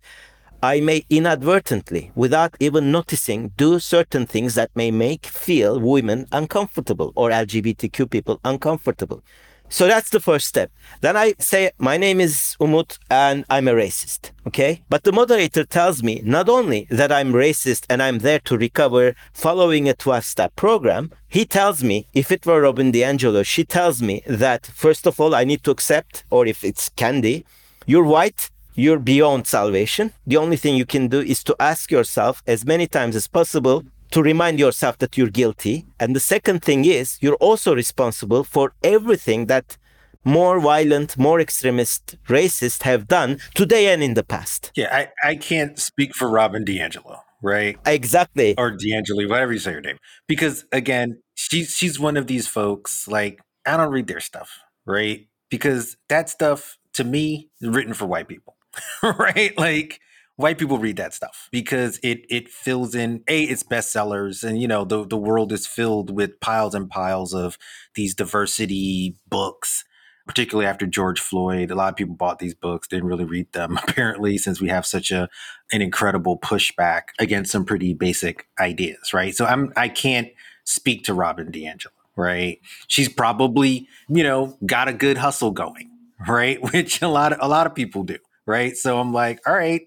I 0.62 0.80
may 0.80 1.04
inadvertently, 1.10 2.12
without 2.14 2.54
even 2.60 2.92
noticing, 2.92 3.48
do 3.56 3.80
certain 3.80 4.26
things 4.26 4.54
that 4.54 4.70
may 4.76 4.92
make 4.92 5.26
feel 5.26 5.80
women 5.80 6.28
uncomfortable 6.30 7.12
or 7.16 7.30
LGBTQ 7.30 8.08
people 8.08 8.38
uncomfortable. 8.44 9.24
So 9.68 9.88
that's 9.88 10.10
the 10.10 10.20
first 10.20 10.46
step. 10.46 10.70
Then 11.00 11.16
I 11.16 11.34
say, 11.40 11.72
my 11.78 11.96
name 11.96 12.20
is 12.20 12.56
Umut 12.60 12.98
and 13.10 13.44
I'm 13.50 13.66
a 13.66 13.72
racist. 13.72 14.30
Okay. 14.46 14.84
But 14.88 15.02
the 15.02 15.12
moderator 15.12 15.64
tells 15.64 16.02
me 16.02 16.20
not 16.24 16.48
only 16.48 16.86
that 16.90 17.10
I'm 17.10 17.32
racist 17.32 17.86
and 17.88 18.02
I'm 18.02 18.18
there 18.18 18.38
to 18.40 18.56
recover 18.56 19.16
following 19.32 19.88
a 19.88 19.94
12 19.94 20.24
step 20.24 20.54
program, 20.54 21.10
he 21.26 21.44
tells 21.44 21.82
me, 21.82 22.06
if 22.12 22.30
it 22.30 22.46
were 22.46 22.60
Robin 22.60 22.92
DiAngelo, 22.92 23.44
she 23.44 23.64
tells 23.64 24.00
me 24.00 24.22
that, 24.26 24.66
first 24.66 25.06
of 25.06 25.18
all, 25.18 25.34
I 25.34 25.42
need 25.42 25.64
to 25.64 25.70
accept, 25.72 26.24
or 26.30 26.46
if 26.46 26.62
it's 26.62 26.90
Kendi, 26.90 27.44
you're 27.86 28.04
white, 28.04 28.50
you're 28.74 28.98
beyond 28.98 29.46
salvation. 29.46 30.12
The 30.26 30.36
only 30.36 30.56
thing 30.56 30.76
you 30.76 30.86
can 30.86 31.08
do 31.08 31.20
is 31.20 31.44
to 31.44 31.56
ask 31.58 31.90
yourself 31.90 32.42
as 32.46 32.64
many 32.64 32.86
times 32.86 33.16
as 33.16 33.28
possible 33.28 33.84
to 34.10 34.22
remind 34.22 34.58
yourself 34.58 34.98
that 34.98 35.16
you're 35.16 35.30
guilty. 35.30 35.86
And 35.98 36.14
the 36.14 36.20
second 36.20 36.62
thing 36.62 36.84
is 36.84 37.18
you're 37.20 37.36
also 37.36 37.74
responsible 37.74 38.44
for 38.44 38.74
everything 38.82 39.46
that 39.46 39.76
more 40.24 40.60
violent, 40.60 41.18
more 41.18 41.40
extremist 41.40 42.16
racists 42.28 42.82
have 42.82 43.08
done 43.08 43.38
today 43.54 43.92
and 43.92 44.02
in 44.02 44.14
the 44.14 44.22
past. 44.22 44.70
Yeah, 44.76 45.08
I, 45.24 45.30
I 45.30 45.34
can't 45.36 45.78
speak 45.78 46.14
for 46.14 46.30
Robin 46.30 46.64
DiAngelo, 46.64 47.20
right? 47.42 47.76
Exactly. 47.86 48.54
Or 48.56 48.70
D'Angelo, 48.70 49.26
whatever 49.28 49.52
you 49.52 49.58
say 49.58 49.72
her 49.72 49.80
name. 49.80 49.98
Because 50.28 50.64
again, 50.70 51.22
she's 51.34 51.74
she's 51.74 51.98
one 51.98 52.16
of 52.16 52.26
these 52.26 52.46
folks, 52.46 53.08
like, 53.08 53.40
I 53.66 53.76
don't 53.76 53.90
read 53.90 54.06
their 54.06 54.20
stuff, 54.20 54.60
right? 54.86 55.26
Because 55.50 55.96
that 56.08 56.28
stuff 56.28 56.78
to 56.94 57.04
me 57.04 57.50
is 57.60 57.70
written 57.70 57.94
for 57.94 58.06
white 58.06 58.28
people. 58.28 58.56
right? 59.02 59.56
Like 59.56 60.00
white 60.36 60.58
people 60.58 60.78
read 60.78 60.96
that 60.96 61.14
stuff 61.14 61.48
because 61.52 61.98
it 62.02 62.24
it 62.30 62.48
fills 62.48 62.94
in 62.94 63.22
a 63.28 63.42
it's 63.44 63.62
bestsellers 63.62 64.42
and 64.42 64.60
you 64.60 64.68
know 64.68 64.84
the 64.84 65.06
the 65.06 65.16
world 65.16 65.52
is 65.52 65.66
filled 65.66 66.14
with 66.14 66.40
piles 66.40 66.74
and 66.74 66.88
piles 66.88 67.34
of 67.34 67.58
these 67.94 68.14
diversity 68.14 69.16
books 69.28 69.84
particularly 70.24 70.68
after 70.68 70.86
George 70.86 71.18
Floyd. 71.18 71.72
A 71.72 71.74
lot 71.74 71.88
of 71.88 71.96
people 71.96 72.14
bought 72.14 72.38
these 72.38 72.54
books 72.54 72.88
didn't 72.88 73.08
really 73.08 73.24
read 73.24 73.52
them 73.52 73.76
apparently 73.88 74.38
since 74.38 74.60
we 74.60 74.68
have 74.68 74.86
such 74.86 75.10
a 75.10 75.28
an 75.72 75.82
incredible 75.82 76.38
pushback 76.38 77.02
against 77.18 77.52
some 77.52 77.64
pretty 77.64 77.94
basic 77.94 78.46
ideas 78.58 79.12
right? 79.12 79.34
So 79.34 79.44
I'm 79.44 79.72
I 79.76 79.88
can't 79.88 80.28
speak 80.64 81.04
to 81.04 81.14
Robin 81.14 81.50
DiAngelo, 81.52 81.88
right? 82.16 82.60
She's 82.88 83.08
probably 83.08 83.86
you 84.08 84.22
know 84.22 84.56
got 84.64 84.88
a 84.88 84.92
good 84.92 85.18
hustle 85.18 85.50
going 85.50 85.90
right? 86.28 86.62
Which 86.72 87.02
a 87.02 87.08
lot 87.08 87.32
of 87.32 87.38
a 87.42 87.48
lot 87.48 87.66
of 87.66 87.74
people 87.74 88.04
do 88.04 88.18
right? 88.46 88.76
So 88.76 88.98
I'm 88.98 89.12
like, 89.12 89.40
all 89.46 89.54
right, 89.54 89.82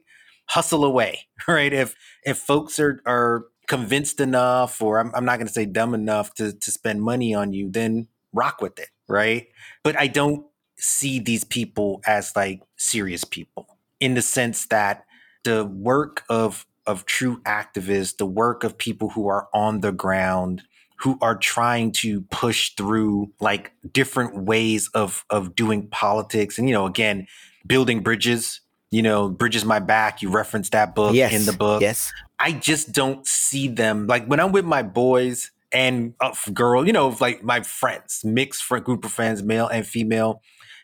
hustle 0.47 0.85
away, 0.85 1.27
right? 1.47 1.73
If 1.73 1.95
if 2.23 2.37
folks 2.37 2.79
are 2.79 3.01
are 3.05 3.45
convinced 3.67 4.19
enough, 4.19 4.81
or 4.81 4.99
I'm, 4.99 5.11
I'm 5.15 5.25
not 5.25 5.37
going 5.37 5.47
to 5.47 5.53
say 5.53 5.65
dumb 5.65 5.93
enough 5.93 6.33
to 6.35 6.53
to 6.53 6.71
spend 6.71 7.01
money 7.01 7.33
on 7.33 7.53
you, 7.53 7.69
then 7.69 8.07
rock 8.33 8.61
with 8.61 8.79
it, 8.79 8.89
right? 9.07 9.47
But 9.83 9.99
I 9.99 10.07
don't 10.07 10.45
see 10.77 11.19
these 11.19 11.43
people 11.43 12.01
as 12.05 12.35
like 12.35 12.61
serious 12.75 13.23
people 13.23 13.77
in 13.99 14.13
the 14.13 14.21
sense 14.21 14.65
that 14.67 15.05
the 15.43 15.65
work 15.65 16.23
of 16.29 16.65
of 16.85 17.05
true 17.05 17.41
activists, 17.41 18.17
the 18.17 18.25
work 18.25 18.63
of 18.63 18.77
people 18.77 19.09
who 19.09 19.27
are 19.27 19.47
on 19.53 19.81
the 19.81 19.91
ground, 19.91 20.63
who 20.97 21.17
are 21.21 21.35
trying 21.35 21.91
to 21.91 22.21
push 22.23 22.71
through 22.75 23.31
like 23.39 23.71
different 23.91 24.43
ways 24.43 24.89
of 24.93 25.25
of 25.29 25.55
doing 25.55 25.87
politics 25.87 26.57
and 26.57 26.67
you 26.67 26.73
know 26.73 26.85
again 26.85 27.27
building 27.65 28.01
bridges 28.01 28.61
you 28.91 29.01
know 29.01 29.29
bridges 29.29 29.65
my 29.65 29.79
back 29.79 30.21
you 30.21 30.29
reference 30.29 30.69
that 30.69 30.95
book 30.95 31.15
yes, 31.15 31.33
in 31.33 31.45
the 31.45 31.53
book. 31.53 31.81
yes. 31.81 32.11
I 32.39 32.51
just 32.51 32.91
don't 32.91 33.25
see 33.25 33.67
them 33.67 34.07
like 34.07 34.25
when 34.25 34.39
i'm 34.39 34.51
with 34.51 34.65
my 34.65 34.83
boys 34.83 35.51
and 35.71 36.13
uh, 36.21 36.33
girl 36.53 36.85
you 36.85 36.93
know 36.93 37.15
like 37.19 37.43
my 37.43 37.61
friends 37.61 38.21
mixed 38.23 38.63
friend, 38.63 38.83
group 38.85 39.05
of 39.05 39.11
friends 39.11 39.41
male 39.43 39.67
and 39.67 39.85
female 39.85 40.41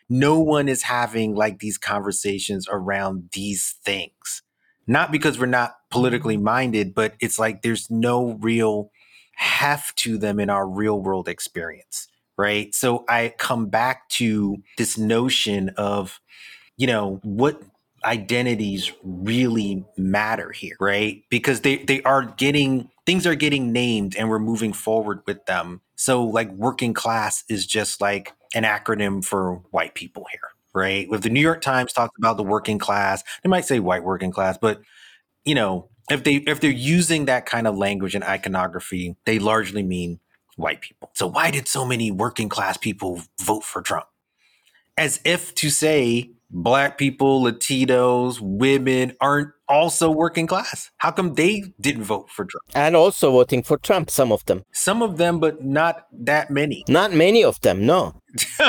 no 0.08 0.38
one 0.40 0.68
is 0.68 0.82
having 0.82 1.34
like 1.34 1.60
these 1.60 1.78
conversations 1.78 2.68
around 2.70 3.30
these 3.32 3.76
things. 3.82 4.42
Not 4.86 5.10
because 5.10 5.38
we're 5.38 5.46
not 5.46 5.76
politically 5.90 6.36
minded 6.36 6.94
but 6.94 7.14
it's 7.20 7.38
like 7.38 7.62
there's 7.62 7.90
no 7.90 8.32
real 8.40 8.90
heft 9.36 9.96
to 9.98 10.18
them 10.18 10.38
in 10.38 10.50
our 10.50 10.68
real 10.68 11.00
world 11.00 11.28
experience 11.28 12.08
right? 12.38 12.74
So 12.74 13.04
i 13.08 13.34
come 13.38 13.66
back 13.66 14.08
to 14.10 14.56
this 14.78 14.98
notion 14.98 15.70
of 15.76 16.20
you 16.76 16.86
know, 16.86 17.20
what 17.22 17.62
identities 18.04 18.92
really 19.02 19.84
matter 19.96 20.50
here, 20.50 20.76
right? 20.80 21.22
Because 21.30 21.60
they 21.60 21.78
they 21.78 22.02
are 22.02 22.22
getting 22.24 22.90
things 23.06 23.26
are 23.26 23.34
getting 23.34 23.72
named 23.72 24.16
and 24.16 24.28
we're 24.28 24.38
moving 24.38 24.72
forward 24.72 25.22
with 25.26 25.44
them. 25.46 25.80
So 25.96 26.24
like 26.24 26.50
working 26.52 26.94
class 26.94 27.44
is 27.48 27.66
just 27.66 28.00
like 28.00 28.32
an 28.54 28.64
acronym 28.64 29.24
for 29.24 29.56
white 29.70 29.94
people 29.94 30.26
here, 30.30 30.40
right? 30.74 31.06
If 31.10 31.22
the 31.22 31.30
New 31.30 31.40
York 31.40 31.60
Times 31.60 31.92
talks 31.92 32.16
about 32.18 32.36
the 32.36 32.42
working 32.42 32.78
class, 32.78 33.22
they 33.42 33.48
might 33.48 33.64
say 33.64 33.80
white 33.80 34.04
working 34.04 34.30
class, 34.30 34.58
but 34.58 34.80
you 35.44 35.54
know, 35.54 35.88
if 36.10 36.24
they 36.24 36.36
if 36.36 36.60
they're 36.60 36.70
using 36.70 37.26
that 37.26 37.46
kind 37.46 37.66
of 37.66 37.76
language 37.76 38.14
and 38.14 38.24
iconography, 38.24 39.16
they 39.26 39.38
largely 39.38 39.82
mean 39.82 40.20
white 40.56 40.80
people. 40.80 41.10
So 41.14 41.26
why 41.26 41.50
did 41.50 41.68
so 41.68 41.84
many 41.84 42.10
working 42.10 42.48
class 42.48 42.76
people 42.76 43.22
vote 43.40 43.64
for 43.64 43.82
Trump? 43.82 44.06
As 44.98 45.20
if 45.24 45.54
to 45.56 45.70
say 45.70 46.32
black 46.52 46.98
people, 46.98 47.42
Latinos, 47.42 48.38
women 48.40 49.16
aren't 49.20 49.50
also 49.68 50.10
working 50.10 50.46
class? 50.46 50.90
How 50.98 51.10
come 51.10 51.34
they 51.34 51.64
didn't 51.80 52.04
vote 52.04 52.28
for 52.30 52.44
Trump? 52.44 52.64
And 52.74 52.94
also 52.94 53.32
voting 53.32 53.62
for 53.62 53.78
Trump, 53.78 54.10
some 54.10 54.30
of 54.30 54.44
them. 54.44 54.64
Some 54.72 55.02
of 55.02 55.16
them, 55.16 55.40
but 55.40 55.64
not 55.64 56.06
that 56.12 56.50
many. 56.50 56.84
Not 56.88 57.12
many 57.12 57.42
of 57.42 57.60
them, 57.62 57.86
no. 57.86 58.20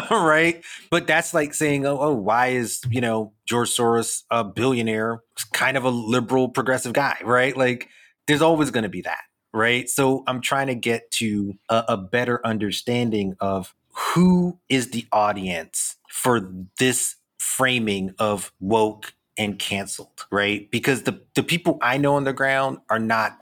right? 0.10 0.64
But 0.90 1.08
that's 1.08 1.34
like 1.34 1.54
saying, 1.54 1.86
oh, 1.86 2.00
oh, 2.00 2.14
why 2.14 2.48
is, 2.48 2.82
you 2.90 3.02
know, 3.02 3.34
George 3.46 3.70
Soros 3.70 4.24
a 4.32 4.44
billionaire? 4.44 5.22
Kind 5.52 5.76
of 5.78 5.84
a 5.84 5.90
liberal 5.90 6.50
progressive 6.50 6.94
guy, 6.94 7.18
right? 7.24 7.56
Like 7.56 7.90
there's 8.28 8.42
always 8.42 8.72
going 8.72 8.84
to 8.84 8.90
be 8.90 9.02
that, 9.02 9.22
right? 9.54 9.90
So 9.90 10.24
I'm 10.28 10.42
trying 10.42 10.68
to 10.68 10.76
get 10.76 11.12
to 11.20 11.56
a, 11.70 11.84
a 11.90 11.98
better 11.98 12.46
understanding 12.46 13.36
of 13.40 13.76
who 13.94 14.60
is 14.70 14.92
the 14.92 15.06
audience 15.12 15.98
for 16.10 16.50
this 16.80 17.16
framing 17.58 18.14
of 18.20 18.52
woke 18.60 19.14
and 19.38 19.60
canceled, 19.60 20.26
right? 20.32 20.70
Because 20.72 21.04
the, 21.04 21.22
the 21.36 21.44
people 21.44 21.78
I 21.82 21.98
know 21.98 22.16
on 22.16 22.24
the 22.24 22.34
ground 22.34 22.80
are 22.90 23.00
not 23.00 23.38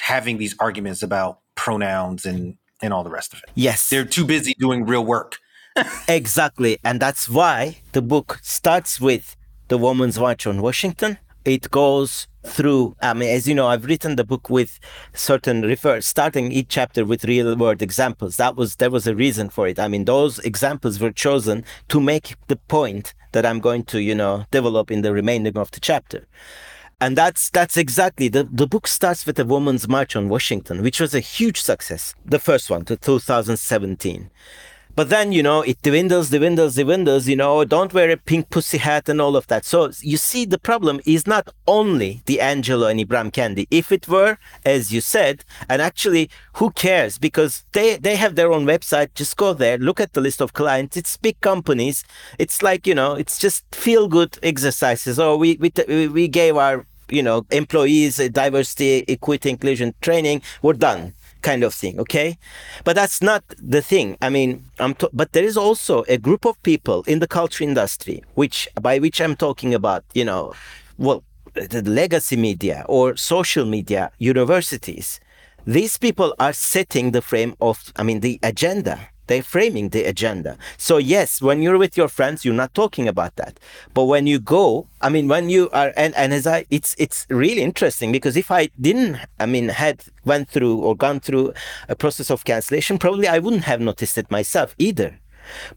having 0.00 0.38
these 0.38 0.54
arguments 0.58 1.02
about 1.02 1.40
pronouns 1.54 2.24
and, 2.24 2.56
and 2.82 2.92
all 2.92 3.04
the 3.04 3.10
rest 3.10 3.32
of 3.32 3.38
it. 3.40 3.50
Yes. 3.54 3.88
They're 3.90 4.04
too 4.04 4.24
busy 4.24 4.54
doing 4.58 4.86
real 4.86 5.04
work. 5.04 5.38
exactly. 6.08 6.78
And 6.84 7.00
that's 7.00 7.28
why 7.28 7.78
the 7.92 8.02
book 8.02 8.40
starts 8.42 9.00
with 9.00 9.36
the 9.68 9.78
Women's 9.78 10.18
March 10.18 10.46
on 10.46 10.60
Washington 10.60 11.18
it 11.44 11.70
goes 11.70 12.26
through 12.46 12.94
i 13.00 13.14
mean 13.14 13.30
as 13.30 13.48
you 13.48 13.54
know 13.54 13.66
i've 13.66 13.86
written 13.86 14.16
the 14.16 14.24
book 14.24 14.50
with 14.50 14.78
certain 15.14 15.62
refer 15.62 16.00
starting 16.00 16.52
each 16.52 16.68
chapter 16.68 17.04
with 17.04 17.24
real 17.24 17.56
world 17.56 17.80
examples 17.80 18.36
that 18.36 18.54
was 18.54 18.76
there 18.76 18.90
was 18.90 19.06
a 19.06 19.14
reason 19.14 19.48
for 19.48 19.66
it 19.66 19.78
i 19.78 19.88
mean 19.88 20.04
those 20.04 20.38
examples 20.40 21.00
were 21.00 21.10
chosen 21.10 21.64
to 21.88 22.00
make 22.00 22.36
the 22.48 22.56
point 22.56 23.14
that 23.34 23.44
i'm 23.44 23.60
going 23.60 23.82
to 23.84 24.00
you 24.00 24.14
know 24.14 24.44
develop 24.50 24.90
in 24.90 25.02
the 25.02 25.12
remaining 25.12 25.58
of 25.58 25.70
the 25.72 25.80
chapter. 25.80 26.26
And 27.00 27.18
that's 27.18 27.50
that's 27.50 27.76
exactly 27.76 28.28
the, 28.28 28.44
the 28.44 28.68
book 28.68 28.86
starts 28.86 29.26
with 29.26 29.38
a 29.38 29.44
woman's 29.44 29.86
march 29.88 30.16
on 30.16 30.28
washington 30.28 30.80
which 30.80 31.00
was 31.00 31.12
a 31.14 31.20
huge 31.20 31.60
success 31.60 32.14
the 32.24 32.38
first 32.38 32.70
one 32.70 32.84
to 32.86 32.96
2017 32.96 34.30
but 34.96 35.08
then, 35.08 35.32
you 35.32 35.42
know, 35.42 35.62
it 35.62 35.80
dwindles, 35.82 36.30
dwindles, 36.30 36.76
dwindles, 36.76 37.26
you 37.26 37.36
know, 37.36 37.64
don't 37.64 37.92
wear 37.92 38.10
a 38.10 38.16
pink 38.16 38.50
pussy 38.50 38.78
hat 38.78 39.08
and 39.08 39.20
all 39.20 39.36
of 39.36 39.46
that. 39.48 39.64
So 39.64 39.90
you 40.00 40.16
see, 40.16 40.44
the 40.44 40.58
problem 40.58 41.00
is 41.04 41.26
not 41.26 41.48
only 41.66 42.22
DiAngelo 42.26 42.90
and 42.90 43.00
Ibram 43.00 43.32
Kendi. 43.32 43.66
If 43.70 43.90
it 43.90 44.06
were, 44.08 44.38
as 44.64 44.92
you 44.92 45.00
said, 45.00 45.44
and 45.68 45.82
actually, 45.82 46.30
who 46.54 46.70
cares? 46.70 47.18
Because 47.18 47.64
they, 47.72 47.96
they 47.96 48.16
have 48.16 48.36
their 48.36 48.52
own 48.52 48.66
website. 48.66 49.14
Just 49.14 49.36
go 49.36 49.52
there, 49.52 49.78
look 49.78 50.00
at 50.00 50.12
the 50.12 50.20
list 50.20 50.40
of 50.40 50.52
clients. 50.52 50.96
It's 50.96 51.16
big 51.16 51.40
companies. 51.40 52.04
It's 52.38 52.62
like, 52.62 52.86
you 52.86 52.94
know, 52.94 53.14
it's 53.14 53.38
just 53.38 53.64
feel 53.74 54.06
good 54.06 54.38
exercises. 54.42 55.18
Oh, 55.18 55.36
we, 55.36 55.58
we, 55.88 56.08
we 56.08 56.28
gave 56.28 56.56
our, 56.56 56.86
you 57.08 57.22
know, 57.22 57.44
employees 57.50 58.16
diversity, 58.16 59.04
equity, 59.08 59.50
inclusion 59.50 59.94
training. 60.00 60.42
We're 60.62 60.74
done 60.74 61.14
kind 61.50 61.62
of 61.68 61.72
thing 61.82 61.94
okay? 62.04 62.30
But 62.86 62.94
that's 63.00 63.20
not 63.30 63.42
the 63.74 63.82
thing. 63.90 64.08
I 64.26 64.28
mean 64.36 64.50
i'm 64.82 64.94
to- 65.00 65.12
but 65.20 65.28
there 65.34 65.46
is 65.50 65.56
also 65.66 65.94
a 66.16 66.18
group 66.26 66.44
of 66.50 66.54
people 66.70 66.98
in 67.12 67.18
the 67.22 67.30
culture 67.38 67.62
industry 67.70 68.16
which 68.40 68.58
by 68.88 68.94
which 69.04 69.18
i'm 69.24 69.36
talking 69.46 69.72
about 69.80 70.02
you 70.18 70.24
know 70.32 70.42
well 71.06 71.20
the 71.54 71.82
legacy 72.02 72.36
media 72.48 72.78
or 72.96 73.04
social 73.34 73.64
media 73.76 74.02
universities. 74.18 75.08
These 75.76 75.94
people 76.06 76.30
are 76.44 76.52
setting 76.74 77.06
the 77.16 77.22
frame 77.30 77.52
of 77.68 77.76
i 78.00 78.02
mean 78.08 78.18
the 78.28 78.34
agenda 78.52 78.96
they're 79.26 79.42
framing 79.42 79.90
the 79.90 80.04
agenda. 80.04 80.56
So 80.76 80.98
yes, 80.98 81.40
when 81.40 81.62
you're 81.62 81.78
with 81.78 81.96
your 81.96 82.08
friends, 82.08 82.44
you're 82.44 82.54
not 82.54 82.74
talking 82.74 83.08
about 83.08 83.36
that. 83.36 83.58
But 83.92 84.04
when 84.04 84.26
you 84.26 84.38
go, 84.38 84.86
I 85.00 85.08
mean, 85.08 85.28
when 85.28 85.48
you 85.48 85.70
are, 85.70 85.92
and, 85.96 86.14
and 86.14 86.32
as 86.32 86.46
I, 86.46 86.66
it's, 86.70 86.94
it's 86.98 87.26
really 87.30 87.62
interesting 87.62 88.12
because 88.12 88.36
if 88.36 88.50
I 88.50 88.70
didn't, 88.80 89.18
I 89.40 89.46
mean, 89.46 89.68
had 89.68 90.04
went 90.24 90.48
through 90.48 90.78
or 90.78 90.96
gone 90.96 91.20
through 91.20 91.54
a 91.88 91.96
process 91.96 92.30
of 92.30 92.44
cancellation, 92.44 92.98
probably 92.98 93.28
I 93.28 93.38
wouldn't 93.38 93.64
have 93.64 93.80
noticed 93.80 94.18
it 94.18 94.30
myself 94.30 94.74
either. 94.78 95.18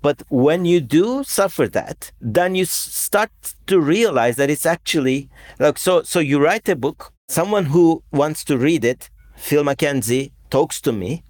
But 0.02 0.24
when 0.30 0.66
you 0.66 0.80
do 0.80 1.24
suffer 1.24 1.68
that, 1.68 2.12
then 2.22 2.56
you 2.56 2.66
start 2.66 3.32
to 3.68 3.80
realize 3.80 4.38
that 4.38 4.50
it's 4.50 4.66
actually 4.66 5.30
like, 5.60 5.78
so, 5.78 6.04
so 6.04 6.20
you 6.20 6.39
write 6.39 6.70
a 6.70 6.76
book, 6.76 7.14
someone 7.28 7.66
who 7.66 8.04
wants 8.12 8.43
to 8.45 8.58
read 8.58 8.86
it, 8.86 9.10
Phil 9.36 9.64
McKenzie 9.64 10.32
talks 10.50 10.80
to 10.82 10.91
me, 10.91 11.24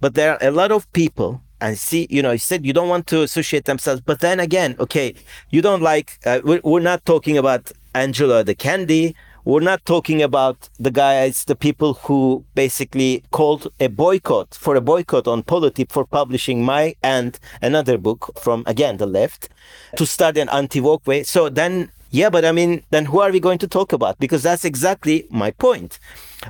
but 0.00 0.14
there 0.14 0.32
are 0.32 0.38
a 0.40 0.50
lot 0.50 0.72
of 0.72 0.90
people 0.92 1.42
and 1.62 1.78
see, 1.78 2.02
you 2.10 2.22
know, 2.24 2.32
he 2.32 2.38
said 2.38 2.66
you 2.66 2.74
don't 2.78 2.90
want 2.94 3.06
to 3.06 3.22
associate 3.22 3.64
themselves, 3.64 4.00
but 4.10 4.18
then 4.20 4.38
again, 4.40 4.70
okay, 4.84 5.14
you 5.54 5.60
don't 5.62 5.82
like, 5.92 6.08
uh, 6.26 6.40
we're, 6.48 6.60
we're 6.70 6.88
not 6.92 7.00
talking 7.12 7.36
about 7.38 7.62
angela 7.94 8.38
the 8.44 8.56
Kendi 8.64 9.14
We're 9.44 9.60
not 9.60 9.84
talking 9.84 10.22
about 10.22 10.68
the 10.78 10.92
guys, 10.92 11.44
the 11.44 11.56
people 11.56 11.94
who 11.94 12.44
basically 12.54 13.24
called 13.32 13.66
a 13.80 13.88
boycott 13.88 14.54
for 14.54 14.76
a 14.76 14.80
boycott 14.80 15.26
on 15.26 15.42
Polity 15.42 15.84
for 15.88 16.04
publishing 16.04 16.64
my 16.64 16.94
and 17.02 17.38
another 17.60 17.98
book 17.98 18.38
from 18.38 18.62
again 18.66 18.98
the 18.98 19.06
left 19.06 19.48
to 19.96 20.06
start 20.06 20.38
an 20.38 20.48
anti-woke 20.48 21.04
way. 21.08 21.24
So 21.24 21.48
then 21.48 21.90
yeah, 22.12 22.28
but 22.28 22.44
I 22.44 22.52
mean, 22.52 22.84
then 22.90 23.06
who 23.06 23.20
are 23.20 23.32
we 23.32 23.40
going 23.40 23.56
to 23.58 23.66
talk 23.66 23.92
about? 23.94 24.18
Because 24.18 24.42
that's 24.42 24.66
exactly 24.66 25.26
my 25.30 25.50
point. 25.50 25.98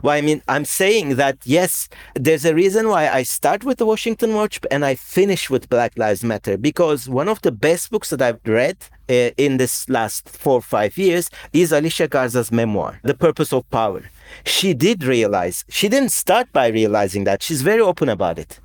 Well, 0.03 0.13
I 0.13 0.21
mean, 0.21 0.43
I'm 0.49 0.65
saying 0.65 1.15
that 1.17 1.39
yes, 1.45 1.89
there's 2.15 2.45
a 2.45 2.53
reason 2.53 2.89
why 2.89 3.09
I 3.09 3.23
start 3.23 3.63
with 3.63 3.79
the 3.79 3.87
Washington 3.87 4.35
Watch 4.35 4.59
and 4.73 4.85
I 4.85 4.97
finish 4.97 5.49
with 5.49 5.71
Black 5.71 5.97
Lives 5.97 6.25
Matter 6.25 6.59
because 6.59 7.09
one 7.09 7.29
of 7.29 7.41
the 7.43 7.53
best 7.53 7.93
books 7.93 8.11
that 8.11 8.21
I've 8.21 8.41
read 8.45 8.77
uh, 9.09 9.31
in 9.37 9.59
this 9.59 9.89
last 9.89 10.29
four 10.29 10.55
or 10.55 10.63
five 10.63 10.99
years 10.99 11.31
is 11.53 11.71
Alicia 11.71 12.09
Garza's 12.09 12.51
memoir, 12.51 12.99
The 13.05 13.15
Purpose 13.15 13.53
of 13.53 13.71
Power. 13.71 14.03
She 14.45 14.75
did 14.75 15.05
realize, 15.05 15.65
she 15.69 15.89
didn't 15.89 16.11
start 16.11 16.53
by 16.53 16.69
realizing 16.69 17.23
that. 17.25 17.41
She's 17.41 17.63
very 17.63 17.83
open 17.83 18.09
about 18.09 18.41
it. 18.41 18.59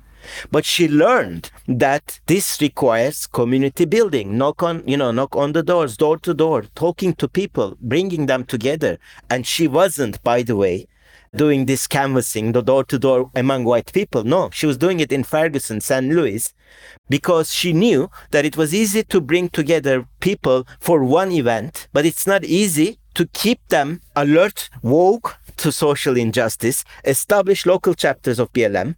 But 0.50 0.64
she 0.64 0.88
learned 0.88 1.50
that 1.66 2.20
this 2.26 2.60
requires 2.60 3.26
community 3.26 3.84
building, 3.84 4.38
knock 4.38 4.62
on, 4.62 4.86
you 4.86 4.96
know, 4.96 5.10
knock 5.10 5.36
on 5.36 5.52
the 5.52 5.62
doors, 5.62 5.96
door 5.96 6.18
to 6.18 6.34
door, 6.34 6.62
talking 6.74 7.14
to 7.14 7.28
people, 7.28 7.76
bringing 7.80 8.26
them 8.26 8.44
together. 8.44 8.98
And 9.30 9.46
she 9.46 9.68
wasn't, 9.68 10.22
by 10.22 10.42
the 10.42 10.56
way, 10.56 10.86
doing 11.34 11.66
this 11.66 11.86
canvassing, 11.86 12.52
the 12.52 12.62
door 12.62 12.84
to 12.84 12.98
door 12.98 13.30
among 13.34 13.64
white 13.64 13.92
people. 13.92 14.24
No, 14.24 14.50
she 14.52 14.66
was 14.66 14.78
doing 14.78 15.00
it 15.00 15.12
in 15.12 15.24
Ferguson, 15.24 15.80
San 15.80 16.14
Luis, 16.14 16.54
because 17.08 17.52
she 17.52 17.72
knew 17.72 18.10
that 18.30 18.44
it 18.44 18.56
was 18.56 18.74
easy 18.74 19.02
to 19.04 19.20
bring 19.20 19.48
together 19.48 20.06
people 20.20 20.66
for 20.80 21.04
one 21.04 21.32
event, 21.32 21.88
but 21.92 22.06
it's 22.06 22.26
not 22.26 22.44
easy 22.44 22.98
to 23.14 23.26
keep 23.26 23.66
them 23.68 24.00
alert, 24.14 24.70
woke 24.82 25.38
to 25.56 25.72
social 25.72 26.16
injustice, 26.16 26.84
establish 27.04 27.66
local 27.66 27.94
chapters 27.94 28.38
of 28.38 28.52
BLM, 28.52 28.94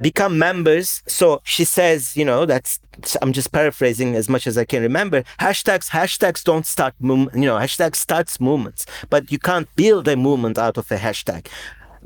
become 0.00 0.38
members. 0.38 1.02
So 1.06 1.40
she 1.44 1.64
says, 1.64 2.16
you 2.16 2.24
know, 2.24 2.46
that's 2.46 2.80
I'm 3.22 3.32
just 3.32 3.52
paraphrasing 3.52 4.14
as 4.14 4.28
much 4.28 4.46
as 4.46 4.58
I 4.58 4.64
can 4.64 4.82
remember. 4.82 5.22
Hashtags, 5.38 5.90
hashtags 5.90 6.44
don't 6.44 6.66
start, 6.66 6.94
you 7.00 7.28
know, 7.34 7.56
hashtag 7.56 7.94
starts 7.96 8.40
movements, 8.40 8.86
but 9.08 9.30
you 9.32 9.38
can't 9.38 9.68
build 9.76 10.08
a 10.08 10.16
movement 10.16 10.58
out 10.58 10.76
of 10.76 10.90
a 10.90 10.96
hashtag. 10.96 11.46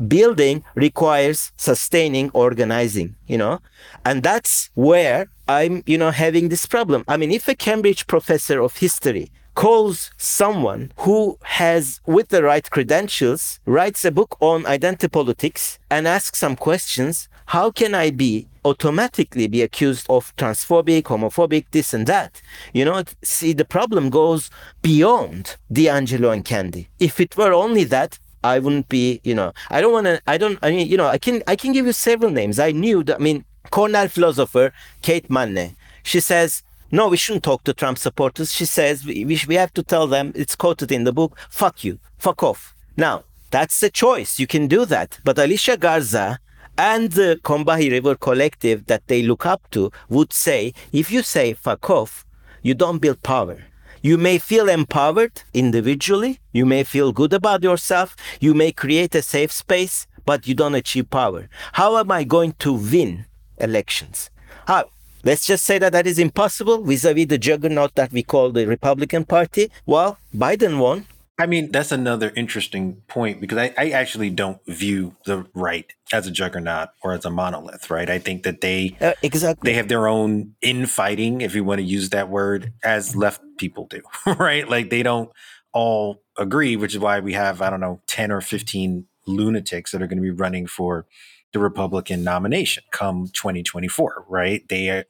Building 0.09 0.65
requires 0.75 1.53
sustaining, 1.57 2.31
organizing, 2.31 3.15
you 3.27 3.39
know, 3.39 3.61
and 4.05 4.23
that's 4.23 4.71
where 4.75 5.29
I'm, 5.47 5.83
you 5.87 5.99
know, 5.99 6.11
having 6.11 6.49
this 6.49 6.67
problem. 6.67 7.05
I 7.07 7.17
mean, 7.17 7.31
if 7.31 7.47
a 7.49 7.55
Cambridge 7.55 8.07
professor 8.07 8.61
of 8.61 8.77
history 8.77 9.31
calls 9.55 10.11
someone 10.17 10.91
who 10.99 11.39
has, 11.43 12.01
with 12.07 12.29
the 12.31 12.43
right 12.43 12.69
credentials, 12.69 13.61
writes 13.67 14.05
a 14.05 14.11
book 14.11 14.37
on 14.41 14.67
identity 14.67 15.09
politics 15.09 15.79
and 15.91 16.09
asks 16.09 16.41
some 16.41 16.57
questions, 16.57 17.29
how 17.47 17.71
can 17.71 17.95
I 17.95 18.11
be 18.11 18.47
automatically 18.65 19.47
be 19.47 19.63
accused 19.63 20.07
of 20.09 20.35
transphobic, 20.37 21.03
homophobic, 21.03 21.67
this 21.71 21.93
and 21.93 22.07
that? 22.07 22.41
You 22.73 22.85
know, 22.85 23.03
see, 23.23 23.53
the 23.53 23.65
problem 23.65 24.11
goes 24.11 24.51
beyond 24.83 25.57
DiAngelo 25.73 26.33
and 26.33 26.45
Kendi. 26.45 26.89
If 26.99 27.21
it 27.21 27.37
were 27.37 27.53
only 27.53 27.85
that, 27.85 28.19
I 28.43 28.59
wouldn't 28.59 28.89
be, 28.89 29.21
you 29.25 29.35
know, 29.35 29.53
I 29.71 29.81
don't 29.81 29.93
want 29.93 30.07
to, 30.07 30.21
I 30.27 30.37
don't, 30.37 30.59
I 30.63 30.71
mean, 30.71 30.87
you 30.89 30.97
know, 30.97 31.07
I 31.07 31.19
can, 31.19 31.43
I 31.47 31.57
can 31.57 31.73
give 31.73 31.87
you 31.87 31.93
several 31.93 32.31
names. 32.31 32.59
I 32.59 32.73
knew 32.73 33.03
that, 33.05 33.17
I 33.17 33.19
mean, 33.19 33.45
Cornell 33.71 34.09
philosopher 34.09 34.73
Kate 35.03 35.31
Manne, 35.31 35.77
she 36.03 36.21
says, 36.21 36.63
no, 36.91 37.09
we 37.09 37.17
shouldn't 37.17 37.45
talk 37.45 37.65
to 37.65 37.73
Trump 37.73 37.99
supporters. 37.99 38.53
She 38.53 38.67
says 38.67 39.05
we, 39.05 39.25
we 39.25 39.55
have 39.55 39.73
to 39.75 39.83
tell 39.83 40.07
them, 40.07 40.33
it's 40.35 40.55
quoted 40.55 40.93
in 40.93 41.05
the 41.05 41.13
book, 41.13 41.39
fuck 41.51 41.83
you, 41.83 41.99
fuck 42.19 42.43
off. 42.43 42.75
Now, 42.97 43.25
that's 43.51 43.83
a 43.83 43.91
choice. 43.91 44.39
You 44.39 44.47
can 44.47 44.67
do 44.67 44.85
that. 44.87 45.21
But 45.25 45.39
Alicia 45.39 45.77
Garza 45.77 46.39
and 46.77 47.13
the 47.13 47.41
Combahee 47.43 47.91
River 47.91 48.15
Collective 48.15 48.87
that 48.87 49.07
they 49.07 49.23
look 49.23 49.47
up 49.47 49.71
to 49.71 49.93
would 50.09 50.33
say, 50.33 50.75
if 50.93 51.11
you 51.11 51.23
say 51.23 51.53
fuck 51.53 51.89
off, 51.91 52.25
you 52.63 52.75
don't 52.75 52.99
build 52.99 53.23
power. 53.23 53.59
You 54.03 54.19
may 54.19 54.39
feel 54.39 54.69
empowered 54.69 55.43
individually. 55.55 56.41
You 56.53 56.67
may 56.67 56.85
feel 56.85 57.13
good 57.13 57.33
about 57.33 57.63
yourself. 57.63 58.17
You 58.41 58.53
may 58.53 58.71
create 58.71 59.15
a 59.15 59.23
safe 59.23 59.51
space, 59.51 60.07
but 60.27 60.47
you 60.47 60.55
don't 60.55 60.75
achieve 60.75 61.09
power. 61.11 61.49
How 61.73 61.97
am 61.99 62.11
I 62.11 62.25
going 62.25 62.53
to 62.59 62.73
win 62.73 63.27
elections? 63.59 64.31
How? 64.67 64.91
Let's 65.23 65.47
just 65.47 65.65
say 65.65 65.79
that 65.79 65.93
that 65.93 66.07
is 66.07 66.19
impossible 66.19 66.83
vis-a-vis 66.83 67.29
the 67.29 67.39
juggernaut 67.39 67.95
that 67.95 68.13
we 68.13 68.23
call 68.23 68.51
the 68.51 68.67
Republican 68.67 69.25
Party. 69.25 69.71
Well, 69.87 70.19
Biden 70.37 70.79
won. 70.79 71.07
I 71.39 71.47
mean, 71.47 71.73
that's 71.73 71.91
another 71.91 72.33
interesting 72.37 73.03
point 73.09 73.41
because 73.41 73.59
I, 73.59 73.75
I, 73.77 73.91
actually 73.91 74.31
don't 74.31 74.61
view 74.67 75.17
the 75.27 75.47
right 75.53 75.93
as 76.13 76.29
a 76.29 76.31
juggernaut 76.31 76.91
or 77.03 77.13
as 77.13 77.25
a 77.25 77.31
monolith, 77.31 77.91
right? 77.91 78.09
I 78.09 78.21
think 78.21 78.45
that 78.45 78.61
they 78.61 78.97
uh, 79.01 79.15
exactly 79.21 79.71
they 79.71 79.77
have 79.77 79.89
their 79.89 80.07
own 80.07 80.55
infighting, 80.63 81.41
if 81.41 81.57
you 81.57 81.65
want 81.65 81.81
to 81.81 81.85
use 81.85 82.11
that 82.11 82.29
word, 82.29 82.73
as 82.85 83.17
left 83.17 83.41
people 83.59 83.89
do, 83.89 84.03
right? 84.39 84.69
Like 84.69 84.91
they 84.91 85.03
don't 85.03 85.31
all 85.73 86.23
agree, 86.39 86.77
which 86.77 86.95
is 86.95 87.01
why 87.01 87.19
we 87.19 87.33
have 87.33 87.61
I 87.61 87.69
don't 87.69 87.81
know 87.81 88.01
ten 88.07 88.31
or 88.31 88.41
fifteen 88.41 89.07
lunatics 89.27 89.91
that 89.91 90.03
are 90.03 90.07
going 90.07 90.19
to 90.19 90.23
be 90.23 90.31
running 90.31 90.69
for 90.69 91.07
the 91.53 91.59
Republican 91.59 92.23
nomination 92.23 92.85
come 92.93 93.29
2024, 93.33 94.27
right? 94.29 94.69
They 94.69 94.89
are 94.91 95.05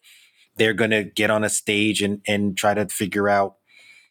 they're 0.57 0.75
going 0.75 0.93
to 0.93 1.05
get 1.05 1.31
on 1.31 1.45
a 1.45 1.51
stage 1.51 2.01
and 2.01 2.23
and 2.27 2.57
try 2.57 2.73
to 2.73 2.87
figure 2.87 3.29
out 3.29 3.57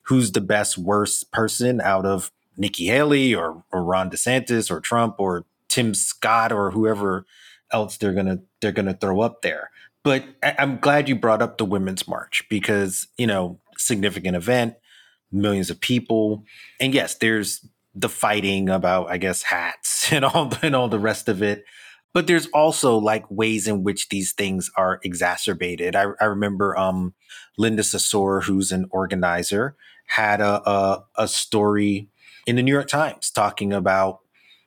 who's 0.04 0.32
the 0.32 0.42
best 0.42 0.78
worst 0.78 1.32
person 1.32 1.82
out 1.82 2.06
of 2.06 2.32
Nikki 2.58 2.88
Haley 2.88 3.34
or, 3.34 3.64
or 3.72 3.84
Ron 3.84 4.10
DeSantis 4.10 4.70
or 4.70 4.80
Trump 4.80 5.16
or 5.18 5.46
Tim 5.70 5.94
Scott 5.94 6.52
or 6.52 6.72
whoever 6.72 7.26
else 7.72 7.98
they're 7.98 8.14
gonna 8.14 8.40
they're 8.62 8.72
gonna 8.72 8.94
throw 8.94 9.22
up 9.22 9.42
there. 9.42 9.72
But 10.04 10.24
I, 10.44 10.56
I'm 10.60 10.78
glad 10.78 11.10
you 11.10 11.16
brought 11.16 11.42
up 11.42 11.58
the 11.58 11.66
Women's 11.66 12.08
March 12.08 12.44
because 12.50 13.08
you 13.18 13.28
know 13.28 13.60
significant 13.78 14.36
event, 14.36 14.76
millions 15.32 15.70
of 15.70 15.80
people, 15.82 16.46
and 16.80 16.94
yes, 16.94 17.16
there's 17.16 17.68
the 17.96 18.10
fighting 18.10 18.70
about 18.70 19.10
I 19.10 19.18
guess 19.18 19.44
hats 19.44 20.12
and 20.12 20.24
all 20.24 20.52
and 20.62 20.76
all 20.76 20.90
the 20.90 21.00
rest 21.00 21.28
of 21.28 21.42
it. 21.42 21.66
But 22.14 22.28
there's 22.28 22.46
also 22.54 22.98
like 22.98 23.26
ways 23.32 23.68
in 23.68 23.84
which 23.84 24.10
these 24.10 24.34
things 24.34 24.70
are 24.78 25.00
exacerbated. 25.04 25.96
I, 25.96 26.06
I 26.22 26.26
remember 26.26 26.78
um, 26.78 27.16
Linda 27.58 27.82
Sarsour, 27.82 28.44
who's 28.44 28.72
an 28.72 28.86
organizer, 28.92 29.76
had 30.06 30.42
a, 30.42 30.70
a, 30.70 31.06
a 31.18 31.28
story 31.28 32.10
in 32.46 32.56
the 32.56 32.64
New 32.64 32.74
York 32.74 32.88
Times 32.88 33.32
talking 33.32 33.74
about 33.74 34.20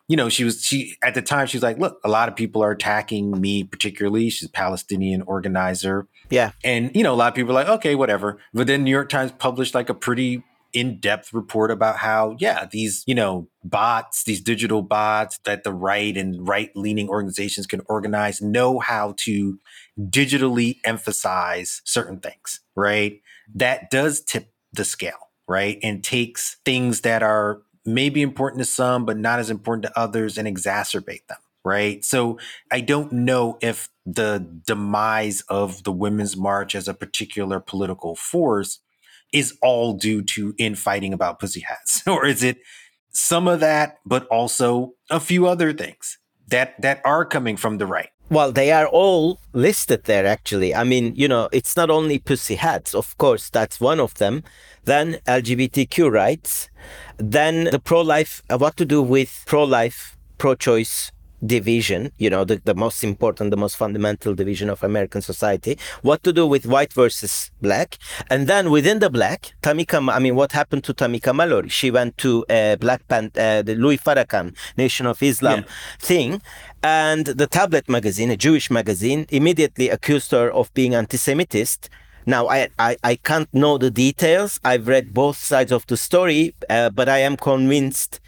you 0.09 0.17
know, 0.17 0.29
she 0.29 0.45
was 0.45 0.63
she 0.63 0.97
at 1.03 1.15
the 1.15 1.23
time 1.23 1.47
she 1.47 1.57
was 1.57 1.63
like, 1.63 1.79
look, 1.79 1.99
a 2.05 2.09
lot 2.09 2.29
of 2.29 2.37
people 2.37 2.63
are 2.63 2.71
attacking 2.71 3.41
me 3.41 3.65
particularly. 3.65 4.31
She's 4.31 4.49
a 4.49 4.53
Palestinian 4.53 5.23
organizer. 5.23 6.07
Yeah. 6.31 6.53
And 6.63 6.95
you 6.95 7.03
know, 7.03 7.13
a 7.13 7.17
lot 7.17 7.29
of 7.29 7.35
people 7.35 7.53
are 7.53 7.65
like, 7.65 7.69
okay, 7.69 7.95
whatever. 7.95 8.39
But 8.55 8.69
then 8.69 8.85
New 8.85 8.91
York 8.91 9.09
Times 9.09 9.33
published 9.33 9.75
like 9.75 9.89
a 9.89 9.95
pretty 9.95 10.45
in-depth 10.73 11.33
report 11.33 11.71
about 11.71 11.97
how, 11.97 12.37
yeah, 12.39 12.67
these, 12.71 13.03
you 13.07 13.15
know, 13.15 13.49
bots, 13.65 14.25
these 14.25 14.43
digital 14.43 14.83
bots 14.83 15.39
that 15.45 15.65
the 15.65 15.73
right 15.73 16.17
and 16.17 16.47
right-leaning 16.47 17.09
organizations 17.09 17.67
can 17.67 17.81
organize 17.87 18.43
know 18.43 18.79
how 18.79 19.15
to 19.17 19.59
digitally 19.99 20.77
emphasize 20.85 21.81
certain 21.85 22.19
things, 22.21 22.61
right? 22.75 23.23
That 23.55 23.91
does 23.91 24.21
tip 24.21 24.53
the 24.73 24.85
scale 24.85 25.26
right? 25.49 25.79
And 25.83 26.03
takes 26.03 26.57
things 26.65 27.03
that 27.03 27.23
are 27.23 27.63
maybe 27.85 28.23
important 28.23 28.61
to 28.61 28.65
some, 28.65 29.05
but 29.05 29.17
not 29.17 29.39
as 29.39 29.51
important 29.51 29.85
to 29.85 29.99
others 29.99 30.37
and 30.37 30.49
exacerbate 30.49 31.27
them, 31.29 31.39
right? 31.65 32.05
So 32.05 32.39
I 32.71 32.81
don't 32.81 33.13
know 33.13 33.59
if 33.61 33.89
the 34.05 34.47
demise 34.67 35.43
of 35.43 35.85
the 35.85 35.93
Women's 35.93 36.37
March 36.37 36.75
as 36.75 36.89
a 36.89 36.95
particular 36.95 37.61
political 37.61 38.17
force 38.17 38.81
is 39.33 39.57
all 39.63 39.95
due 39.95 40.23
to 40.23 40.55
infighting 40.59 41.13
about 41.13 41.39
pussy 41.39 41.61
hats, 41.61 42.03
or 42.07 42.27
is 42.27 42.43
it 42.43 42.59
some 43.11 43.49
of 43.49 43.61
that, 43.61 43.99
but 44.05 44.27
also 44.27 44.95
a 45.11 45.21
few 45.21 45.47
other 45.47 45.73
things 45.73 46.19
that 46.49 46.81
that 46.83 47.01
are 47.05 47.25
coming 47.25 47.57
from 47.57 47.79
the 47.79 47.87
right. 47.87 48.11
Well, 48.29 48.51
they 48.51 48.73
are 48.73 48.89
all 48.89 49.39
listed 49.53 50.05
there, 50.05 50.27
actually. 50.27 50.75
I 50.75 50.83
mean, 50.83 51.15
you 51.15 51.29
know, 51.29 51.49
it's 51.53 51.77
not 51.77 51.91
only 51.91 52.19
pussy 52.19 52.57
hats, 52.57 52.93
of 52.93 53.17
course, 53.19 53.51
that's 53.51 53.81
one 53.81 54.01
of 54.01 54.15
them. 54.15 54.43
Then 54.85 55.19
LGBTQ 55.27 56.11
rights. 56.11 56.69
Then 57.19 57.65
the 57.65 57.79
pro 57.79 58.01
life, 58.01 58.43
uh, 58.51 58.59
what 58.59 58.77
to 58.79 58.85
do 58.85 59.01
with 59.01 59.45
pro 59.47 59.63
life, 59.63 60.17
pro 60.39 60.57
choice 60.57 61.13
division, 61.47 62.13
you 62.19 62.31
know, 62.31 62.45
the, 62.45 62.61
the 62.65 62.75
most 62.75 63.05
important, 63.05 63.51
the 63.51 63.57
most 63.57 63.77
fundamental 63.77 64.35
division 64.35 64.69
of 64.71 64.83
American 64.83 65.23
society, 65.23 65.79
what 66.03 66.23
to 66.23 66.33
do 66.33 66.47
with 66.47 66.67
white 66.67 66.93
versus 66.93 67.51
black. 67.63 67.99
And 68.29 68.47
then 68.47 68.71
within 68.71 68.99
the 68.99 69.11
black, 69.11 69.55
Tamika, 69.63 70.13
I 70.13 70.19
mean, 70.19 70.37
what 70.37 70.53
happened 70.53 70.85
to 70.85 70.95
Tamika 70.95 71.35
Mallory? 71.35 71.69
She 71.69 71.91
went 71.91 72.19
to 72.19 72.45
uh, 72.49 72.77
Black 72.77 73.07
Pan, 73.09 73.31
uh, 73.37 73.63
the 73.63 73.75
Louis 73.75 73.99
Farrakhan 73.99 74.55
Nation 74.77 75.07
of 75.07 75.23
Islam 75.23 75.61
yeah. 75.61 75.73
thing. 75.99 76.43
And 76.83 77.27
the 77.27 77.47
Tablet 77.47 77.89
magazine, 77.89 78.31
a 78.31 78.37
Jewish 78.37 78.71
magazine, 78.71 79.27
immediately 79.31 79.89
accused 79.89 80.31
her 80.33 80.53
of 80.53 80.73
being 80.75 80.95
anti-Semitist. 80.95 81.89
Now, 82.27 82.49
I, 82.49 82.69
I, 82.79 82.97
I 83.05 83.17
can't 83.17 83.53
know 83.55 83.79
the 83.79 83.91
details. 83.91 84.59
I've 84.65 84.89
read 84.89 85.15
both 85.15 85.37
sides 85.37 85.71
of 85.71 85.87
the 85.87 85.97
story, 85.97 86.55
uh, 86.69 86.91
but 86.91 87.09
I 87.09 87.19
am 87.19 87.37
convinced. 87.37 88.21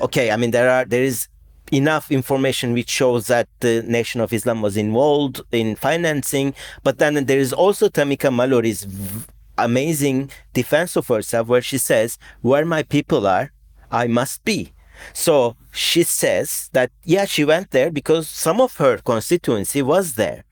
Okay, 0.00 0.30
I 0.30 0.36
mean 0.36 0.50
there 0.50 0.70
are 0.70 0.84
there 0.84 1.02
is 1.02 1.28
enough 1.72 2.10
information 2.10 2.72
which 2.72 2.90
shows 2.90 3.26
that 3.26 3.48
the 3.60 3.82
Nation 3.82 4.20
of 4.20 4.32
Islam 4.32 4.62
was 4.62 4.76
involved 4.76 5.40
in 5.52 5.76
financing. 5.76 6.54
But 6.82 6.98
then 6.98 7.26
there 7.26 7.38
is 7.38 7.52
also 7.52 7.88
Tamika 7.88 8.34
Mallory's 8.34 8.84
v- 8.84 9.24
amazing 9.58 10.30
defense 10.52 10.96
of 10.96 11.08
herself, 11.08 11.48
where 11.48 11.62
she 11.62 11.78
says, 11.78 12.18
"Where 12.42 12.64
my 12.64 12.82
people 12.82 13.26
are, 13.26 13.52
I 13.90 14.06
must 14.06 14.44
be." 14.44 14.72
So 15.12 15.56
she 15.72 16.02
says 16.02 16.70
that 16.72 16.90
yeah, 17.04 17.24
she 17.26 17.44
went 17.44 17.70
there 17.70 17.90
because 17.90 18.28
some 18.28 18.60
of 18.60 18.76
her 18.76 18.98
constituency 18.98 19.82
was 19.82 20.14
there. 20.14 20.44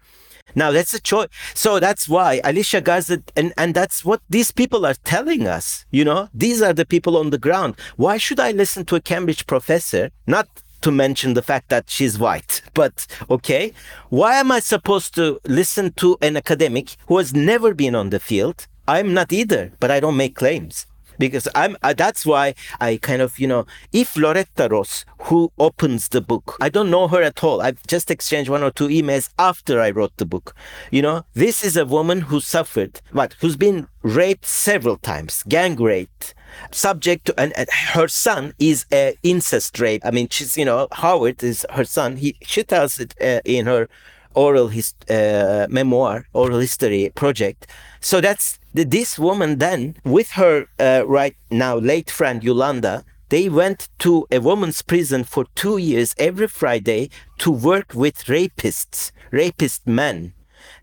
Now 0.55 0.71
that's 0.71 0.95
a 0.95 1.01
choice. 1.01 1.29
So 1.55 1.81
that's 1.81 2.09
why 2.09 2.41
Alicia 2.45 2.81
Garza, 2.81 3.23
and, 3.37 3.53
and 3.57 3.75
that's 3.75 4.05
what 4.05 4.21
these 4.31 4.53
people 4.53 4.87
are 4.87 4.95
telling 5.05 5.49
us. 5.49 5.85
You 5.91 6.05
know, 6.05 6.29
these 6.33 6.63
are 6.63 6.73
the 6.73 6.87
people 6.87 7.17
on 7.17 7.31
the 7.31 7.39
ground. 7.39 7.75
Why 7.97 8.19
should 8.19 8.39
I 8.39 8.53
listen 8.53 8.85
to 8.87 8.97
a 8.97 9.01
Cambridge 9.01 9.47
professor? 9.47 10.11
Not 10.27 10.49
to 10.85 10.93
mention 10.93 11.33
the 11.33 11.43
fact 11.43 11.71
that 11.71 11.89
she's 11.89 12.19
white. 12.19 12.63
But 12.75 13.07
okay, 13.31 13.73
why 14.11 14.35
am 14.37 14.53
I 14.53 14.61
supposed 14.61 15.15
to 15.15 15.41
listen 15.47 15.93
to 15.95 16.19
an 16.21 16.37
academic 16.37 16.97
who 17.09 17.17
has 17.19 17.33
never 17.33 17.75
been 17.75 17.95
on 17.95 18.11
the 18.11 18.21
field? 18.21 18.67
I'm 18.87 19.15
not 19.15 19.33
either, 19.33 19.73
but 19.81 19.91
I 19.91 19.99
don't 20.01 20.17
make 20.17 20.35
claims 20.35 20.87
because 21.19 21.49
I'm 21.55 21.77
uh, 21.83 21.95
that's 21.95 22.25
why 22.27 22.55
I 22.81 22.97
kind 22.97 23.23
of 23.23 23.39
you 23.39 23.47
know 23.47 23.67
if 23.93 24.17
Loretta 24.17 24.69
Ross 24.71 25.05
who 25.23 25.53
opens 25.59 26.09
the 26.09 26.21
book 26.21 26.57
I 26.61 26.69
don't 26.69 26.91
know 26.91 27.09
her 27.09 27.23
at 27.23 27.43
all. 27.43 27.61
I've 27.63 27.85
just 27.87 28.11
exchanged 28.11 28.51
one 28.51 28.63
or 28.63 28.71
two 28.71 28.89
emails 28.89 29.31
after 29.39 29.81
I 29.81 29.91
wrote 29.91 30.17
the 30.17 30.27
book. 30.27 30.55
You 30.91 31.03
know 31.03 31.25
this 31.35 31.65
is 31.65 31.77
a 31.77 31.87
woman 31.87 32.23
who 32.23 32.41
suffered 32.41 33.01
what 33.13 33.35
who's 33.41 33.57
been 33.57 33.89
raped 34.03 34.47
several 34.47 34.99
times 34.99 35.43
gang 35.49 35.77
raped 35.77 36.35
subject 36.71 37.25
to 37.27 37.41
and, 37.41 37.53
and 37.57 37.69
her 37.71 38.09
son 38.09 38.55
is 38.59 38.87
a 38.93 39.17
incest 39.23 39.79
rape. 39.81 40.03
I 40.05 40.11
mean 40.11 40.29
she's 40.31 40.57
you 40.57 40.65
know 40.65 40.89
Howard 40.93 41.43
is 41.43 41.67
her 41.71 41.85
son. 41.85 42.17
He 42.17 42.37
she 42.43 42.63
tells 42.63 42.99
it 43.01 43.15
uh, 43.21 43.41
in 43.45 43.67
her 43.67 43.89
oral 44.35 44.69
his 44.69 44.95
uh, 45.11 45.67
memoir 45.71 46.27
oral 46.33 46.59
history 46.59 47.11
project. 47.15 47.67
So 48.01 48.21
that's 48.21 48.59
this 48.73 49.19
woman 49.19 49.59
then, 49.59 49.97
with 50.05 50.33
her 50.33 50.67
uh, 50.79 51.05
right 51.07 51.37
now 51.51 51.77
late 51.77 52.11
friend 52.11 52.43
Yolanda, 52.45 53.05
they 53.31 53.49
went 53.49 53.89
to 54.01 54.27
a 54.31 54.39
woman's 54.39 54.83
prison 54.83 55.25
for 55.25 55.47
two 55.55 55.79
years 55.79 56.15
every 56.19 56.47
Friday 56.47 57.09
to 57.39 57.51
work 57.51 57.95
with 57.95 58.27
rapists, 58.27 59.13
rapist 59.31 59.87
men, 59.87 60.34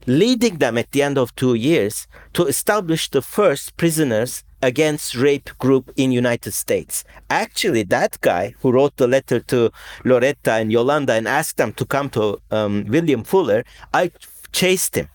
leading 0.05 0.57
them 0.57 0.77
at 0.77 0.91
the 0.91 1.01
end 1.01 1.17
of 1.17 1.35
two 1.35 1.53
years 1.53 2.07
to 2.33 2.45
establish 2.45 3.09
the 3.09 3.21
first 3.21 3.77
prisoners 3.77 4.43
against 4.61 5.15
rape 5.15 5.49
group 5.57 5.91
in 5.95 6.11
United 6.11 6.51
States. 6.51 7.03
Actually, 7.29 7.83
that 7.83 8.19
guy 8.21 8.53
who 8.59 8.71
wrote 8.71 8.95
the 8.97 9.07
letter 9.07 9.39
to 9.39 9.71
Loretta 10.05 10.53
and 10.53 10.71
Yolanda 10.71 11.13
and 11.13 11.27
asked 11.27 11.57
them 11.57 11.73
to 11.73 11.85
come 11.85 12.09
to 12.11 12.39
um, 12.51 12.85
William 12.87 13.23
Fuller, 13.23 13.63
I 13.93 14.11
chased 14.51 14.95
him 14.95 15.09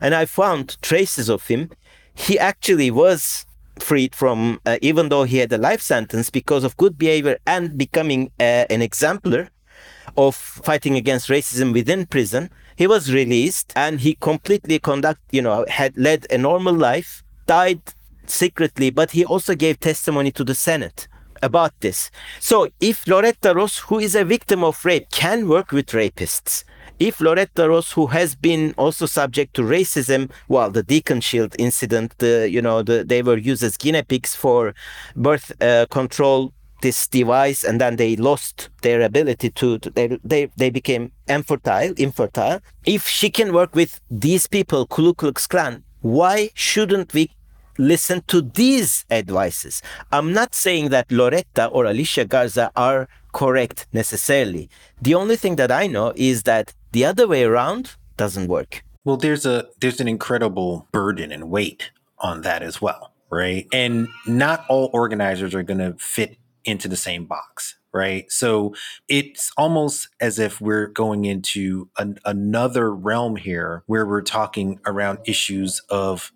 and 0.00 0.14
I 0.14 0.24
found 0.24 0.80
traces 0.82 1.28
of 1.28 1.46
him 1.46 1.70
he 2.18 2.38
actually 2.38 2.90
was 2.90 3.46
freed 3.78 4.14
from, 4.14 4.60
uh, 4.66 4.76
even 4.82 5.08
though 5.08 5.22
he 5.22 5.38
had 5.38 5.52
a 5.52 5.58
life 5.58 5.80
sentence, 5.80 6.30
because 6.30 6.64
of 6.64 6.76
good 6.76 6.98
behavior 6.98 7.38
and 7.46 7.78
becoming 7.78 8.32
uh, 8.40 8.66
an 8.68 8.82
exemplar 8.82 9.48
of 10.16 10.34
fighting 10.34 10.96
against 10.96 11.28
racism 11.28 11.72
within 11.72 12.06
prison. 12.06 12.50
He 12.78 12.86
was 12.86 13.12
released 13.12 13.72
and 13.74 13.98
he 13.98 14.14
completely 14.14 14.78
conduct, 14.78 15.20
you 15.32 15.42
know, 15.42 15.64
had 15.68 15.98
led 15.98 16.28
a 16.30 16.38
normal 16.38 16.74
life, 16.74 17.24
died 17.46 17.80
secretly, 18.24 18.90
but 18.90 19.10
he 19.10 19.24
also 19.24 19.56
gave 19.56 19.80
testimony 19.80 20.30
to 20.30 20.44
the 20.44 20.54
Senate 20.54 21.08
about 21.42 21.72
this. 21.80 22.12
So 22.38 22.68
if 22.78 23.04
Loretta 23.08 23.52
Ross, 23.52 23.78
who 23.78 23.98
is 23.98 24.14
a 24.14 24.24
victim 24.24 24.62
of 24.62 24.84
rape, 24.84 25.10
can 25.10 25.48
work 25.48 25.72
with 25.72 25.88
rapists, 25.88 26.62
if 27.00 27.20
Loretta 27.20 27.68
Ross, 27.68 27.90
who 27.90 28.06
has 28.06 28.36
been 28.36 28.74
also 28.76 29.06
subject 29.06 29.54
to 29.54 29.62
racism, 29.62 30.30
well, 30.46 30.70
the 30.70 30.84
Dalkon 30.84 31.20
Shield 31.20 31.56
incident, 31.58 32.16
the, 32.18 32.48
you 32.48 32.62
know, 32.62 32.82
the, 32.82 33.02
they 33.02 33.22
were 33.22 33.38
used 33.38 33.64
as 33.64 33.76
guinea 33.76 34.02
pigs 34.02 34.36
for 34.36 34.72
birth 35.16 35.50
uh, 35.60 35.86
control 35.90 36.52
this 36.80 37.06
device 37.08 37.64
and 37.64 37.80
then 37.80 37.96
they 37.96 38.16
lost 38.16 38.68
their 38.82 39.00
ability 39.02 39.50
to, 39.50 39.78
to, 39.78 39.90
they, 39.90 40.18
they 40.24 40.50
they 40.56 40.70
became 40.70 41.12
infertile 41.28 41.92
infertile 41.96 42.60
if 42.86 43.06
she 43.06 43.30
can 43.30 43.52
work 43.52 43.74
with 43.74 44.00
these 44.10 44.46
people 44.46 44.86
Ku 44.86 45.14
Klux 45.14 45.46
Klan 45.46 45.84
why 46.00 46.50
shouldn't 46.54 47.12
we 47.12 47.30
listen 47.76 48.22
to 48.26 48.42
these 48.42 49.04
advices 49.08 49.82
i'm 50.10 50.32
not 50.32 50.52
saying 50.52 50.88
that 50.88 51.10
loretta 51.12 51.66
or 51.66 51.84
alicia 51.84 52.24
garza 52.24 52.72
are 52.74 53.08
correct 53.32 53.86
necessarily 53.92 54.68
the 55.00 55.14
only 55.14 55.36
thing 55.36 55.54
that 55.54 55.70
i 55.70 55.86
know 55.86 56.12
is 56.16 56.42
that 56.42 56.74
the 56.92 57.04
other 57.04 57.28
way 57.28 57.44
around 57.44 57.96
doesn't 58.16 58.48
work. 58.48 58.84
Well, 59.04 59.16
there's 59.16 59.46
a 59.46 59.66
there's 59.80 60.00
an 60.00 60.08
incredible 60.08 60.86
burden 60.92 61.32
and 61.32 61.50
weight 61.50 61.90
on 62.18 62.42
that 62.42 62.62
as 62.62 62.82
well, 62.82 63.12
right? 63.30 63.66
And 63.72 64.08
not 64.26 64.66
all 64.68 64.90
organizers 64.92 65.54
are 65.54 65.62
going 65.62 65.78
to 65.78 65.94
fit 65.98 66.36
into 66.68 66.86
the 66.88 66.96
same 66.96 67.24
box, 67.24 67.76
right? 67.92 68.30
So 68.30 68.74
it's 69.08 69.50
almost 69.56 70.08
as 70.20 70.38
if 70.38 70.60
we're 70.60 70.86
going 70.86 71.24
into 71.24 71.88
an, 71.98 72.18
another 72.24 72.94
realm 72.94 73.36
here 73.36 73.82
where 73.86 74.06
we're 74.06 74.22
talking 74.22 74.78
around 74.86 75.18
issues 75.24 75.80
of, 75.88 76.32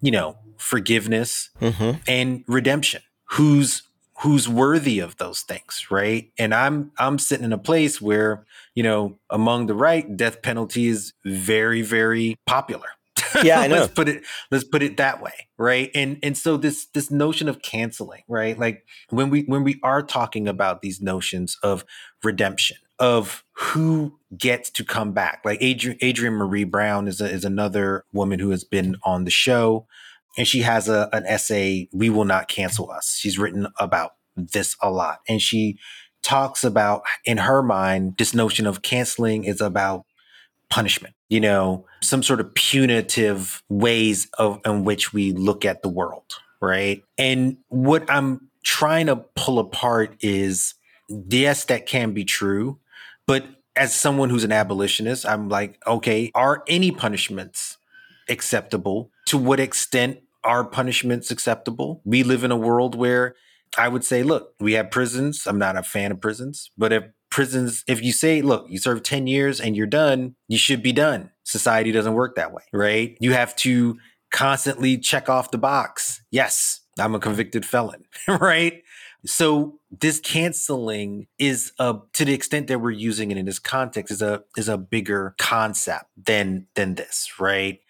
you 0.00 0.10
know, 0.10 0.36
forgiveness 0.58 1.50
mm-hmm. 1.60 1.98
and 2.06 2.44
redemption. 2.46 3.02
Who's 3.24 3.82
who's 4.20 4.48
worthy 4.48 5.00
of 5.00 5.16
those 5.16 5.40
things, 5.40 5.86
right? 5.90 6.30
And 6.38 6.54
I'm 6.54 6.92
I'm 6.98 7.18
sitting 7.18 7.44
in 7.44 7.52
a 7.52 7.58
place 7.58 8.00
where, 8.00 8.44
you 8.74 8.82
know, 8.82 9.18
among 9.30 9.66
the 9.66 9.74
right, 9.74 10.16
death 10.16 10.42
penalty 10.42 10.86
is 10.86 11.12
very, 11.24 11.82
very 11.82 12.36
popular. 12.46 12.88
Yeah, 13.44 13.66
let's 13.66 13.92
put 13.92 14.08
it 14.08 14.24
let's 14.50 14.64
put 14.64 14.82
it 14.82 14.96
that 14.98 15.22
way, 15.22 15.48
right? 15.58 15.90
And 15.94 16.18
and 16.22 16.36
so 16.36 16.56
this 16.56 16.86
this 16.86 17.10
notion 17.10 17.48
of 17.48 17.62
canceling, 17.62 18.22
right? 18.28 18.58
Like 18.58 18.84
when 19.10 19.30
we 19.30 19.42
when 19.42 19.64
we 19.64 19.80
are 19.82 20.02
talking 20.02 20.48
about 20.48 20.82
these 20.82 21.00
notions 21.00 21.56
of 21.62 21.84
redemption, 22.22 22.76
of 22.98 23.44
who 23.52 24.18
gets 24.36 24.70
to 24.70 24.84
come 24.84 25.12
back. 25.12 25.40
Like 25.44 25.62
Adrienne, 25.62 25.98
Adrienne 26.02 26.34
Maree 26.34 26.70
Brown 26.70 27.08
is 27.08 27.20
a, 27.20 27.28
is 27.28 27.44
another 27.44 28.04
woman 28.12 28.38
who 28.38 28.50
has 28.50 28.64
been 28.64 28.96
on 29.04 29.24
the 29.24 29.30
show 29.30 29.86
and 30.36 30.46
she 30.46 30.60
has 30.60 30.88
a 30.88 31.08
an 31.12 31.24
essay 31.26 31.88
we 31.92 32.10
will 32.10 32.24
not 32.24 32.48
cancel 32.48 32.90
us 32.90 33.16
she's 33.18 33.38
written 33.38 33.66
about 33.78 34.12
this 34.36 34.76
a 34.82 34.90
lot 34.90 35.20
and 35.28 35.42
she 35.42 35.78
talks 36.22 36.64
about 36.64 37.02
in 37.24 37.38
her 37.38 37.62
mind 37.62 38.14
this 38.18 38.34
notion 38.34 38.66
of 38.66 38.82
canceling 38.82 39.44
is 39.44 39.60
about 39.60 40.04
punishment 40.72 41.14
you 41.28 41.38
know 41.38 41.84
some 42.00 42.22
sort 42.22 42.40
of 42.40 42.54
punitive 42.54 43.62
ways 43.68 44.26
of 44.38 44.58
in 44.64 44.84
which 44.84 45.12
we 45.12 45.32
look 45.32 45.66
at 45.66 45.82
the 45.82 45.88
world 45.88 46.38
right 46.62 47.04
and 47.18 47.58
what 47.68 48.08
i'm 48.10 48.48
trying 48.64 49.04
to 49.06 49.16
pull 49.36 49.58
apart 49.58 50.16
is 50.20 50.74
yes 51.28 51.66
that 51.66 51.84
can 51.84 52.12
be 52.12 52.24
true 52.24 52.78
but 53.26 53.44
as 53.76 53.94
someone 53.94 54.30
who's 54.30 54.44
an 54.44 54.52
abolitionist 54.52 55.26
i'm 55.26 55.50
like 55.50 55.78
okay 55.86 56.30
are 56.34 56.64
any 56.66 56.90
punishments 56.90 57.76
acceptable 58.30 59.10
to 59.26 59.36
what 59.36 59.60
extent 59.60 60.20
are 60.44 60.64
punishments 60.64 61.30
acceptable? 61.30 62.00
We 62.04 62.22
live 62.22 62.44
in 62.44 62.50
a 62.50 62.56
world 62.56 62.94
where 62.94 63.34
I 63.78 63.88
would 63.88 64.04
say, 64.04 64.22
look, 64.22 64.54
we 64.60 64.72
have 64.74 64.90
prisons. 64.90 65.46
I'm 65.46 65.58
not 65.58 65.76
a 65.76 65.82
fan 65.82 66.12
of 66.12 66.20
prisons, 66.20 66.70
but 66.76 66.92
if 66.92 67.04
prisons, 67.32 67.82
if 67.88 68.02
you 68.02 68.12
say, 68.12 68.42
look, 68.42 68.66
you 68.68 68.78
serve 68.78 69.02
10 69.02 69.26
years 69.26 69.60
and 69.60 69.76
you're 69.76 69.86
done, 69.86 70.36
you 70.46 70.58
should 70.58 70.82
be 70.82 70.92
done. 70.92 71.30
Society 71.42 71.90
doesn't 71.90 72.14
work 72.14 72.36
that 72.36 72.52
way, 72.52 72.62
right? 72.72 73.16
You 73.18 73.32
have 73.32 73.56
to 73.56 73.98
constantly 74.30 74.98
check 74.98 75.28
off 75.28 75.50
the 75.50 75.58
box. 75.58 76.22
Yes, 76.30 76.80
I'm 76.98 77.14
a 77.14 77.18
convicted 77.18 77.66
felon, 77.66 78.04
right? 78.28 78.84
So 79.24 79.78
this 79.90 80.20
canceling 80.20 81.26
is 81.38 81.72
a 81.78 81.96
to 82.12 82.24
the 82.24 82.34
extent 82.34 82.66
that 82.68 82.80
we're 82.80 82.90
using 82.90 83.30
it 83.30 83.36
in 83.36 83.46
this 83.46 83.58
context 83.58 84.12
is 84.12 84.20
a 84.20 84.42
is 84.56 84.68
a 84.68 84.76
bigger 84.76 85.34
concept 85.38 86.06
than 86.16 86.66
than 86.74 86.96
this, 86.96 87.38
right? 87.38 87.80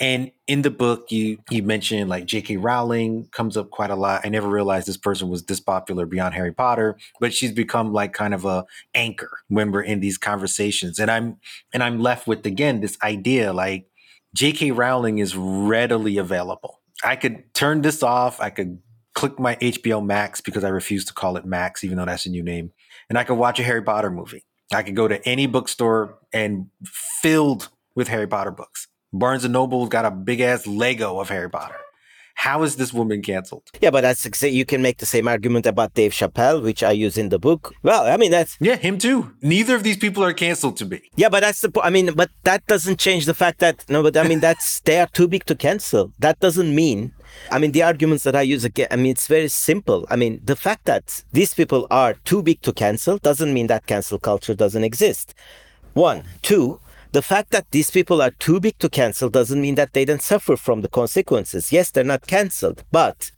And 0.00 0.32
in 0.46 0.62
the 0.62 0.70
book, 0.70 1.12
you 1.12 1.38
you 1.50 1.62
mentioned 1.62 2.08
like 2.08 2.24
J.K. 2.24 2.56
Rowling 2.56 3.28
comes 3.32 3.56
up 3.58 3.70
quite 3.70 3.90
a 3.90 3.96
lot. 3.96 4.22
I 4.24 4.30
never 4.30 4.48
realized 4.48 4.88
this 4.88 4.96
person 4.96 5.28
was 5.28 5.44
this 5.44 5.60
popular 5.60 6.06
beyond 6.06 6.32
Harry 6.34 6.52
Potter, 6.52 6.96
but 7.20 7.34
she's 7.34 7.52
become 7.52 7.92
like 7.92 8.14
kind 8.14 8.32
of 8.32 8.46
a 8.46 8.64
anchor 8.94 9.30
when 9.48 9.70
we're 9.70 9.82
in 9.82 10.00
these 10.00 10.16
conversations. 10.16 10.98
And 10.98 11.10
I'm 11.10 11.36
and 11.74 11.82
I'm 11.82 12.00
left 12.00 12.26
with 12.26 12.46
again 12.46 12.80
this 12.80 12.96
idea 13.02 13.52
like 13.52 13.90
J.K. 14.34 14.70
Rowling 14.70 15.18
is 15.18 15.36
readily 15.36 16.16
available. 16.16 16.80
I 17.04 17.16
could 17.16 17.52
turn 17.52 17.82
this 17.82 18.02
off. 18.02 18.40
I 18.40 18.48
could 18.48 18.78
click 19.14 19.38
my 19.38 19.56
HBO 19.56 20.04
Max 20.04 20.40
because 20.40 20.64
I 20.64 20.68
refuse 20.68 21.04
to 21.06 21.12
call 21.12 21.36
it 21.36 21.44
Max, 21.44 21.84
even 21.84 21.98
though 21.98 22.06
that's 22.06 22.24
a 22.24 22.30
new 22.30 22.42
name, 22.42 22.72
and 23.10 23.18
I 23.18 23.24
could 23.24 23.34
watch 23.34 23.60
a 23.60 23.64
Harry 23.64 23.82
Potter 23.82 24.10
movie. 24.10 24.46
I 24.72 24.82
could 24.82 24.96
go 24.96 25.08
to 25.08 25.26
any 25.28 25.46
bookstore 25.46 26.18
and 26.32 26.70
filled 26.84 27.68
with 27.94 28.08
Harry 28.08 28.28
Potter 28.28 28.52
books. 28.52 28.86
Barnes 29.12 29.44
and 29.44 29.52
Noble's 29.52 29.88
got 29.88 30.04
a 30.04 30.10
big 30.10 30.40
ass 30.40 30.66
Lego 30.66 31.18
of 31.18 31.28
Harry 31.30 31.50
Potter. 31.50 31.76
How 32.36 32.62
is 32.62 32.76
this 32.76 32.92
woman 32.92 33.20
canceled? 33.22 33.64
Yeah, 33.80 33.90
but 33.90 34.02
that's 34.02 34.42
you 34.42 34.64
can 34.64 34.80
make 34.80 34.98
the 34.98 35.04
same 35.04 35.28
argument 35.28 35.66
about 35.66 35.92
Dave 35.94 36.12
Chappelle, 36.12 36.62
which 36.62 36.82
I 36.82 36.92
use 36.92 37.18
in 37.18 37.28
the 37.28 37.38
book. 37.38 37.74
Well, 37.82 38.06
I 38.06 38.16
mean 38.16 38.30
that's 38.30 38.56
yeah, 38.60 38.76
him 38.76 38.98
too. 38.98 39.34
Neither 39.42 39.74
of 39.74 39.82
these 39.82 39.96
people 39.96 40.24
are 40.24 40.32
canceled 40.32 40.76
to 40.78 40.86
me. 40.86 41.02
Yeah, 41.16 41.28
but 41.28 41.40
that's 41.40 41.60
the 41.60 41.70
I 41.82 41.90
mean, 41.90 42.12
but 42.14 42.30
that 42.44 42.64
doesn't 42.66 42.98
change 42.98 43.26
the 43.26 43.34
fact 43.34 43.58
that 43.58 43.84
no, 43.90 44.02
but 44.02 44.16
I 44.16 44.26
mean 44.26 44.40
that's 44.40 44.80
they 44.86 45.00
are 45.00 45.08
too 45.08 45.28
big 45.28 45.44
to 45.46 45.54
cancel. 45.54 46.12
That 46.18 46.38
doesn't 46.38 46.74
mean. 46.74 47.12
I 47.50 47.58
mean, 47.58 47.72
the 47.72 47.82
arguments 47.82 48.24
that 48.24 48.36
I 48.36 48.42
use 48.42 48.64
again. 48.64 48.88
I 48.90 48.96
mean, 48.96 49.12
it's 49.12 49.26
very 49.26 49.48
simple. 49.48 50.06
I 50.08 50.16
mean, 50.16 50.40
the 50.44 50.56
fact 50.56 50.84
that 50.86 51.22
these 51.32 51.52
people 51.52 51.86
are 51.90 52.14
too 52.24 52.42
big 52.42 52.62
to 52.62 52.72
cancel 52.72 53.18
doesn't 53.18 53.52
mean 53.52 53.66
that 53.66 53.86
cancel 53.86 54.18
culture 54.18 54.54
doesn't 54.54 54.84
exist. 54.84 55.34
One, 55.94 56.24
two 56.42 56.80
the 57.12 57.22
fact 57.22 57.50
that 57.50 57.70
these 57.70 57.90
people 57.90 58.22
are 58.22 58.30
too 58.30 58.60
big 58.60 58.78
to 58.78 58.88
cancel 58.88 59.28
doesn't 59.28 59.60
mean 59.60 59.74
that 59.74 59.92
they 59.92 60.04
don't 60.04 60.22
suffer 60.22 60.56
from 60.56 60.82
the 60.82 60.88
consequences. 60.88 61.72
Yes, 61.72 61.90
they're 61.90 62.04
not 62.04 62.26
canceled, 62.26 62.84
but 62.92 63.30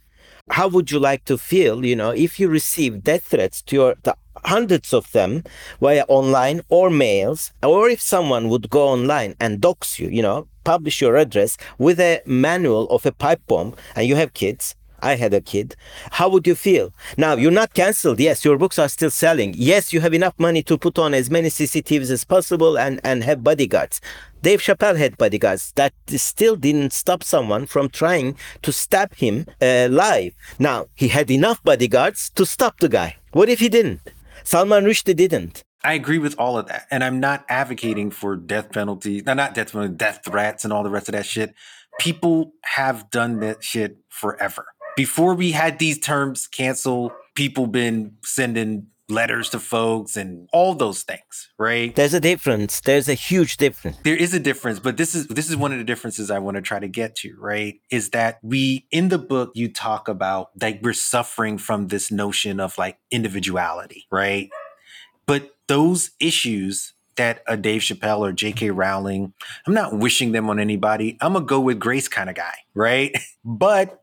how 0.51 0.69
would 0.69 0.91
you 0.91 0.99
like 0.99 1.25
to 1.25 1.39
feel, 1.39 1.85
you 1.85 1.97
know, 1.97 2.11
if 2.11 2.39
you 2.39 2.49
receive 2.49 3.03
death 3.03 3.23
threats 3.23 3.63
to 3.63 3.77
your 3.77 3.95
the 4.03 4.17
hundreds 4.45 4.93
of 4.93 5.11
them 5.13 5.45
via 5.81 6.05
online 6.09 6.63
or 6.69 6.91
mails, 6.91 7.53
or 7.63 7.89
if 7.89 8.01
someone 8.01 8.49
would 8.49 8.69
go 8.71 8.89
online 8.89 9.35
and 9.39 9.61
dox 9.61 9.99
you, 9.99 10.09
you 10.09 10.23
know, 10.23 10.49
publish 10.65 11.01
your 11.01 11.17
address 11.17 11.57
with 11.79 12.01
a 12.01 12.21
manual 12.27 12.89
of 12.91 13.07
a 13.07 13.13
pipe 13.13 13.41
bomb 13.47 13.75
and 13.95 14.07
you 14.07 14.17
have 14.17 14.35
kids, 14.35 14.75
I 15.03 15.17
had 15.17 15.35
a 15.35 15.41
kid, 15.41 15.77
how 16.13 16.29
would 16.29 16.47
you 16.47 16.55
feel? 16.55 16.93
Now, 17.17 17.35
you're 17.35 17.51
not 17.51 17.75
canceled. 17.75 18.21
Yes, 18.21 18.45
your 18.45 18.57
books 18.57 18.79
are 18.79 18.89
still 18.89 19.11
selling. 19.11 19.55
Yes, 19.57 19.93
you 19.93 20.01
have 20.01 20.15
enough 20.15 20.35
money 20.39 20.63
to 20.63 20.79
put 20.79 20.99
on 20.99 21.13
as 21.13 21.31
many 21.31 21.49
CCTVs 21.49 22.11
as 22.11 22.25
possible 22.25 22.79
and, 22.79 23.01
and 23.05 23.25
have 23.25 23.43
bodyguards. 23.45 24.01
Dave 24.43 24.61
Chappelle 24.61 24.97
had 24.97 25.17
bodyguards. 25.19 25.73
That 25.73 25.93
still 26.09 26.57
didn't 26.57 26.93
stop 26.93 27.23
someone 27.23 27.67
from 27.67 27.89
trying 27.89 28.37
to 28.63 28.73
stab 28.73 29.15
him 29.15 29.47
uh, 29.61 29.89
live. 29.91 30.35
Now, 30.59 30.87
he 30.95 31.09
had 31.09 31.31
enough 31.31 31.63
bodyguards 31.63 32.31
to 32.31 32.47
stop 32.47 32.79
the 32.79 32.89
guy. 32.89 33.17
What 33.33 33.49
if 33.49 33.61
he 33.61 33.69
didn't? 33.69 34.01
Salman 34.45 34.85
Rushdie 34.85 35.17
didn't. 35.17 35.63
I 35.85 35.95
agree 35.95 36.19
with 36.19 36.37
all 36.39 36.59
of 36.59 36.69
that. 36.69 36.87
And 36.91 37.03
I'm 37.03 37.19
not 37.19 37.45
advocating 37.49 38.11
for 38.11 38.37
death 38.37 38.71
penalties, 38.73 39.25
no, 39.25 39.35
not 39.35 39.55
death 39.55 39.73
penalty, 39.73 39.95
death 39.95 40.21
threats 40.25 40.65
and 40.65 40.73
all 40.73 40.83
the 40.83 40.91
rest 40.91 41.09
of 41.09 41.15
that 41.15 41.27
shit. 41.27 41.55
People 41.99 42.53
have 42.63 43.11
done 43.11 43.41
that 43.41 43.63
shit 43.63 43.99
forever 44.09 44.67
before 44.97 45.35
we 45.35 45.53
had 45.53 45.79
these 45.79 45.99
terms 45.99 46.47
cancel, 46.47 47.13
people 47.35 47.67
been 47.67 48.17
sending 48.23 48.89
letters 49.09 49.51
to 49.51 49.59
folks 49.59 50.17
and 50.17 50.49
all 50.53 50.75
those 50.75 51.03
things, 51.03 51.51
right? 51.59 51.95
There's 51.95 52.15
a 52.15 52.21
difference. 52.21 52.81
There's 52.81 53.09
a 53.09 53.15
huge 53.15 53.59
difference. 53.59 53.99
There 54.05 54.17
is 54.17 54.35
a 54.35 54.41
difference, 54.41 54.81
but 54.81 54.97
this 54.97 55.15
is 55.15 55.27
this 55.29 55.51
is 55.51 55.57
one 55.57 55.73
of 55.73 55.79
the 55.79 55.85
differences 55.85 56.31
I 56.31 56.39
want 56.39 56.57
to 56.57 56.63
try 56.63 56.79
to 56.79 56.89
get 56.89 57.15
to, 57.17 57.37
right? 57.39 57.75
Is 57.91 58.11
that 58.11 58.39
we 58.43 58.87
in 58.91 59.09
the 59.09 59.19
book 59.19 59.53
you 59.55 59.71
talk 59.73 60.09
about 60.09 60.51
like 60.61 60.81
we're 60.83 60.93
suffering 60.95 61.59
from 61.59 61.89
this 61.89 62.11
notion 62.11 62.59
of 62.59 62.77
like 62.79 62.99
individuality, 63.11 64.07
right? 64.11 64.51
But 65.27 65.51
those 65.69 66.11
issues 66.19 66.95
that 67.17 67.43
a 67.47 67.57
Dave 67.57 67.83
Chappelle 67.83 68.21
or 68.21 68.33
J.K. 68.33 68.71
Rowling, 68.71 69.35
I'm 69.67 69.75
not 69.75 69.97
wishing 69.99 70.33
them 70.33 70.49
on 70.49 70.59
anybody. 70.59 71.19
I'm 71.21 71.37
a 71.37 71.41
go 71.41 71.61
with 71.61 71.79
grace 71.79 72.09
kind 72.09 72.31
of 72.31 72.37
guy, 72.37 72.55
right? 72.75 73.15
But 73.45 74.02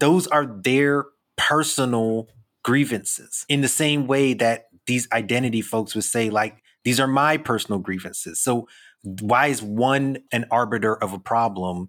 those 0.00 0.26
are 0.26 0.46
their 0.46 1.06
personal 1.36 2.28
grievances 2.64 3.46
in 3.48 3.60
the 3.60 3.68
same 3.68 4.06
way 4.06 4.34
that 4.34 4.66
these 4.86 5.08
identity 5.12 5.62
folks 5.62 5.94
would 5.94 6.04
say 6.04 6.30
like 6.30 6.62
these 6.84 6.98
are 6.98 7.06
my 7.06 7.36
personal 7.36 7.78
grievances. 7.78 8.40
So 8.40 8.66
why 9.02 9.46
is 9.46 9.62
one 9.62 10.18
an 10.32 10.46
arbiter 10.50 10.94
of 10.94 11.12
a 11.12 11.18
problem 11.18 11.88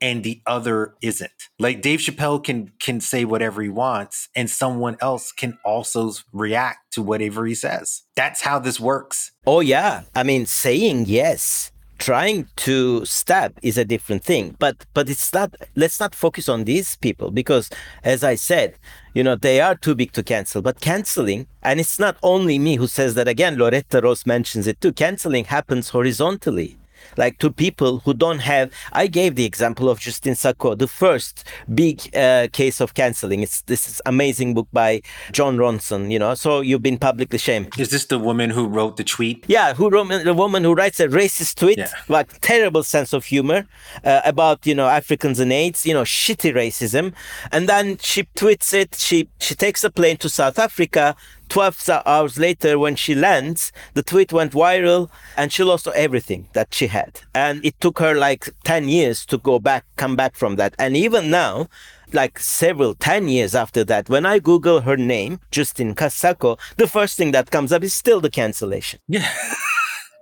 and 0.00 0.24
the 0.24 0.40
other 0.46 0.94
isn't? 1.02 1.30
Like 1.58 1.82
dave 1.82 2.00
chappelle 2.00 2.42
can 2.42 2.72
can 2.80 3.00
say 3.00 3.24
whatever 3.24 3.62
he 3.62 3.68
wants 3.68 4.28
and 4.34 4.48
someone 4.48 4.96
else 5.00 5.32
can 5.32 5.58
also 5.64 6.12
react 6.32 6.92
to 6.94 7.02
whatever 7.02 7.46
he 7.46 7.54
says. 7.54 8.02
That's 8.16 8.40
how 8.40 8.58
this 8.58 8.80
works. 8.80 9.32
Oh 9.46 9.60
yeah. 9.60 10.02
I 10.14 10.22
mean 10.22 10.46
saying 10.46 11.06
yes 11.06 11.70
trying 11.98 12.46
to 12.56 13.04
stab 13.04 13.58
is 13.62 13.76
a 13.76 13.84
different 13.84 14.24
thing. 14.24 14.56
But 14.58 14.86
but 14.94 15.10
it's 15.10 15.32
not 15.32 15.54
let's 15.76 16.00
not 16.00 16.14
focus 16.14 16.48
on 16.48 16.64
these 16.64 16.96
people 16.96 17.30
because 17.30 17.68
as 18.04 18.24
i 18.24 18.34
said 18.34 18.76
you 19.14 19.22
know 19.22 19.36
they 19.36 19.60
are 19.60 19.74
too 19.74 19.94
big 19.94 20.12
to 20.12 20.22
cancel. 20.22 20.62
But 20.62 20.80
canceling 20.80 21.46
and 21.62 21.80
it's 21.80 21.98
not 21.98 22.16
only 22.22 22.58
me 22.58 22.76
who 22.76 22.86
says 22.86 23.14
that 23.14 23.28
again 23.28 23.58
loretta 23.58 24.00
ross 24.00 24.24
mentions 24.24 24.66
it 24.66 24.80
too 24.80 24.92
canceling 24.92 25.44
happens 25.44 25.90
horizontally 25.90 26.77
like 27.16 27.38
to 27.38 27.50
people 27.50 28.00
who 28.00 28.14
don't 28.14 28.40
have. 28.40 28.72
I 28.92 29.06
gave 29.06 29.34
the 29.34 29.44
example 29.44 29.88
of 29.88 30.00
Justin 30.00 30.34
Sacco, 30.34 30.74
the 30.74 30.88
first 30.88 31.44
big 31.74 32.14
uh, 32.14 32.48
case 32.52 32.80
of 32.80 32.94
canceling. 32.94 33.42
It's 33.42 33.62
this 33.62 33.88
is 33.88 34.00
amazing 34.06 34.54
book 34.54 34.68
by 34.72 35.02
Jon 35.32 35.56
Ronson. 35.56 36.10
You 36.10 36.18
know, 36.18 36.34
so 36.34 36.60
you've 36.60 36.82
been 36.82 36.98
publicly 36.98 37.38
shamed. 37.38 37.78
Is 37.78 37.90
this 37.90 38.06
the 38.06 38.18
woman 38.18 38.50
who 38.50 38.66
wrote 38.66 38.96
the 38.96 39.04
tweet? 39.04 39.44
Yeah, 39.48 39.74
who 39.74 39.90
wrote 39.90 40.08
the 40.24 40.34
woman 40.34 40.64
who 40.64 40.74
writes 40.74 41.00
a 41.00 41.08
racist 41.08 41.56
tweet, 41.56 41.78
yeah. 41.78 41.90
like 42.08 42.40
terrible 42.40 42.82
sense 42.82 43.12
of 43.12 43.24
humor 43.24 43.66
uh, 44.04 44.20
about 44.24 44.66
you 44.66 44.74
know 44.74 44.88
Africans 44.88 45.40
and 45.40 45.52
AIDS, 45.52 45.86
you 45.86 45.94
know, 45.94 46.02
shitty 46.02 46.54
racism, 46.54 47.12
and 47.52 47.68
then 47.68 47.98
she 47.98 48.24
tweets 48.36 48.72
it. 48.72 48.94
She 48.96 49.28
she 49.40 49.54
takes 49.54 49.84
a 49.84 49.90
plane 49.90 50.16
to 50.18 50.28
South 50.28 50.58
Africa 50.58 51.16
12 51.48 51.88
hours 52.06 52.38
later, 52.38 52.78
when 52.78 52.96
she 52.96 53.14
lands, 53.14 53.72
the 53.94 54.02
tweet 54.02 54.32
went 54.32 54.52
viral 54.52 55.10
and 55.36 55.52
she 55.52 55.62
lost 55.62 55.86
everything 55.88 56.48
that 56.52 56.72
she 56.72 56.86
had. 56.86 57.20
And 57.34 57.64
it 57.64 57.80
took 57.80 57.98
her 57.98 58.14
like 58.14 58.48
10 58.64 58.88
years 58.88 59.26
to 59.26 59.38
go 59.38 59.58
back, 59.58 59.84
come 59.96 60.16
back 60.16 60.36
from 60.36 60.56
that. 60.56 60.74
And 60.78 60.96
even 60.96 61.30
now, 61.30 61.68
like 62.12 62.38
several 62.38 62.94
10 62.94 63.28
years 63.28 63.54
after 63.54 63.84
that, 63.84 64.08
when 64.08 64.26
I 64.26 64.38
Google 64.38 64.80
her 64.82 64.96
name, 64.96 65.40
Justin 65.50 65.94
Sacco, 65.96 66.58
the 66.76 66.86
first 66.86 67.16
thing 67.16 67.32
that 67.32 67.50
comes 67.50 67.72
up 67.72 67.82
is 67.82 67.94
still 67.94 68.20
the 68.20 68.30
cancellation. 68.30 69.00
Yeah. 69.08 69.28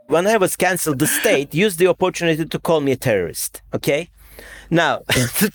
when 0.07 0.27
I 0.27 0.37
was 0.37 0.57
canceled, 0.57 0.99
the 0.99 1.07
state 1.07 1.55
used 1.55 1.79
the 1.79 1.87
opportunity 1.87 2.45
to 2.45 2.59
call 2.59 2.81
me 2.81 2.93
a 2.93 2.97
terrorist. 2.97 3.63
Okay. 3.75 4.11
Now, 4.71 5.03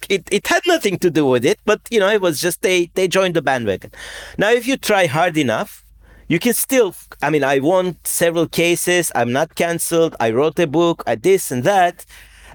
it, 0.09 0.28
it 0.32 0.47
had 0.47 0.64
nothing 0.68 0.97
to 0.99 1.09
do 1.09 1.26
with 1.26 1.45
it, 1.45 1.59
but 1.66 1.82
you 1.89 1.99
know, 1.99 2.09
it 2.09 2.22
was 2.22 2.39
just 2.41 2.62
they 2.62 2.91
they 2.93 3.07
joined 3.07 3.36
the 3.36 3.41
bandwagon. 3.41 3.91
Now, 4.38 4.51
if 4.51 4.68
you 4.68 4.78
try 4.78 5.07
hard 5.07 5.38
enough, 5.38 5.84
you 6.28 6.39
can 6.39 6.53
still. 6.53 6.95
I 7.22 7.30
mean, 7.30 7.43
I 7.43 7.59
won 7.59 7.97
several 8.03 8.47
cases. 8.47 9.12
I'm 9.16 9.34
not 9.34 9.55
canceled. 9.55 10.16
I 10.20 10.32
wrote 10.32 10.59
a 10.59 10.68
book. 10.68 11.03
I 11.05 11.16
this 11.16 11.51
and 11.51 11.64
that. 11.64 12.05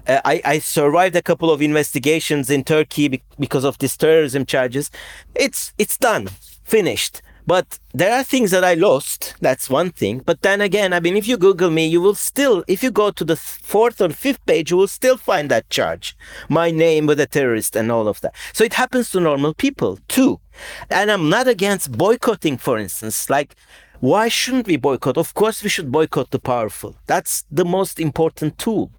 Uh, 0.07 0.21
I, 0.23 0.41
I 0.45 0.59
survived 0.59 1.15
a 1.15 1.21
couple 1.21 1.51
of 1.51 1.61
investigations 1.61 2.49
in 2.49 2.63
Turkey 2.63 3.21
because 3.37 3.65
of 3.65 3.77
these 3.77 3.97
terrorism 3.97 4.45
charges. 4.45 4.89
It's 5.35 5.73
it's 5.77 5.97
done, 5.97 6.27
finished. 6.63 7.21
But 7.47 7.79
there 7.93 8.13
are 8.13 8.23
things 8.23 8.51
that 8.51 8.65
I 8.65 8.73
lost. 8.73 9.35
That's 9.39 9.69
one 9.69 9.91
thing. 9.91 10.19
But 10.19 10.41
then 10.41 10.59
again, 10.59 10.91
I 10.91 10.99
mean, 10.99 11.15
if 11.15 11.29
you 11.29 11.37
Google 11.37 11.69
me, 11.69 11.87
you 11.87 12.01
will 12.01 12.13
still, 12.13 12.65
if 12.67 12.83
you 12.83 12.91
go 12.91 13.09
to 13.09 13.23
the 13.23 13.37
fourth 13.37 14.01
or 14.01 14.09
fifth 14.09 14.45
page, 14.45 14.69
you 14.69 14.75
will 14.75 14.89
still 14.89 15.15
find 15.15 15.49
that 15.49 15.69
charge. 15.69 16.17
My 16.49 16.71
name 16.71 17.07
with 17.07 17.21
a 17.21 17.25
terrorist 17.25 17.77
and 17.77 17.89
all 17.89 18.09
of 18.09 18.19
that. 18.19 18.35
So 18.51 18.65
it 18.65 18.73
happens 18.73 19.09
to 19.11 19.21
normal 19.21 19.53
people 19.53 19.97
too. 20.09 20.41
And 20.89 21.09
I'm 21.09 21.29
not 21.29 21.47
against 21.47 21.97
boycotting, 21.97 22.57
for 22.57 22.77
instance. 22.77 23.29
Like, 23.29 23.55
why 24.01 24.27
shouldn't 24.27 24.67
we 24.67 24.75
boycott? 24.75 25.17
Of 25.17 25.33
course, 25.33 25.63
we 25.63 25.69
should 25.69 25.89
boycott 25.89 26.31
the 26.31 26.39
powerful. 26.39 26.97
That's 27.07 27.45
the 27.49 27.65
most 27.65 27.97
important 27.97 28.57
tool. 28.57 28.91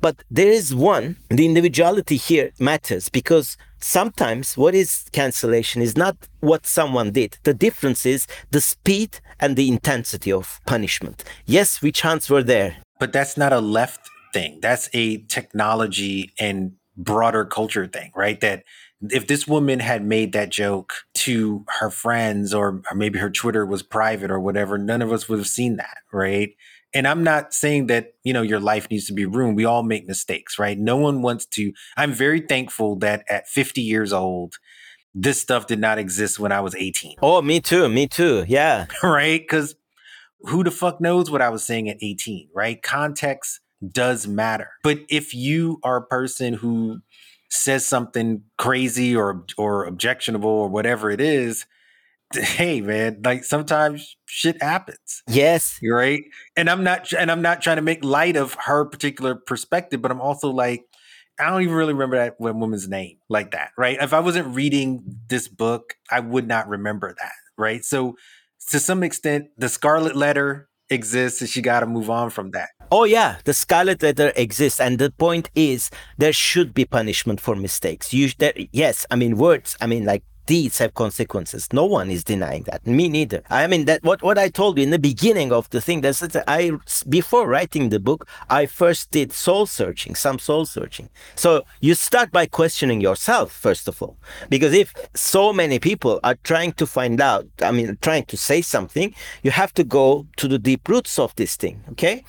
But 0.00 0.16
there 0.30 0.50
is 0.50 0.74
one, 0.74 1.16
the 1.28 1.46
individuality 1.46 2.16
here 2.16 2.50
matters 2.58 3.08
because 3.08 3.56
sometimes 3.80 4.56
what 4.56 4.74
is 4.74 5.06
cancellation 5.12 5.82
is 5.82 5.96
not 5.96 6.16
what 6.40 6.66
someone 6.66 7.10
did. 7.12 7.38
The 7.44 7.54
difference 7.54 8.04
is 8.06 8.26
the 8.50 8.60
speed 8.60 9.20
and 9.38 9.56
the 9.56 9.68
intensity 9.68 10.32
of 10.32 10.60
punishment. 10.66 11.24
Yes, 11.46 11.82
witch 11.82 12.02
hunts 12.02 12.28
were 12.30 12.42
there. 12.42 12.76
But 12.98 13.12
that's 13.12 13.36
not 13.36 13.52
a 13.52 13.60
left 13.60 14.00
thing. 14.32 14.58
That's 14.60 14.88
a 14.92 15.18
technology 15.22 16.32
and 16.38 16.72
broader 16.96 17.44
culture 17.44 17.86
thing, 17.86 18.12
right? 18.14 18.40
That 18.40 18.64
if 19.08 19.26
this 19.26 19.48
woman 19.48 19.80
had 19.80 20.04
made 20.04 20.32
that 20.32 20.50
joke 20.50 20.92
to 21.14 21.64
her 21.80 21.90
friends 21.90 22.52
or, 22.52 22.82
or 22.90 22.94
maybe 22.94 23.18
her 23.18 23.30
Twitter 23.30 23.64
was 23.64 23.82
private 23.82 24.30
or 24.30 24.38
whatever, 24.38 24.76
none 24.76 25.00
of 25.00 25.12
us 25.12 25.28
would 25.28 25.38
have 25.38 25.48
seen 25.48 25.76
that, 25.76 25.98
right? 26.12 26.50
And 26.92 27.06
I'm 27.06 27.22
not 27.22 27.54
saying 27.54 27.86
that, 27.86 28.14
you 28.24 28.32
know, 28.32 28.42
your 28.42 28.60
life 28.60 28.90
needs 28.90 29.06
to 29.06 29.12
be 29.12 29.26
ruined. 29.26 29.56
We 29.56 29.64
all 29.64 29.82
make 29.82 30.06
mistakes, 30.06 30.58
right? 30.58 30.76
No 30.78 30.96
one 30.96 31.22
wants 31.22 31.46
to. 31.46 31.72
I'm 31.96 32.12
very 32.12 32.40
thankful 32.40 32.96
that 32.96 33.24
at 33.28 33.48
50 33.48 33.80
years 33.80 34.12
old, 34.12 34.54
this 35.14 35.40
stuff 35.40 35.66
did 35.66 35.78
not 35.78 35.98
exist 35.98 36.38
when 36.38 36.52
I 36.52 36.60
was 36.60 36.74
18. 36.74 37.16
Oh, 37.22 37.42
me 37.42 37.60
too. 37.60 37.88
Me 37.88 38.06
too. 38.06 38.44
Yeah. 38.46 38.86
right? 39.02 39.40
Because 39.40 39.74
who 40.42 40.64
the 40.64 40.70
fuck 40.70 41.00
knows 41.00 41.30
what 41.30 41.42
I 41.42 41.48
was 41.48 41.64
saying 41.64 41.88
at 41.88 41.98
18, 42.00 42.48
right? 42.54 42.80
Context 42.82 43.60
does 43.86 44.26
matter. 44.26 44.70
But 44.82 45.00
if 45.08 45.34
you 45.34 45.78
are 45.82 45.96
a 45.96 46.06
person 46.06 46.54
who 46.54 47.00
says 47.50 47.84
something 47.84 48.42
crazy 48.58 49.14
or 49.16 49.44
or 49.58 49.84
objectionable 49.84 50.50
or 50.50 50.68
whatever 50.68 51.10
it 51.10 51.20
is, 51.20 51.66
hey 52.32 52.80
man, 52.80 53.20
like 53.24 53.44
sometimes 53.44 54.16
shit 54.26 54.62
happens. 54.62 55.22
Yes. 55.28 55.78
Right. 55.82 56.22
And 56.56 56.68
I'm 56.70 56.84
not 56.84 57.12
and 57.12 57.30
I'm 57.30 57.42
not 57.42 57.62
trying 57.62 57.76
to 57.76 57.82
make 57.82 58.04
light 58.04 58.36
of 58.36 58.56
her 58.66 58.84
particular 58.84 59.34
perspective, 59.34 60.00
but 60.02 60.10
I'm 60.10 60.20
also 60.20 60.50
like, 60.50 60.84
I 61.38 61.50
don't 61.50 61.62
even 61.62 61.74
really 61.74 61.92
remember 61.92 62.16
that 62.16 62.36
woman's 62.38 62.88
name 62.88 63.16
like 63.28 63.52
that, 63.52 63.70
right? 63.78 63.98
If 64.00 64.12
I 64.12 64.20
wasn't 64.20 64.54
reading 64.54 65.02
this 65.28 65.48
book, 65.48 65.94
I 66.10 66.20
would 66.20 66.46
not 66.46 66.68
remember 66.68 67.14
that, 67.18 67.32
right? 67.56 67.84
So 67.84 68.16
to 68.70 68.78
some 68.78 69.02
extent, 69.02 69.46
the 69.56 69.68
Scarlet 69.68 70.14
Letter 70.14 70.68
exists 70.90 71.40
and 71.40 71.48
she 71.48 71.62
got 71.62 71.80
to 71.80 71.86
move 71.86 72.10
on 72.10 72.30
from 72.30 72.50
that. 72.50 72.68
Oh, 72.92 73.04
yeah, 73.04 73.38
the 73.44 73.54
scarlet 73.54 74.02
letter 74.02 74.32
exists. 74.34 74.80
And 74.80 74.98
the 74.98 75.12
point 75.12 75.48
is, 75.54 75.90
there 76.18 76.32
should 76.32 76.74
be 76.74 76.84
punishment 76.84 77.40
for 77.40 77.54
mistakes. 77.54 78.12
You, 78.12 78.30
there, 78.38 78.52
yes, 78.72 79.06
I 79.12 79.16
mean, 79.16 79.36
words, 79.36 79.76
I 79.80 79.86
mean, 79.86 80.04
like 80.04 80.24
deeds 80.50 80.78
have 80.78 80.94
consequences. 80.94 81.68
No 81.72 81.84
one 81.84 82.10
is 82.10 82.24
denying 82.24 82.64
that. 82.64 82.84
Me 82.84 83.08
neither. 83.08 83.40
I 83.48 83.68
mean 83.68 83.84
that 83.84 84.02
what, 84.02 84.20
what 84.20 84.36
I 84.36 84.48
told 84.48 84.78
you 84.78 84.82
in 84.82 84.90
the 84.90 84.98
beginning 84.98 85.52
of 85.52 85.70
the 85.70 85.80
thing 85.80 86.00
that's 86.00 86.20
I 86.48 86.72
before 87.08 87.46
writing 87.46 87.90
the 87.90 88.00
book, 88.00 88.26
I 88.60 88.66
first 88.66 89.12
did 89.12 89.30
soul 89.32 89.66
searching, 89.66 90.16
some 90.16 90.40
soul 90.40 90.64
searching. 90.66 91.08
So 91.36 91.50
you 91.80 91.94
start 91.94 92.32
by 92.32 92.46
questioning 92.46 93.00
yourself 93.00 93.52
first 93.52 93.86
of 93.86 94.02
all. 94.02 94.16
Because 94.48 94.74
if 94.74 94.88
so 95.14 95.52
many 95.52 95.78
people 95.78 96.18
are 96.24 96.38
trying 96.50 96.72
to 96.80 96.84
find 96.98 97.20
out, 97.20 97.46
I 97.62 97.70
mean 97.70 97.96
trying 98.08 98.24
to 98.32 98.36
say 98.36 98.60
something, 98.60 99.14
you 99.44 99.52
have 99.52 99.72
to 99.74 99.84
go 99.84 100.26
to 100.40 100.48
the 100.48 100.58
deep 100.58 100.88
roots 100.88 101.16
of 101.24 101.30
this 101.36 101.54
thing, 101.54 101.76
okay? 101.92 102.24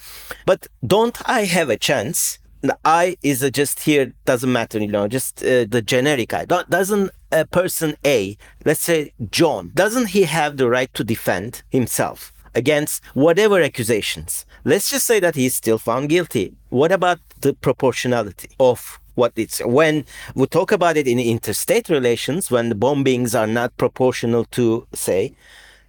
But 0.45 0.67
don't 0.85 1.17
I 1.27 1.45
have 1.57 1.69
a 1.71 1.77
chance 1.89 2.37
the 2.61 2.77
I 2.85 3.17
is 3.23 3.47
just 3.51 3.81
here 3.81 4.13
doesn't 4.25 4.51
matter, 4.51 4.79
you 4.79 4.87
know, 4.87 5.07
just 5.07 5.43
uh, 5.43 5.65
the 5.65 5.81
generic 5.81 6.33
I. 6.33 6.45
Doesn't 6.45 7.11
a 7.31 7.45
person 7.45 7.95
A, 8.05 8.37
let's 8.65 8.81
say 8.81 9.13
John, 9.29 9.71
doesn't 9.73 10.07
he 10.07 10.23
have 10.23 10.57
the 10.57 10.69
right 10.69 10.93
to 10.93 11.03
defend 11.03 11.63
himself 11.69 12.31
against 12.53 13.03
whatever 13.13 13.61
accusations? 13.61 14.45
Let's 14.63 14.89
just 14.91 15.05
say 15.05 15.19
that 15.19 15.35
he's 15.35 15.55
still 15.55 15.77
found 15.77 16.09
guilty. 16.09 16.53
What 16.69 16.91
about 16.91 17.19
the 17.39 17.53
proportionality 17.53 18.49
of 18.59 18.99
what 19.15 19.33
it's 19.35 19.59
when 19.65 20.05
we 20.35 20.45
talk 20.47 20.71
about 20.71 20.97
it 20.97 21.07
in 21.07 21.19
interstate 21.19 21.89
relations 21.89 22.49
when 22.49 22.69
the 22.69 22.75
bombings 22.75 23.37
are 23.37 23.47
not 23.47 23.75
proportional 23.77 24.45
to 24.45 24.87
say 24.93 25.33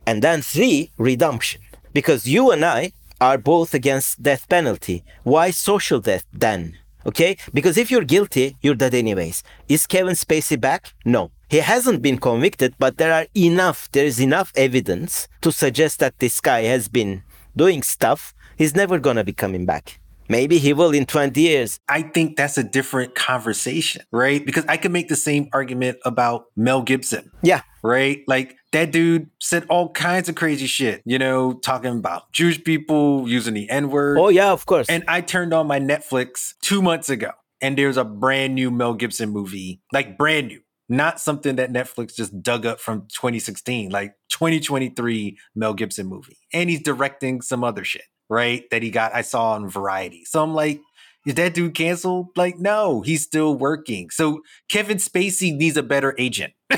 and 0.07 0.23
then 0.23 0.43
three 0.43 0.91
redemption 0.99 1.61
because 1.93 2.27
you 2.27 2.51
and 2.51 2.65
i 2.65 2.91
are 3.27 3.39
both 3.53 3.71
against 3.81 4.23
death 4.29 4.45
penalty 4.49 4.99
why 5.33 5.47
social 5.69 6.01
death 6.01 6.27
then 6.47 6.63
Okay? 7.05 7.37
Because 7.53 7.77
if 7.79 7.91
you're 7.91 8.05
guilty, 8.05 8.57
you're 8.63 8.77
dead 8.77 8.95
anyways. 8.95 9.43
Is 9.69 9.87
Kevin 9.87 10.15
Spacey 10.15 10.61
back? 10.61 10.95
No. 11.05 11.31
He 11.49 11.59
hasn't 11.59 12.01
been 12.01 12.19
convicted, 12.19 12.75
but 12.79 12.97
there 12.97 13.13
are 13.13 13.27
enough, 13.37 13.91
there 13.93 14.07
is 14.07 14.21
enough 14.21 14.53
evidence 14.55 15.29
to 15.43 15.53
suggest 15.53 15.99
that 15.99 16.19
this 16.19 16.41
guy 16.41 16.63
has 16.63 16.89
been 16.89 17.23
doing 17.57 17.83
stuff. 17.83 18.35
He's 18.57 18.75
never 18.75 18.99
gonna 18.99 19.25
be 19.25 19.33
coming 19.33 19.67
back. 19.67 20.01
Maybe 20.33 20.57
he 20.57 20.73
will 20.73 20.93
in 20.93 21.05
20 21.05 21.39
years. 21.39 21.79
I 21.91 22.01
think 22.01 22.39
that's 22.39 22.57
a 22.57 22.65
different 22.65 23.15
conversation, 23.15 24.07
right? 24.11 24.43
Because 24.43 24.65
I 24.67 24.79
can 24.79 24.91
make 24.91 25.09
the 25.09 25.15
same 25.15 25.51
argument 25.53 25.99
about 26.07 26.47
Mel 26.57 26.81
Gibson. 26.81 27.31
Yeah. 27.43 27.61
Right? 27.83 28.23
Like 28.27 28.57
that 28.73 28.93
dude 28.93 29.29
said 29.41 29.67
all 29.69 29.91
kinds 29.91 30.31
of 30.31 30.35
crazy 30.35 30.67
shit, 30.67 31.03
you 31.05 31.19
know, 31.19 31.53
talking 31.53 31.99
about 31.99 32.33
Jewish 32.33 32.65
people 32.65 33.29
using 33.29 33.53
the 33.53 33.69
N 33.69 33.91
word. 33.91 34.17
Oh, 34.17 34.31
yeah, 34.31 34.53
of 34.53 34.65
course. 34.65 34.89
And 34.89 35.05
I 35.07 35.21
turned 35.21 35.53
on 35.53 35.67
my 35.67 35.79
Netflix 35.79 36.55
two 36.63 36.81
months 36.81 37.11
ago 37.11 37.33
and 37.61 37.77
there's 37.77 37.99
a 37.99 38.05
brand 38.05 38.55
new 38.55 38.71
Mel 38.71 38.95
Gibson 38.95 39.29
movie, 39.29 39.83
like 39.93 40.17
brand 40.17 40.49
new, 40.49 40.61
not 40.89 41.21
something 41.21 41.57
that 41.57 41.71
Netflix 41.71 42.15
just 42.15 42.43
dug 42.43 42.65
up 42.65 42.81
from 42.81 43.03
2016, 43.09 43.91
like 43.91 44.15
2023 44.31 45.39
Mel 45.55 45.75
Gibson 45.75 46.07
movie. 46.07 46.39
And 46.55 46.71
he's 46.71 46.83
directing 46.83 47.43
some 47.43 47.63
other 47.63 47.85
shit, 47.85 48.05
right? 48.33 48.65
That 48.71 48.83
he 48.83 48.91
got, 48.91 49.15
I 49.15 49.21
saw 49.21 49.53
on 49.53 49.69
Variety. 49.69 50.25
So 50.25 50.43
I'm 50.43 50.55
like, 50.55 50.81
is 51.27 51.35
that 51.35 51.53
dude 51.55 51.75
canceled? 51.75 52.29
Like, 52.35 52.59
no, 52.59 53.03
he's 53.03 53.23
still 53.23 53.55
working. 53.55 54.09
So 54.11 54.41
Kevin 54.69 54.97
Spacey 54.97 55.55
needs 55.55 55.77
a 55.77 55.83
better 55.83 56.15
agent. 56.19 56.55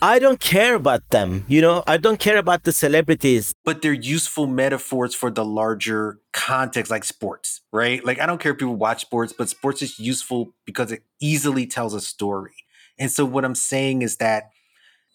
I 0.00 0.18
don't 0.18 0.40
care 0.40 0.74
about 0.76 1.10
them. 1.10 1.44
You 1.46 1.60
know, 1.60 1.84
I 1.86 1.98
don't 1.98 2.18
care 2.18 2.38
about 2.38 2.62
the 2.64 2.72
celebrities. 2.72 3.52
But 3.64 3.82
they're 3.82 3.92
useful 3.92 4.46
metaphors 4.46 5.14
for 5.14 5.30
the 5.30 5.44
larger 5.44 6.20
context, 6.32 6.90
like 6.90 7.04
sports, 7.04 7.60
right? 7.72 8.04
Like, 8.04 8.20
I 8.20 8.26
don't 8.26 8.40
care 8.40 8.52
if 8.52 8.58
people 8.58 8.76
watch 8.76 9.02
sports, 9.02 9.34
but 9.36 9.48
sports 9.48 9.82
is 9.82 9.98
useful 9.98 10.54
because 10.64 10.90
it 10.90 11.02
easily 11.20 11.66
tells 11.66 11.94
a 11.94 12.00
story. 12.00 12.54
And 12.98 13.10
so, 13.10 13.24
what 13.24 13.44
I'm 13.44 13.56
saying 13.56 14.02
is 14.02 14.16
that 14.16 14.50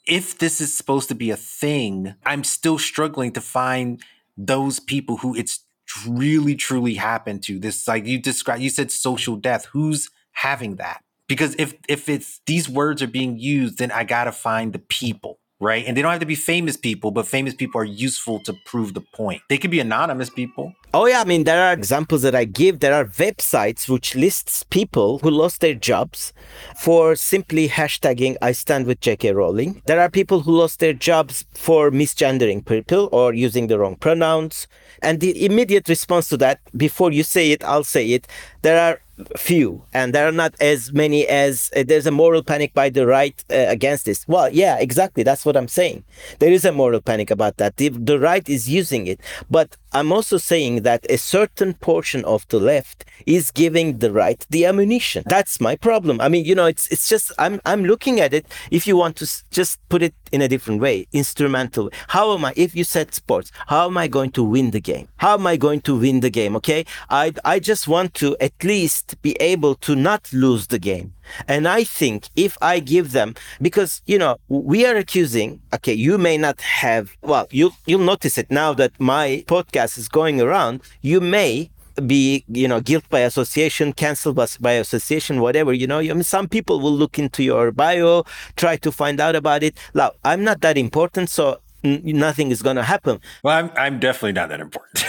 if 0.05 0.37
this 0.37 0.59
is 0.59 0.73
supposed 0.73 1.07
to 1.09 1.15
be 1.15 1.31
a 1.31 1.37
thing, 1.37 2.15
I'm 2.25 2.43
still 2.43 2.77
struggling 2.77 3.31
to 3.33 3.41
find 3.41 4.01
those 4.37 4.79
people 4.79 5.17
who 5.17 5.35
it's 5.35 5.62
really, 6.07 6.55
truly 6.55 6.95
happened 6.95 7.43
to. 7.43 7.59
This, 7.59 7.87
like 7.87 8.05
you 8.05 8.19
described, 8.19 8.61
you 8.61 8.69
said 8.69 8.91
social 8.91 9.35
death. 9.35 9.65
Who's 9.65 10.09
having 10.31 10.77
that? 10.77 11.03
because 11.27 11.55
if 11.57 11.73
if 11.87 12.09
it's 12.09 12.41
these 12.45 12.69
words 12.69 13.01
are 13.01 13.07
being 13.07 13.37
used 13.37 13.77
then 13.77 13.91
i 13.91 14.03
gotta 14.03 14.31
find 14.31 14.73
the 14.73 14.79
people 14.79 15.39
right? 15.63 15.85
And 15.85 15.95
they 15.95 16.01
don't 16.01 16.11
have 16.11 16.19
to 16.19 16.25
be 16.25 16.35
famous 16.35 16.77
people 16.77 17.09
but 17.11 17.27
famous 17.27 17.53
people 17.53 17.81
are 17.81 17.85
useful 17.85 18.39
to 18.41 18.53
prove 18.65 18.93
the 18.93 19.01
point. 19.01 19.41
They 19.49 19.57
could 19.57 19.71
be 19.71 19.79
anonymous 19.79 20.29
people. 20.29 20.73
Oh 20.95 21.07
yeah 21.07 21.21
i 21.21 21.25
mean 21.25 21.43
there 21.43 21.63
are 21.65 21.73
examples 21.73 22.21
that 22.21 22.35
i 22.35 22.45
give. 22.45 22.79
There 22.79 22.93
are 22.93 23.05
websites 23.05 23.89
which 23.89 24.15
lists 24.15 24.63
people 24.69 25.19
who 25.19 25.31
lost 25.31 25.61
their 25.61 25.73
jobs 25.73 26.33
for 26.77 27.15
simply 27.15 27.67
hashtagging 27.67 28.35
i 28.41 28.51
stand 28.51 28.85
with 28.85 28.99
jk 28.99 29.33
rowling. 29.33 29.81
There 29.85 29.99
are 29.99 30.09
people 30.09 30.41
who 30.41 30.51
lost 30.51 30.79
their 30.79 30.93
jobs 30.93 31.45
for 31.53 31.89
misgendering 31.89 32.65
people 32.65 33.09
or 33.11 33.33
using 33.33 33.67
the 33.67 33.79
wrong 33.79 33.95
pronouns. 33.95 34.67
And 35.01 35.19
the 35.19 35.45
immediate 35.45 35.89
response 35.89 36.29
to 36.29 36.37
that 36.37 36.59
before 36.77 37.11
you 37.11 37.23
say 37.23 37.51
it 37.51 37.63
i'll 37.63 37.83
say 37.83 38.05
it 38.11 38.27
there 38.61 38.79
are 38.79 38.99
few 39.37 39.83
and 39.93 40.13
there 40.13 40.27
are 40.27 40.31
not 40.31 40.53
as 40.59 40.93
many 40.93 41.27
as 41.27 41.69
uh, 41.75 41.83
there's 41.87 42.07
a 42.07 42.11
moral 42.11 42.43
panic 42.43 42.73
by 42.73 42.89
the 42.89 43.05
right 43.05 43.43
uh, 43.51 43.65
against 43.67 44.05
this. 44.05 44.25
Well 44.27 44.49
yeah 44.51 44.77
exactly 44.79 45.23
that's 45.23 45.45
what 45.45 45.57
i'm 45.57 45.67
saying. 45.67 46.03
There 46.39 46.51
is 46.51 46.65
a 46.65 46.71
moral 46.71 47.01
panic 47.01 47.31
about 47.31 47.57
that. 47.57 47.77
The, 47.77 47.89
the 47.89 48.19
right 48.19 48.47
is 48.47 48.69
using 48.69 49.07
it. 49.07 49.19
But 49.49 49.77
i'm 49.93 50.11
also 50.11 50.37
saying 50.37 50.83
that 50.83 51.05
a 51.09 51.17
certain 51.17 51.73
portion 51.75 52.25
of 52.25 52.47
the 52.49 52.59
left 52.59 53.05
is 53.25 53.51
giving 53.51 53.99
the 53.99 54.11
right 54.11 54.45
the 54.49 54.65
ammunition. 54.65 55.23
That's 55.27 55.59
my 55.61 55.75
problem. 55.75 56.21
I 56.21 56.29
mean 56.29 56.45
you 56.45 56.55
know 56.55 56.65
it's 56.65 56.87
it's 56.89 57.07
just 57.09 57.31
i'm 57.39 57.61
i'm 57.65 57.83
looking 57.85 58.19
at 58.19 58.33
it. 58.33 58.45
If 58.71 58.87
you 58.87 58.95
want 58.97 59.15
to 59.17 59.27
just 59.51 59.79
put 59.89 60.01
it 60.01 60.15
in 60.33 60.41
a 60.41 60.47
different 60.47 60.81
way 60.81 61.07
instrumental. 61.13 61.89
How 62.07 62.33
am 62.33 62.43
i 62.43 62.53
if 62.57 62.75
you 62.75 62.83
said 62.83 63.13
sports 63.13 63.51
how 63.67 63.85
am 63.89 63.97
i 63.97 64.07
going 64.07 64.31
to 64.31 64.43
win 64.43 64.71
the 64.71 64.81
game? 64.81 65.07
How 65.17 65.35
am 65.35 65.45
i 65.47 65.55
going 65.55 65.81
to 65.81 65.93
win 65.97 66.19
the 66.19 66.29
game 66.29 66.55
okay? 66.57 66.85
I 67.09 67.33
i 67.45 67.59
just 67.59 67.87
want 67.87 68.13
to 68.15 68.35
at 68.47 68.55
least 68.63 69.21
be 69.21 69.33
able 69.39 69.75
to 69.87 69.95
not 69.95 70.21
lose 70.33 70.67
the 70.67 70.79
game. 70.79 71.13
And 71.47 71.67
i 71.67 71.83
think 71.83 72.19
if 72.35 72.57
i 72.61 72.79
give 72.79 73.13
them 73.13 73.29
because 73.61 74.01
you 74.11 74.17
know 74.17 74.33
we 74.49 74.85
are 74.85 74.97
accusing 74.97 75.61
okay 75.75 75.93
you 76.07 76.17
may 76.17 76.37
not 76.37 76.59
have 76.59 77.05
well 77.21 77.47
you 77.49 77.71
you'll 77.85 78.09
notice 78.13 78.37
it 78.37 78.49
now 78.51 78.73
that 78.73 78.91
my 78.99 79.43
podcast 79.47 79.97
is 79.97 80.07
going 80.09 80.41
around. 80.41 80.81
You 81.01 81.21
may 81.21 81.69
be 82.07 82.43
you 82.47 82.67
know 82.67 82.79
guilt 82.81 83.03
by 83.09 83.19
association 83.19 83.93
cancelled 83.93 84.39
by 84.59 84.71
association 84.73 85.41
whatever 85.41 85.73
you 85.73 85.87
know 85.87 85.99
I 85.99 86.13
mean, 86.13 86.23
some 86.23 86.47
people 86.47 86.79
will 86.79 86.93
look 86.93 87.19
into 87.19 87.43
your 87.43 87.71
bio 87.71 88.23
try 88.55 88.77
to 88.77 88.91
find 88.91 89.19
out 89.19 89.35
about 89.35 89.63
it. 89.63 89.77
Now 89.93 90.11
i'm 90.23 90.43
not 90.43 90.61
that 90.61 90.77
important 90.77 91.29
so 91.29 91.59
n- 91.83 92.01
nothing 92.03 92.51
is 92.51 92.61
going 92.61 92.75
to 92.77 92.83
happen. 92.83 93.19
Well 93.43 93.57
i'm, 93.57 93.71
I'm 93.77 93.99
definitely 93.99 94.33
not 94.33 94.49
that 94.49 94.59
important. 94.59 95.05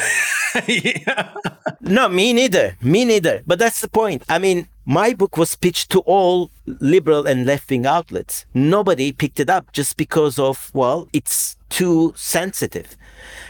Yeah. 0.68 1.34
no 1.80 2.08
me 2.08 2.32
neither 2.32 2.76
me 2.80 3.04
neither. 3.04 3.42
But 3.46 3.58
that's 3.58 3.80
the 3.80 3.88
point. 3.88 4.22
I 4.28 4.38
mean 4.38 4.68
my 4.86 5.14
book 5.14 5.36
was 5.36 5.56
pitched 5.56 5.90
to 5.90 6.00
all 6.00 6.50
liberal 6.66 7.26
and 7.26 7.44
left 7.46 7.70
wing 7.70 7.86
outlets. 7.86 8.46
Nobody 8.54 9.10
picked 9.12 9.40
it 9.40 9.50
up 9.50 9.72
just 9.72 9.96
because 9.96 10.38
of 10.38 10.70
well 10.74 11.08
it's 11.12 11.56
too 11.74 12.12
sensitive. 12.16 12.96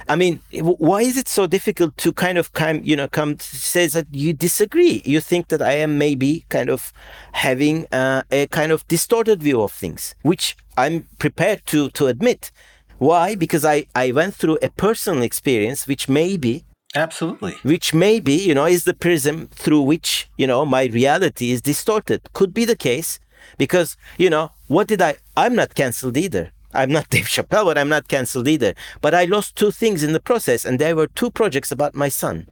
I 0.09 0.17
mean, 0.17 0.41
why 0.89 1.01
is 1.03 1.17
it 1.19 1.29
so 1.29 1.47
difficult 1.47 1.97
to 1.99 2.13
kind 2.13 2.39
of 2.39 2.53
come, 2.53 2.81
you 2.83 2.97
know, 2.97 3.09
come 3.09 3.39
say 3.39 3.87
that 3.89 4.07
you 4.13 4.33
disagree? 4.33 5.03
You 5.05 5.21
think 5.21 5.49
that 5.49 5.61
I 5.61 5.75
am 5.75 5.99
maybe 5.99 6.47
kind 6.49 6.71
of 6.71 6.93
having 7.33 7.87
uh, 7.93 8.23
a 8.31 8.47
kind 8.47 8.73
of 8.73 8.87
distorted 8.89 9.43
view 9.43 9.61
of 9.61 9.73
things, 9.73 10.15
which 10.23 10.57
I'm 10.79 11.07
prepared 11.19 11.61
to 11.67 11.91
to 11.91 12.07
admit. 12.07 12.51
Why? 12.99 13.35
Because 13.35 13.65
I 13.65 13.87
I 13.95 14.13
went 14.13 14.35
through 14.35 14.59
a 14.63 14.71
personal 14.71 15.23
experience, 15.23 15.87
which 15.87 16.09
maybe 16.09 16.65
Absolutely. 16.97 17.55
Which 17.65 17.93
maybe, 17.93 18.35
you 18.35 18.55
know, 18.55 18.67
is 18.67 18.85
the 18.85 18.95
prism 18.95 19.49
through 19.49 19.83
which, 19.83 20.29
you 20.39 20.47
know, 20.47 20.65
my 20.65 20.85
reality 20.85 21.51
is 21.51 21.61
distorted. 21.61 22.21
Could 22.33 22.55
be 22.55 22.65
the 22.65 22.77
case 22.77 23.19
because, 23.59 23.97
you 24.17 24.31
know, 24.31 24.53
what 24.69 24.87
did 24.87 25.03
I, 25.03 25.17
I'm 25.37 25.55
not 25.57 25.75
canceled 25.75 26.17
either. 26.17 26.53
I'm 26.75 26.91
not 26.91 27.09
Dave 27.15 27.27
Chappelle, 27.27 27.65
but 27.67 27.79
I'm 27.79 27.89
not 27.89 28.09
canceled 28.09 28.49
either. 28.49 28.75
But 29.01 29.15
I 29.15 29.25
lost 29.25 29.57
two 29.57 29.71
things 29.71 30.03
in 30.03 30.13
the 30.13 30.21
process, 30.21 30.65
and 30.65 30.79
there 30.79 30.97
were 30.97 31.07
two 31.07 31.31
projects 31.31 31.71
about 31.71 31.95
my 31.95 32.09
son. 32.09 32.49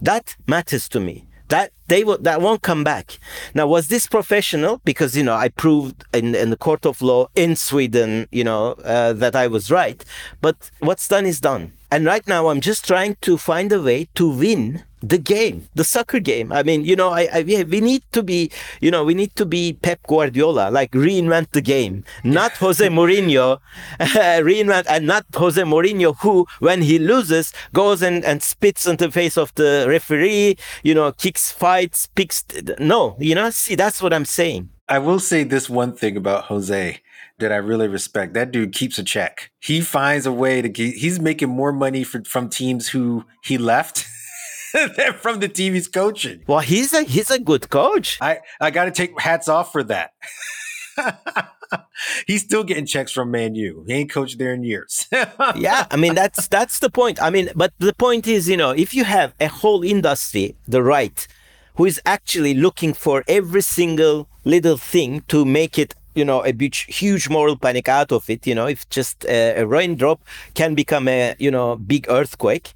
That 0.00 0.36
matters 0.46 0.88
to 0.90 1.00
me. 1.00 1.26
That 1.48 1.72
they 1.88 2.04
will 2.04 2.18
that 2.18 2.40
won't 2.40 2.62
come 2.62 2.84
back. 2.84 3.18
Now, 3.54 3.66
was 3.66 3.88
this 3.88 4.06
professional? 4.06 4.80
Because 4.84 5.14
you 5.16 5.22
know 5.22 5.34
I 5.34 5.48
proved 5.48 6.04
in, 6.14 6.34
in 6.34 6.48
the 6.50 6.56
court 6.56 6.86
of 6.86 7.02
law 7.02 7.28
in 7.34 7.54
Sweden, 7.54 8.26
you 8.32 8.44
know, 8.44 8.72
uh, 8.84 9.12
that 9.12 9.36
I 9.36 9.46
was 9.46 9.70
right. 9.70 10.02
But 10.40 10.70
what's 10.80 11.06
done 11.06 11.26
is 11.26 11.40
done. 11.40 11.72
And 11.94 12.06
right 12.06 12.26
now, 12.26 12.48
I'm 12.48 12.60
just 12.60 12.84
trying 12.84 13.14
to 13.20 13.38
find 13.38 13.70
a 13.70 13.80
way 13.80 14.08
to 14.16 14.28
win 14.28 14.82
the 15.00 15.16
game, 15.16 15.68
the 15.76 15.84
soccer 15.84 16.18
game. 16.18 16.50
I 16.50 16.64
mean, 16.64 16.84
you 16.84 16.96
know, 16.96 17.10
I, 17.10 17.28
I 17.32 17.42
we 17.42 17.80
need 17.80 18.02
to 18.10 18.24
be, 18.24 18.50
you 18.80 18.90
know, 18.90 19.04
we 19.04 19.14
need 19.14 19.36
to 19.36 19.46
be 19.46 19.74
Pep 19.74 20.00
Guardiola, 20.08 20.72
like 20.72 20.90
reinvent 20.90 21.52
the 21.52 21.60
game, 21.60 22.02
not 22.24 22.50
Jose 22.56 22.84
Mourinho, 22.88 23.60
reinvent, 24.00 24.86
and 24.88 25.06
not 25.06 25.24
Jose 25.36 25.62
Mourinho, 25.62 26.16
who, 26.18 26.48
when 26.58 26.82
he 26.82 26.98
loses, 26.98 27.52
goes 27.72 28.02
and, 28.02 28.24
and 28.24 28.42
spits 28.42 28.88
on 28.88 28.96
the 28.96 29.08
face 29.08 29.38
of 29.38 29.54
the 29.54 29.86
referee, 29.88 30.56
you 30.82 30.96
know, 30.96 31.12
kicks 31.12 31.52
fights, 31.52 32.08
picks. 32.16 32.44
No, 32.80 33.14
you 33.20 33.36
know, 33.36 33.50
see, 33.50 33.76
that's 33.76 34.02
what 34.02 34.12
I'm 34.12 34.24
saying. 34.24 34.68
I 34.88 34.98
will 34.98 35.20
say 35.20 35.44
this 35.44 35.70
one 35.70 35.94
thing 35.94 36.16
about 36.16 36.46
Jose 36.46 37.00
that 37.38 37.52
I 37.52 37.56
really 37.56 37.88
respect. 37.88 38.34
That 38.34 38.50
dude 38.50 38.72
keeps 38.72 38.98
a 38.98 39.02
check. 39.02 39.50
He 39.60 39.80
finds 39.80 40.26
a 40.26 40.32
way 40.32 40.62
to 40.62 40.68
get, 40.68 40.94
he's 40.94 41.20
making 41.20 41.48
more 41.48 41.72
money 41.72 42.04
for, 42.04 42.22
from 42.24 42.48
teams 42.48 42.88
who 42.88 43.24
he 43.42 43.58
left 43.58 44.06
than 44.96 45.14
from 45.14 45.40
the 45.40 45.48
team 45.48 45.74
he's 45.74 45.88
coaching. 45.88 46.42
Well, 46.46 46.60
he's 46.60 46.92
a 46.92 47.02
he's 47.02 47.30
a 47.30 47.38
good 47.38 47.70
coach. 47.70 48.18
I, 48.20 48.40
I 48.60 48.70
got 48.70 48.84
to 48.86 48.90
take 48.90 49.18
hats 49.20 49.48
off 49.48 49.72
for 49.72 49.82
that. 49.84 50.12
he's 52.26 52.42
still 52.42 52.64
getting 52.64 52.86
checks 52.86 53.12
from 53.12 53.30
Man 53.30 53.54
U. 53.54 53.84
He 53.86 53.94
ain't 53.94 54.10
coached 54.10 54.38
there 54.38 54.54
in 54.54 54.64
years. 54.64 55.06
yeah, 55.56 55.86
I 55.90 55.96
mean 55.96 56.14
that's 56.14 56.48
that's 56.48 56.78
the 56.78 56.90
point. 56.90 57.20
I 57.22 57.30
mean, 57.30 57.50
but 57.54 57.72
the 57.78 57.94
point 57.94 58.26
is, 58.26 58.48
you 58.48 58.56
know, 58.56 58.70
if 58.70 58.94
you 58.94 59.04
have 59.04 59.34
a 59.40 59.48
whole 59.48 59.82
industry, 59.82 60.56
the 60.66 60.82
right, 60.82 61.26
who 61.76 61.84
is 61.84 62.00
actually 62.06 62.54
looking 62.54 62.94
for 62.94 63.24
every 63.26 63.62
single 63.62 64.28
little 64.44 64.76
thing 64.76 65.22
to 65.28 65.44
make 65.44 65.78
it 65.78 65.94
you 66.14 66.24
know 66.24 66.44
a 66.44 66.52
huge, 66.52 66.86
huge 66.88 67.28
moral 67.28 67.56
panic 67.56 67.88
out 67.88 68.12
of 68.12 68.28
it 68.28 68.46
you 68.46 68.54
know 68.54 68.66
if 68.66 68.88
just 68.88 69.24
a, 69.24 69.60
a 69.60 69.66
raindrop 69.66 70.22
can 70.54 70.74
become 70.74 71.08
a 71.08 71.34
you 71.38 71.50
know 71.50 71.76
big 71.76 72.06
earthquake. 72.08 72.72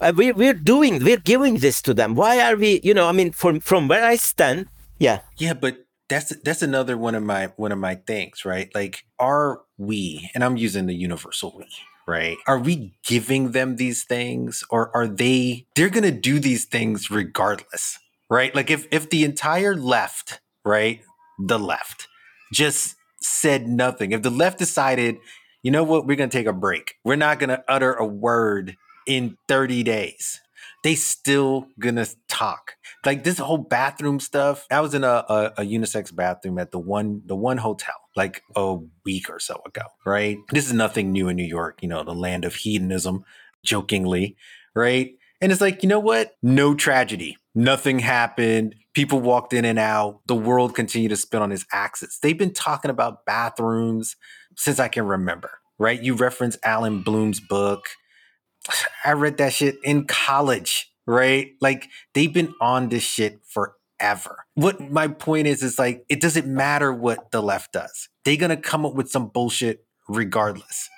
Uh, 0.00 0.12
we, 0.14 0.32
we're 0.32 0.54
doing 0.54 1.02
we're 1.02 1.16
giving 1.16 1.58
this 1.58 1.82
to 1.82 1.92
them. 1.92 2.14
Why 2.14 2.40
are 2.40 2.56
we 2.56 2.80
you 2.82 2.94
know 2.94 3.08
i 3.08 3.12
mean 3.12 3.32
from 3.32 3.60
from 3.60 3.88
where 3.88 4.04
i 4.04 4.16
stand 4.16 4.66
yeah. 4.98 5.20
Yeah 5.36 5.54
but 5.54 5.86
that's 6.08 6.34
that's 6.44 6.62
another 6.62 6.96
one 6.96 7.14
of 7.14 7.22
my 7.22 7.52
one 7.56 7.72
of 7.72 7.78
my 7.78 7.94
things 7.94 8.44
right? 8.44 8.74
Like 8.74 9.04
are 9.18 9.62
we 9.76 10.30
and 10.34 10.42
i'm 10.42 10.56
using 10.56 10.86
the 10.86 10.94
universal 10.94 11.54
we 11.56 11.66
right? 12.06 12.38
Are 12.46 12.58
we 12.58 12.94
giving 13.04 13.52
them 13.52 13.76
these 13.76 14.02
things 14.04 14.64
or 14.70 14.94
are 14.96 15.06
they 15.06 15.66
they're 15.76 15.90
gonna 15.90 16.10
do 16.10 16.38
these 16.40 16.64
things 16.64 17.10
regardless 17.10 17.98
right? 18.30 18.54
Like 18.54 18.70
if 18.70 18.86
if 18.90 19.10
the 19.10 19.24
entire 19.24 19.76
left 19.76 20.40
right 20.64 21.02
the 21.38 21.58
left 21.58 22.07
just 22.52 22.96
said 23.20 23.68
nothing, 23.68 24.12
if 24.12 24.22
the 24.22 24.30
left 24.30 24.58
decided, 24.58 25.18
you 25.62 25.70
know 25.70 25.84
what, 25.84 26.06
we're 26.06 26.16
going 26.16 26.30
to 26.30 26.38
take 26.38 26.46
a 26.46 26.52
break, 26.52 26.94
we're 27.04 27.16
not 27.16 27.38
going 27.38 27.50
to 27.50 27.62
utter 27.68 27.94
a 27.94 28.06
word 28.06 28.76
in 29.06 29.36
30 29.48 29.82
days, 29.82 30.40
they 30.84 30.94
still 30.94 31.66
gonna 31.78 32.06
talk. 32.28 32.76
Like 33.04 33.24
this 33.24 33.38
whole 33.38 33.58
bathroom 33.58 34.20
stuff. 34.20 34.66
I 34.70 34.80
was 34.80 34.94
in 34.94 35.02
a, 35.02 35.24
a, 35.28 35.52
a, 35.58 35.62
unisex 35.62 36.14
bathroom 36.14 36.58
at 36.58 36.70
the 36.70 36.78
one 36.78 37.22
the 37.24 37.34
one 37.34 37.56
hotel 37.56 37.94
like 38.16 38.42
a 38.54 38.76
week 39.04 39.30
or 39.30 39.40
so 39.40 39.60
ago, 39.66 39.82
right? 40.04 40.38
This 40.50 40.66
is 40.66 40.72
nothing 40.72 41.10
new 41.10 41.28
in 41.28 41.36
New 41.36 41.44
York, 41.44 41.82
you 41.82 41.88
know, 41.88 42.04
the 42.04 42.14
land 42.14 42.44
of 42.44 42.54
hedonism, 42.54 43.24
jokingly, 43.64 44.36
right? 44.74 45.14
And 45.40 45.52
it's 45.52 45.60
like, 45.60 45.82
you 45.82 45.88
know 45.88 46.00
what? 46.00 46.36
No 46.42 46.74
tragedy. 46.74 47.36
Nothing 47.54 47.98
happened. 47.98 48.74
People 48.94 49.20
walked 49.20 49.52
in 49.52 49.64
and 49.64 49.78
out. 49.78 50.20
The 50.26 50.34
world 50.34 50.74
continued 50.74 51.10
to 51.10 51.16
spin 51.16 51.42
on 51.42 51.52
its 51.52 51.66
axis. 51.72 52.18
They've 52.20 52.38
been 52.38 52.52
talking 52.52 52.90
about 52.90 53.24
bathrooms 53.24 54.16
since 54.56 54.78
I 54.78 54.88
can 54.88 55.06
remember, 55.06 55.50
right? 55.78 56.00
You 56.00 56.14
reference 56.14 56.56
Allan 56.62 57.02
Bloom's 57.02 57.40
book. 57.40 57.88
I 59.04 59.12
read 59.12 59.38
that 59.38 59.52
shit 59.52 59.76
in 59.82 60.06
college, 60.06 60.92
right? 61.06 61.52
Like 61.60 61.88
they've 62.14 62.32
been 62.32 62.54
on 62.60 62.90
this 62.90 63.02
shit 63.02 63.40
forever. 63.46 64.44
What 64.54 64.80
my 64.90 65.08
point 65.08 65.46
is 65.46 65.62
is 65.62 65.78
like 65.78 66.04
it 66.08 66.20
doesn't 66.20 66.46
matter 66.46 66.92
what 66.92 67.30
the 67.30 67.42
left 67.42 67.72
does. 67.72 68.08
They're 68.24 68.36
going 68.36 68.50
to 68.50 68.56
come 68.56 68.84
up 68.84 68.94
with 68.94 69.10
some 69.10 69.28
bullshit 69.28 69.84
regardless. 70.08 70.88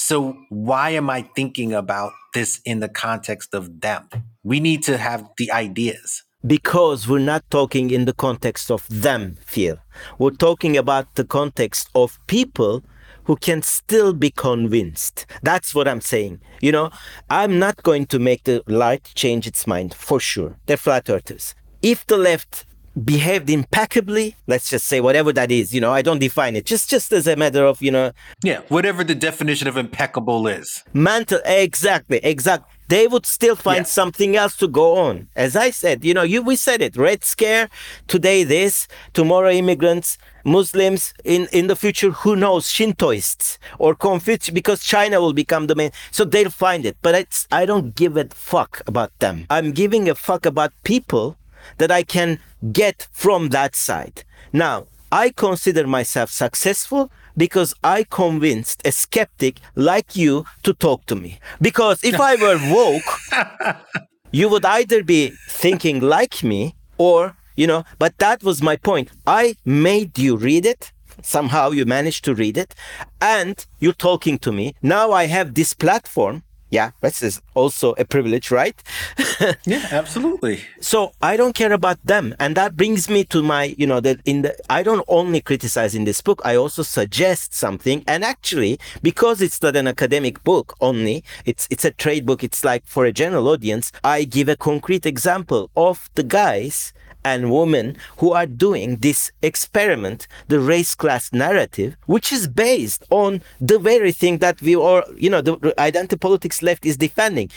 So 0.00 0.36
why 0.48 0.90
am 0.90 1.10
I 1.10 1.22
thinking 1.34 1.72
about 1.74 2.12
this 2.32 2.60
in 2.64 2.78
the 2.78 2.88
context 2.88 3.52
of 3.52 3.80
them? 3.80 4.08
We 4.44 4.60
need 4.60 4.84
to 4.84 4.96
have 4.96 5.28
the 5.38 5.50
ideas. 5.50 6.22
Because 6.46 7.08
we're 7.08 7.18
not 7.18 7.42
talking 7.50 7.90
in 7.90 8.04
the 8.04 8.12
context 8.12 8.70
of 8.70 8.86
them, 8.88 9.38
Phil. 9.44 9.76
We're 10.20 10.30
talking 10.30 10.76
about 10.76 11.16
the 11.16 11.24
context 11.24 11.90
of 11.96 12.20
people 12.28 12.84
who 13.24 13.34
can 13.34 13.60
still 13.60 14.12
be 14.12 14.30
convinced. 14.30 15.26
That's 15.42 15.74
what 15.74 15.88
I'm 15.88 16.00
saying. 16.00 16.42
You 16.60 16.70
know, 16.70 16.90
I'm 17.28 17.58
not 17.58 17.82
going 17.82 18.06
to 18.06 18.20
make 18.20 18.44
the 18.44 18.62
light 18.68 19.10
change 19.16 19.48
its 19.48 19.66
mind 19.66 19.94
for 19.94 20.20
sure. 20.20 20.58
They're 20.66 20.76
flat 20.76 21.10
earthers. 21.10 21.56
If 21.82 22.06
the 22.06 22.18
left 22.18 22.66
behaved 23.04 23.48
impeccably 23.50 24.34
let's 24.46 24.70
just 24.70 24.86
say 24.86 25.00
whatever 25.00 25.32
that 25.32 25.50
is 25.50 25.72
you 25.72 25.80
know 25.80 25.92
i 25.92 26.02
don't 26.02 26.18
define 26.18 26.56
it. 26.56 26.64
Just 26.64 26.90
just 26.90 27.12
as 27.12 27.26
a 27.26 27.36
matter 27.36 27.64
of 27.64 27.80
you 27.82 27.90
know. 27.90 28.12
Yeah 28.42 28.60
whatever 28.68 29.04
the 29.04 29.14
definition 29.14 29.68
of 29.68 29.76
impeccable 29.76 30.46
is. 30.46 30.84
Mental 30.92 31.40
exactly 31.44 32.18
exactly 32.22 32.68
they 32.88 33.06
would 33.06 33.26
still 33.26 33.54
find 33.54 33.80
yeah. 33.80 33.98
something 34.00 34.36
else 34.36 34.56
to 34.56 34.68
go 34.68 34.96
on. 34.96 35.28
As 35.36 35.56
i 35.56 35.70
said 35.70 36.04
you 36.04 36.14
know 36.14 36.22
you 36.22 36.42
we 36.42 36.56
said 36.56 36.80
it 36.82 36.96
red 36.96 37.24
scare 37.24 37.68
today 38.06 38.44
this 38.44 38.88
tomorrow 39.12 39.50
immigrants 39.50 40.18
muslims 40.44 41.12
in 41.24 41.46
in 41.52 41.66
the 41.66 41.76
future 41.76 42.10
who 42.10 42.34
knows 42.34 42.66
shintoists 42.66 43.58
or 43.78 43.94
confucius 43.94 44.50
because 44.50 44.82
china 44.82 45.20
will 45.20 45.34
become 45.34 45.66
the 45.66 45.74
main 45.74 45.90
so 46.10 46.24
they'll 46.24 46.50
find 46.50 46.84
it. 46.84 46.96
But 47.02 47.14
it's 47.14 47.46
i 47.52 47.66
don't 47.66 47.94
give 47.94 48.16
a 48.16 48.26
fuck 48.30 48.82
about 48.86 49.12
them. 49.18 49.46
I'm 49.50 49.72
giving 49.72 50.08
a 50.08 50.14
fuck 50.14 50.46
about 50.46 50.72
people 50.84 51.36
that 51.78 51.90
I 51.90 52.02
can 52.02 52.38
get 52.72 53.08
from 53.12 53.48
that 53.50 53.76
side. 53.76 54.24
Now, 54.52 54.86
I 55.10 55.30
consider 55.30 55.86
myself 55.86 56.30
successful 56.30 57.10
because 57.36 57.72
I 57.82 58.04
convinced 58.04 58.82
a 58.84 58.92
skeptic 58.92 59.60
like 59.74 60.16
you 60.16 60.44
to 60.64 60.74
talk 60.74 61.06
to 61.06 61.16
me. 61.16 61.38
Because 61.60 62.02
if 62.04 62.20
I 62.20 62.34
were 62.36 62.58
woke, 62.74 63.76
you 64.32 64.48
would 64.48 64.64
either 64.64 65.02
be 65.02 65.32
thinking 65.48 66.00
like 66.00 66.42
me 66.42 66.74
or, 66.98 67.36
you 67.56 67.66
know, 67.66 67.84
but 67.98 68.18
that 68.18 68.42
was 68.42 68.62
my 68.62 68.76
point. 68.76 69.10
I 69.26 69.56
made 69.64 70.18
you 70.18 70.36
read 70.36 70.66
it. 70.66 70.92
Somehow 71.22 71.70
you 71.70 71.84
managed 71.84 72.24
to 72.26 72.34
read 72.34 72.56
it 72.58 72.74
and 73.20 73.64
you're 73.80 73.92
talking 73.92 74.38
to 74.40 74.52
me. 74.52 74.74
Now 74.82 75.12
I 75.12 75.26
have 75.26 75.54
this 75.54 75.74
platform 75.74 76.42
yeah 76.70 76.90
this 77.00 77.22
is 77.22 77.40
also 77.54 77.94
a 77.98 78.04
privilege 78.04 78.50
right? 78.50 78.82
Yeah 79.64 79.86
absolutely. 79.90 80.60
So 80.80 81.12
i 81.22 81.36
don't 81.36 81.54
care 81.54 81.72
about 81.72 81.98
them 82.04 82.34
and 82.38 82.56
that 82.56 82.76
brings 82.76 83.08
me 83.08 83.24
to 83.24 83.42
my 83.42 83.74
you 83.78 83.86
know 83.86 84.00
that 84.00 84.20
in 84.24 84.42
the 84.42 84.54
i 84.70 84.82
don't 84.82 85.04
only 85.08 85.40
criticize 85.40 85.94
in 85.94 86.04
this 86.04 86.20
book 86.20 86.40
i 86.44 86.54
also 86.56 86.82
suggest 86.82 87.54
something 87.54 88.04
and 88.06 88.24
actually 88.24 88.78
because 89.02 89.40
it's 89.40 89.60
not 89.62 89.76
an 89.76 89.86
academic 89.86 90.42
book 90.44 90.74
only 90.80 91.24
it's 91.44 91.66
it's 91.70 91.84
a 91.84 91.90
trade 91.90 92.24
book 92.26 92.42
it's 92.44 92.64
like 92.64 92.84
for 92.86 93.04
a 93.04 93.12
general 93.12 93.48
audience 93.48 93.92
i 94.04 94.24
give 94.24 94.48
a 94.48 94.56
concrete 94.56 95.06
example 95.06 95.70
of 95.76 96.10
the 96.14 96.22
guys 96.22 96.92
and 97.24 97.52
women 97.52 97.96
who 98.18 98.32
are 98.32 98.46
doing 98.46 98.96
this 98.96 99.30
experiment, 99.42 100.26
the 100.48 100.60
race 100.60 100.94
class 100.94 101.32
narrative, 101.32 101.96
which 102.06 102.32
is 102.32 102.48
based 102.48 103.04
on 103.10 103.42
the 103.60 103.78
very 103.78 104.12
thing 104.12 104.38
that 104.38 104.60
we 104.62 104.74
are, 104.74 105.04
you 105.16 105.30
know, 105.30 105.40
the 105.40 105.74
identity 105.78 106.16
politics 106.16 106.62
left 106.62 106.86
is 106.86 106.96
defending. 106.96 107.50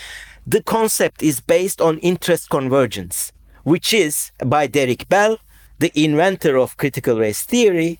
The 0.47 0.64
concept 0.64 1.22
is 1.24 1.39
based 1.39 1.82
on 1.82 1.99
interest 1.99 2.49
convergence, 2.49 3.32
which 3.64 3.93
is 3.93 4.32
by 4.45 4.68
Derek 4.68 5.07
Bell, 5.07 5.38
the 5.80 5.91
inventor 5.95 6.57
of 6.57 6.78
critical 6.78 7.20
race 7.20 7.43
theory. 7.43 7.99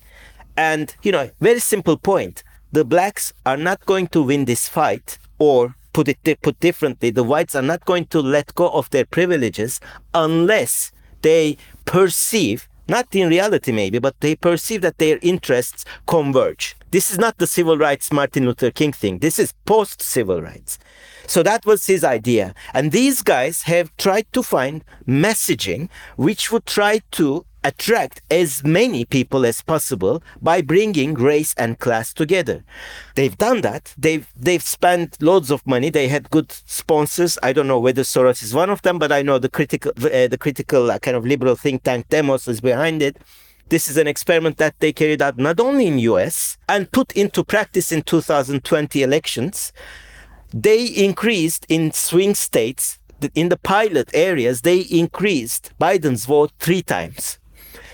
And, 0.56 0.94
you 1.02 1.12
know, 1.12 1.30
very 1.40 1.60
simple 1.60 1.96
point. 1.96 2.42
the 2.72 2.84
blacks 2.84 3.32
are 3.44 3.58
not 3.58 3.84
going 3.84 4.08
to 4.08 4.22
win 4.22 4.46
this 4.46 4.66
fight, 4.66 5.18
or 5.38 5.74
put 5.92 6.08
it 6.08 6.18
put 6.42 6.58
differently, 6.58 7.10
the 7.10 7.22
whites 7.22 7.54
are 7.54 7.62
not 7.62 7.84
going 7.84 8.06
to 8.06 8.20
let 8.20 8.54
go 8.54 8.70
of 8.70 8.88
their 8.90 9.04
privileges 9.04 9.78
unless 10.14 10.90
they 11.22 11.56
perceive 11.84 12.68
not 12.88 13.14
in 13.14 13.28
reality 13.28 13.72
maybe, 13.72 13.98
but 13.98 14.20
they 14.20 14.34
perceive 14.34 14.82
that 14.82 14.98
their 14.98 15.18
interests 15.22 15.84
converge. 16.06 16.76
This 16.90 17.10
is 17.10 17.18
not 17.18 17.38
the 17.38 17.46
civil 17.46 17.78
rights 17.78 18.12
Martin 18.12 18.44
Luther 18.44 18.70
King 18.70 18.92
thing. 18.92 19.18
This 19.18 19.38
is 19.38 19.54
post 19.64 20.02
civil 20.02 20.42
rights. 20.42 20.78
So 21.26 21.42
that 21.42 21.64
was 21.64 21.86
his 21.86 22.04
idea. 22.04 22.54
And 22.74 22.92
these 22.92 23.22
guys 23.22 23.62
have 23.62 23.96
tried 23.96 24.26
to 24.32 24.42
find 24.42 24.84
messaging 25.06 25.88
which 26.16 26.50
would 26.50 26.66
try 26.66 27.00
to 27.12 27.46
attract 27.64 28.22
as 28.30 28.64
many 28.64 29.04
people 29.04 29.46
as 29.46 29.62
possible 29.62 30.22
by 30.40 30.60
bringing 30.62 31.14
race 31.14 31.54
and 31.56 31.78
class 31.78 32.12
together. 32.12 32.64
They've 33.14 33.36
done 33.36 33.60
that. 33.62 33.94
They've 33.96 34.26
they've 34.36 34.62
spent 34.62 35.22
loads 35.22 35.50
of 35.50 35.66
money. 35.66 35.90
They 35.90 36.08
had 36.08 36.30
good 36.30 36.52
sponsors. 36.52 37.38
I 37.42 37.52
don't 37.52 37.68
know 37.68 37.78
whether 37.78 38.02
Soros 38.02 38.42
is 38.42 38.54
one 38.54 38.70
of 38.70 38.82
them, 38.82 38.98
but 38.98 39.12
I 39.12 39.22
know 39.22 39.38
the 39.38 39.48
critical 39.48 39.92
uh, 39.96 40.28
the 40.28 40.38
critical 40.38 40.90
uh, 40.90 40.98
kind 40.98 41.16
of 41.16 41.24
liberal 41.24 41.56
think 41.56 41.82
tank 41.82 42.08
Demos 42.08 42.48
is 42.48 42.60
behind 42.60 43.02
it. 43.02 43.16
This 43.68 43.88
is 43.88 43.96
an 43.96 44.06
experiment 44.06 44.58
that 44.58 44.78
they 44.80 44.92
carried 44.92 45.22
out 45.22 45.38
not 45.38 45.58
only 45.58 45.86
in 45.86 45.98
US 46.00 46.58
and 46.68 46.90
put 46.92 47.12
into 47.12 47.42
practice 47.44 47.90
in 47.92 48.02
2020 48.02 49.02
elections. 49.02 49.72
They 50.54 50.84
increased 50.84 51.64
in 51.70 51.92
swing 51.92 52.34
states 52.34 52.98
in 53.34 53.48
the 53.48 53.56
pilot 53.56 54.10
areas, 54.14 54.62
they 54.62 54.80
increased 54.80 55.72
Biden's 55.80 56.26
vote 56.26 56.52
three 56.58 56.82
times. 56.82 57.38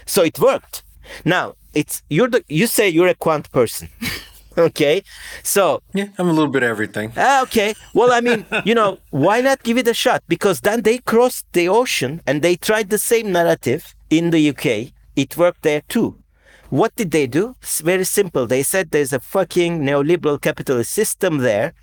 So 0.08 0.20
it 0.22 0.38
worked. 0.38 0.82
Now 1.24 1.54
it's 1.74 2.02
you're 2.08 2.30
the 2.34 2.40
you 2.48 2.66
say 2.66 2.88
you're 2.88 3.08
a 3.08 3.14
quant 3.14 3.46
person. 3.52 3.88
okay? 4.58 4.96
So 5.42 5.62
yeah 5.94 6.08
i'm 6.18 6.28
a 6.28 6.32
little 6.38 6.52
bit 6.56 6.62
of 6.64 6.70
everything. 6.70 7.12
Ah, 7.16 7.42
okay. 7.46 7.74
Well 7.94 8.10
i 8.18 8.20
mean 8.20 8.40
you 8.64 8.74
know 8.74 8.90
why 9.24 9.40
not 9.40 9.62
give 9.62 9.78
it 9.82 9.88
a 9.88 9.94
shot? 9.94 10.20
Because 10.34 10.58
then 10.60 10.82
they 10.82 10.98
crossed 10.98 11.46
the 11.52 11.68
ocean 11.68 12.12
and 12.26 12.42
they 12.42 12.56
tried 12.56 12.88
the 12.90 12.98
same 13.12 13.30
narrative 13.32 13.94
in 14.10 14.30
the 14.30 14.42
uk 14.50 14.66
it 15.22 15.36
worked 15.36 15.62
there 15.62 15.82
too 15.88 16.16
what 16.70 16.94
did 16.96 17.10
they 17.10 17.26
do 17.26 17.56
it's 17.62 17.80
very 17.80 18.04
simple 18.04 18.46
they 18.46 18.62
said 18.62 18.90
there's 18.90 19.12
a 19.12 19.20
fucking 19.20 19.80
neoliberal 19.80 20.40
capitalist 20.40 20.92
system 20.92 21.38
there 21.38 21.74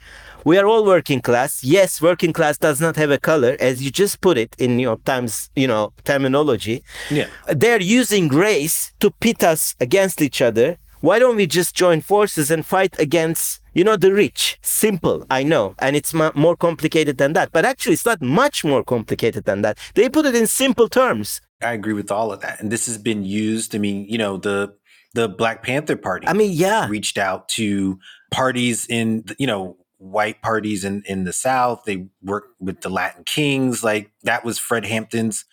we 0.46 0.60
are 0.60 0.68
all 0.68 0.86
working 0.86 1.22
class. 1.22 1.64
Yes, 1.64 2.00
working 2.00 2.32
class 2.32 2.60
does 2.60 2.80
not 2.80 2.96
have 2.98 3.10
a 3.10 3.18
color, 3.18 3.58
as 3.60 3.82
you 3.82 3.90
just 3.90 4.22
put 4.22 4.38
it 4.38 4.56
in 4.60 4.78
New 4.78 4.84
York 4.84 5.04
Times, 5.04 5.50
you 5.56 5.68
know, 5.68 5.92
terminology. 6.04 6.84
Yeah. 7.10 7.26
They're 7.48 7.82
using 7.82 8.28
race 8.28 8.94
to 9.00 9.10
pit 9.10 9.44
us 9.44 9.76
against 9.80 10.22
each 10.22 10.44
other. 10.44 10.78
Why 11.02 11.18
don't 11.18 11.36
we 11.36 11.48
just 11.48 11.74
join 11.74 12.02
forces 12.02 12.52
and 12.52 12.64
fight 12.64 12.96
against, 13.00 13.60
you 13.74 13.84
know, 13.84 13.98
the 13.98 14.14
rich? 14.14 14.60
Simple, 14.62 15.26
I 15.32 15.42
know. 15.42 15.74
And 15.80 15.96
it's 15.96 16.14
more 16.14 16.56
complicated 16.56 17.18
than 17.18 17.34
that. 17.34 17.52
But 17.52 17.66
actually, 17.66 17.94
it's 17.94 18.06
not 18.06 18.22
much 18.22 18.64
more 18.64 18.84
complicated 18.84 19.46
than 19.46 19.64
that. 19.64 19.80
They 19.96 20.10
put 20.10 20.28
it 20.28 20.36
in 20.36 20.46
simple 20.46 20.90
terms. 20.90 21.42
I 21.66 21.74
agree 21.74 21.94
with 21.94 22.12
all 22.12 22.32
of 22.32 22.42
that. 22.42 22.60
And 22.62 22.72
this 22.72 22.86
has 22.86 22.98
been 22.98 23.24
used. 23.24 23.76
I 23.76 23.80
mean, 23.80 24.06
you 24.08 24.18
know, 24.18 24.38
the 24.38 24.76
the 25.14 25.30
Black 25.30 25.64
Panther 25.64 25.96
Party. 25.96 26.28
I 26.28 26.34
mean, 26.34 26.52
yeah, 26.52 26.88
reached 26.88 27.18
out 27.18 27.48
to 27.50 28.00
parties 28.32 28.86
in, 28.88 29.24
you 29.40 29.48
know, 29.48 29.78
white 29.98 30.42
parties 30.42 30.84
in, 30.84 31.04
in 31.06 31.24
the 31.24 31.34
South. 31.34 31.84
They 31.86 32.08
worked 32.22 32.54
with 32.60 32.82
the 32.82 32.90
Latin 32.90 33.24
Kings. 33.24 33.84
Like 33.84 34.12
that 34.24 34.44
was 34.44 34.60
Fred 34.60 34.86
Hampton's 34.86 35.46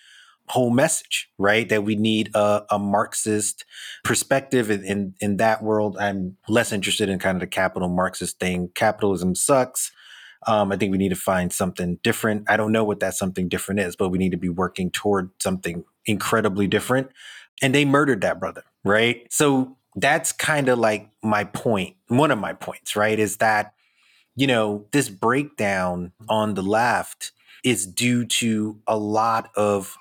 whole 0.49 0.71
message, 0.71 1.31
right? 1.39 1.69
That 1.69 1.85
we 1.85 1.95
need 1.95 2.31
a, 2.35 2.65
a 2.71 2.79
Marxist 2.79 3.65
perspective 4.05 4.71
in, 4.71 4.85
in, 4.85 5.15
in 5.21 5.37
that 5.39 5.63
world. 5.63 5.97
I'm 5.99 6.37
less 6.49 6.73
interested 6.73 7.09
in 7.09 7.19
kind 7.19 7.37
of 7.37 7.41
the 7.41 7.47
capital 7.47 7.89
Marxist 7.89 8.39
thing. 8.39 8.71
Capitalism 8.75 9.35
sucks. 9.35 9.93
Um, 10.47 10.73
I 10.73 10.77
think 10.77 10.91
we 10.91 10.99
need 10.99 11.11
to 11.11 11.17
find 11.17 11.53
something 11.53 12.01
different. 12.03 12.51
I 12.51 12.57
don't 12.57 12.73
know 12.73 12.83
what 12.83 12.99
that 13.01 13.15
something 13.15 13.49
different 13.49 13.81
is, 13.81 13.95
but 13.95 14.09
we 14.09 14.19
need 14.19 14.33
to 14.33 14.37
be 14.37 14.49
working 14.49 14.91
toward 14.91 15.31
something 15.41 15.85
incredibly 16.07 16.67
different. 16.67 17.11
And 17.61 17.75
they 17.75 17.85
murdered 17.85 18.23
that 18.23 18.41
brother, 18.41 18.65
right? 18.85 19.27
So 19.31 19.77
that's 19.95 20.33
kind 20.33 20.69
of 20.69 20.79
like 20.79 21.11
my 21.23 21.45
point. 21.45 21.97
One 22.09 22.31
of 22.31 22.39
my 22.39 22.53
points, 22.55 22.97
right? 22.97 23.19
Is 23.19 23.37
that 23.39 23.75
you 24.35 24.47
know, 24.47 24.87
this 24.93 25.09
breakdown 25.09 26.13
on 26.29 26.55
the 26.55 26.63
left 26.63 27.33
is 27.65 27.87
due 27.87 28.25
to 28.25 28.81
a 28.87 28.97
lot 28.97 29.51
of 29.57 29.97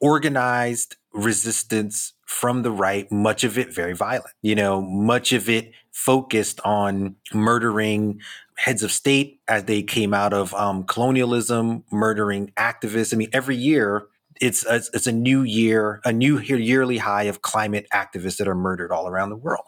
organized 0.00 0.96
resistance 1.12 2.12
from 2.26 2.62
the 2.62 2.70
right, 2.70 3.10
much 3.12 3.44
of 3.44 3.58
it 3.58 3.72
very 3.72 3.94
violent, 3.94 4.34
you 4.40 4.54
know, 4.54 4.80
much 4.80 5.32
of 5.32 5.48
it 5.48 5.72
focused 5.92 6.60
on 6.64 7.14
murdering 7.32 8.20
heads 8.56 8.82
of 8.82 8.90
state 8.90 9.40
as 9.48 9.64
they 9.64 9.82
came 9.82 10.14
out 10.14 10.32
of 10.32 10.54
um, 10.54 10.84
colonialism, 10.84 11.84
murdering 11.92 12.50
activists. 12.56 13.12
I 13.12 13.16
mean, 13.16 13.28
every 13.32 13.56
year 13.56 14.06
it's 14.42 14.66
a, 14.66 14.82
it's 14.92 15.06
a 15.06 15.12
new 15.12 15.44
year, 15.44 16.00
a 16.04 16.12
new 16.12 16.40
yearly 16.40 16.98
high 16.98 17.22
of 17.22 17.42
climate 17.42 17.86
activists 17.94 18.38
that 18.38 18.48
are 18.48 18.56
murdered 18.56 18.90
all 18.90 19.06
around 19.06 19.30
the 19.30 19.36
world. 19.36 19.66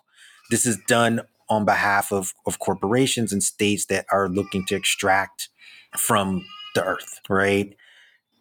This 0.51 0.66
is 0.66 0.77
done 0.89 1.20
on 1.49 1.64
behalf 1.64 2.11
of, 2.11 2.35
of 2.45 2.59
corporations 2.59 3.33
and 3.33 3.41
states 3.41 3.87
that 3.87 4.05
are 4.11 4.29
looking 4.29 4.66
to 4.66 4.75
extract 4.75 5.49
from 5.97 6.45
the 6.75 6.83
earth, 6.83 7.20
right? 7.29 7.77